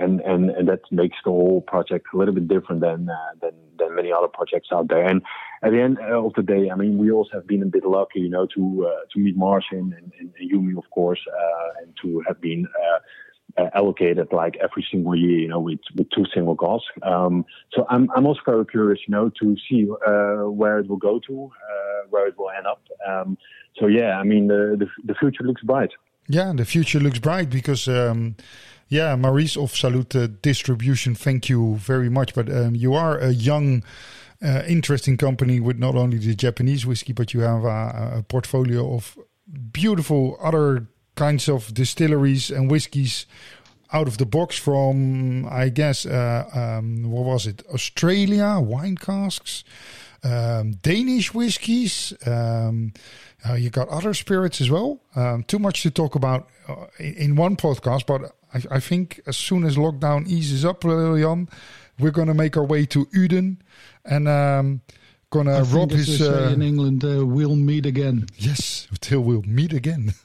and, 0.00 0.20
and, 0.22 0.50
and 0.50 0.68
that 0.68 0.80
makes 0.90 1.16
the 1.24 1.30
whole 1.30 1.60
project 1.60 2.06
a 2.12 2.16
little 2.16 2.34
bit 2.34 2.48
different 2.48 2.80
than 2.80 3.08
than 3.40 3.52
than 3.78 3.94
many 3.94 4.12
other 4.12 4.28
projects 4.28 4.68
out 4.72 4.88
there. 4.88 5.04
And 5.04 5.22
at 5.64 5.70
the 5.70 5.80
end 5.80 5.98
of 5.98 6.32
the 6.34 6.42
day, 6.42 6.70
I 6.70 6.74
mean, 6.76 6.98
we 6.98 7.10
also 7.10 7.30
have 7.32 7.46
been 7.46 7.62
a 7.62 7.66
bit 7.66 7.84
lucky, 7.84 8.20
you 8.20 8.28
know, 8.28 8.46
to 8.54 8.86
uh, 8.86 9.00
to 9.12 9.18
meet 9.18 9.36
Marcin 9.36 9.94
and, 9.96 10.12
and, 10.18 10.32
and, 10.38 10.50
Yumi, 10.52 10.76
of 10.76 10.88
course, 10.90 11.20
uh, 11.26 11.82
and 11.82 11.94
to 12.02 12.22
have 12.28 12.40
been 12.40 12.66
uh, 12.66 13.62
uh, 13.62 13.70
allocated 13.74 14.28
like 14.30 14.56
every 14.62 14.86
single 14.90 15.16
year, 15.16 15.38
you 15.38 15.48
know, 15.48 15.60
with, 15.60 15.80
with 15.96 16.08
two 16.10 16.24
single 16.34 16.56
casks. 16.56 16.86
Um, 17.02 17.44
so 17.72 17.86
I'm 17.88 18.10
I'm 18.14 18.26
also 18.26 18.40
very 18.44 18.66
curious, 18.66 19.00
you 19.06 19.12
know, 19.12 19.30
to 19.40 19.56
see 19.68 19.88
uh, 20.06 20.50
where 20.50 20.78
it 20.80 20.88
will 20.88 20.98
go 20.98 21.18
to, 21.26 21.50
uh, 21.50 22.08
where 22.10 22.26
it 22.28 22.36
will 22.38 22.50
end 22.50 22.66
up. 22.66 22.82
Um, 23.08 23.38
so 23.78 23.86
yeah, 23.86 24.18
I 24.18 24.24
mean, 24.24 24.48
the, 24.48 24.76
the, 24.78 24.86
the 25.04 25.14
future 25.14 25.44
looks 25.44 25.62
bright. 25.62 25.90
Yeah, 26.28 26.52
the 26.54 26.64
future 26.64 27.00
looks 27.00 27.18
bright 27.18 27.48
because. 27.50 27.88
Um, 27.88 28.36
yeah, 28.90 29.16
Maurice 29.16 29.56
of 29.56 29.74
Salute 29.74 30.42
Distribution, 30.42 31.14
thank 31.14 31.48
you 31.48 31.76
very 31.76 32.10
much. 32.10 32.34
But 32.34 32.52
um, 32.52 32.74
you 32.74 32.92
are 32.94 33.18
a 33.18 33.30
young 33.30 33.82
uh, 34.44 34.62
interesting 34.68 35.16
company 35.16 35.58
with 35.58 35.78
not 35.78 35.94
only 35.94 36.18
the 36.18 36.34
Japanese 36.34 36.84
whiskey, 36.84 37.12
but 37.12 37.32
you 37.32 37.40
have 37.40 37.64
a, 37.64 38.18
a, 38.18 38.24
portfolio 38.28 38.94
of 38.94 39.16
beautiful 39.72 40.36
other 40.42 40.86
kinds 41.14 41.48
of 41.48 41.72
distilleries 41.72 42.50
and 42.50 42.70
whiskies 42.70 43.26
out 43.92 44.08
of 44.08 44.18
the 44.18 44.26
box 44.26 44.58
from, 44.58 45.46
I 45.46 45.68
guess, 45.68 46.04
uh, 46.04 46.44
um, 46.52 47.10
what 47.10 47.24
was 47.24 47.46
it? 47.46 47.62
Australia, 47.72 48.58
wine 48.60 48.96
casks, 48.96 49.64
um, 50.22 50.72
Danish 50.82 51.32
whiskies. 51.32 52.12
Um, 52.26 52.92
uh, 53.48 53.54
you 53.54 53.70
got 53.70 53.88
other 53.88 54.14
spirits 54.14 54.60
as 54.60 54.70
well. 54.70 55.00
Um, 55.14 55.44
too 55.44 55.58
much 55.58 55.82
to 55.82 55.90
talk 55.90 56.14
about 56.14 56.48
uh, 56.68 56.86
in 56.98 57.36
one 57.36 57.56
podcast, 57.56 58.06
but 58.06 58.32
I, 58.52 58.76
I, 58.76 58.80
think 58.80 59.20
as 59.26 59.36
soon 59.36 59.64
as 59.64 59.76
lockdown 59.76 60.26
eases 60.26 60.64
up, 60.64 60.82
Jan, 60.82 61.48
we're 61.98 62.10
going 62.10 62.28
to 62.28 62.34
make 62.34 62.56
our 62.56 62.64
way 62.64 62.86
to 62.86 63.06
Uden 63.06 63.56
and 64.04 64.28
um, 64.28 64.80
gonna 65.30 65.58
I 65.58 65.62
rob 65.62 65.90
his. 65.90 66.20
Uh, 66.20 66.50
in 66.52 66.62
England, 66.62 67.04
uh, 67.04 67.26
we'll 67.26 67.56
meet 67.56 67.86
again. 67.86 68.26
Yes, 68.36 68.88
till 69.00 69.20
we'll 69.20 69.42
meet 69.42 69.72
again. 69.72 70.14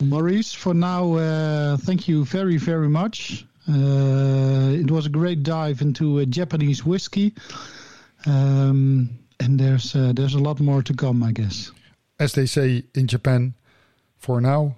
Maurice, 0.00 0.52
for 0.52 0.74
now, 0.74 1.14
uh, 1.14 1.76
thank 1.76 2.08
you 2.08 2.24
very, 2.24 2.56
very 2.56 2.88
much. 2.88 3.44
Uh, 3.68 4.72
it 4.72 4.90
was 4.90 5.06
a 5.06 5.10
great 5.10 5.42
dive 5.42 5.82
into 5.82 6.24
Japanese 6.26 6.84
whiskey, 6.84 7.34
um, 8.26 9.10
and 9.40 9.58
there's 9.58 9.94
uh, 9.94 10.12
there's 10.14 10.34
a 10.34 10.38
lot 10.38 10.60
more 10.60 10.82
to 10.82 10.94
come, 10.94 11.22
I 11.22 11.32
guess. 11.32 11.70
As 12.18 12.32
they 12.32 12.46
say 12.46 12.84
in 12.94 13.06
Japan, 13.06 13.54
for 14.16 14.40
now, 14.40 14.76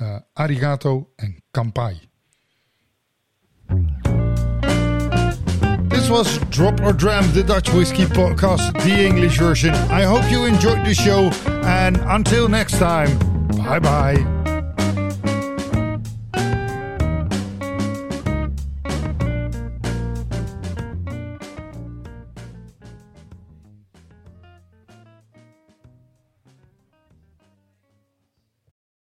uh, 0.00 0.20
arigato 0.36 1.06
and 1.18 1.40
kampai. 1.52 2.00
This 5.88 6.10
was 6.10 6.38
Drop 6.50 6.80
or 6.82 6.92
Dram, 6.92 7.30
the 7.32 7.42
Dutch 7.42 7.72
Whiskey 7.72 8.04
Podcast, 8.04 8.72
the 8.84 9.06
English 9.06 9.38
version. 9.38 9.74
I 9.74 10.02
hope 10.02 10.30
you 10.30 10.44
enjoyed 10.44 10.84
the 10.84 10.94
show, 10.94 11.30
and 11.64 11.96
until 12.04 12.48
next 12.48 12.78
time, 12.78 13.18
bye 13.56 13.78
bye. 13.78 14.43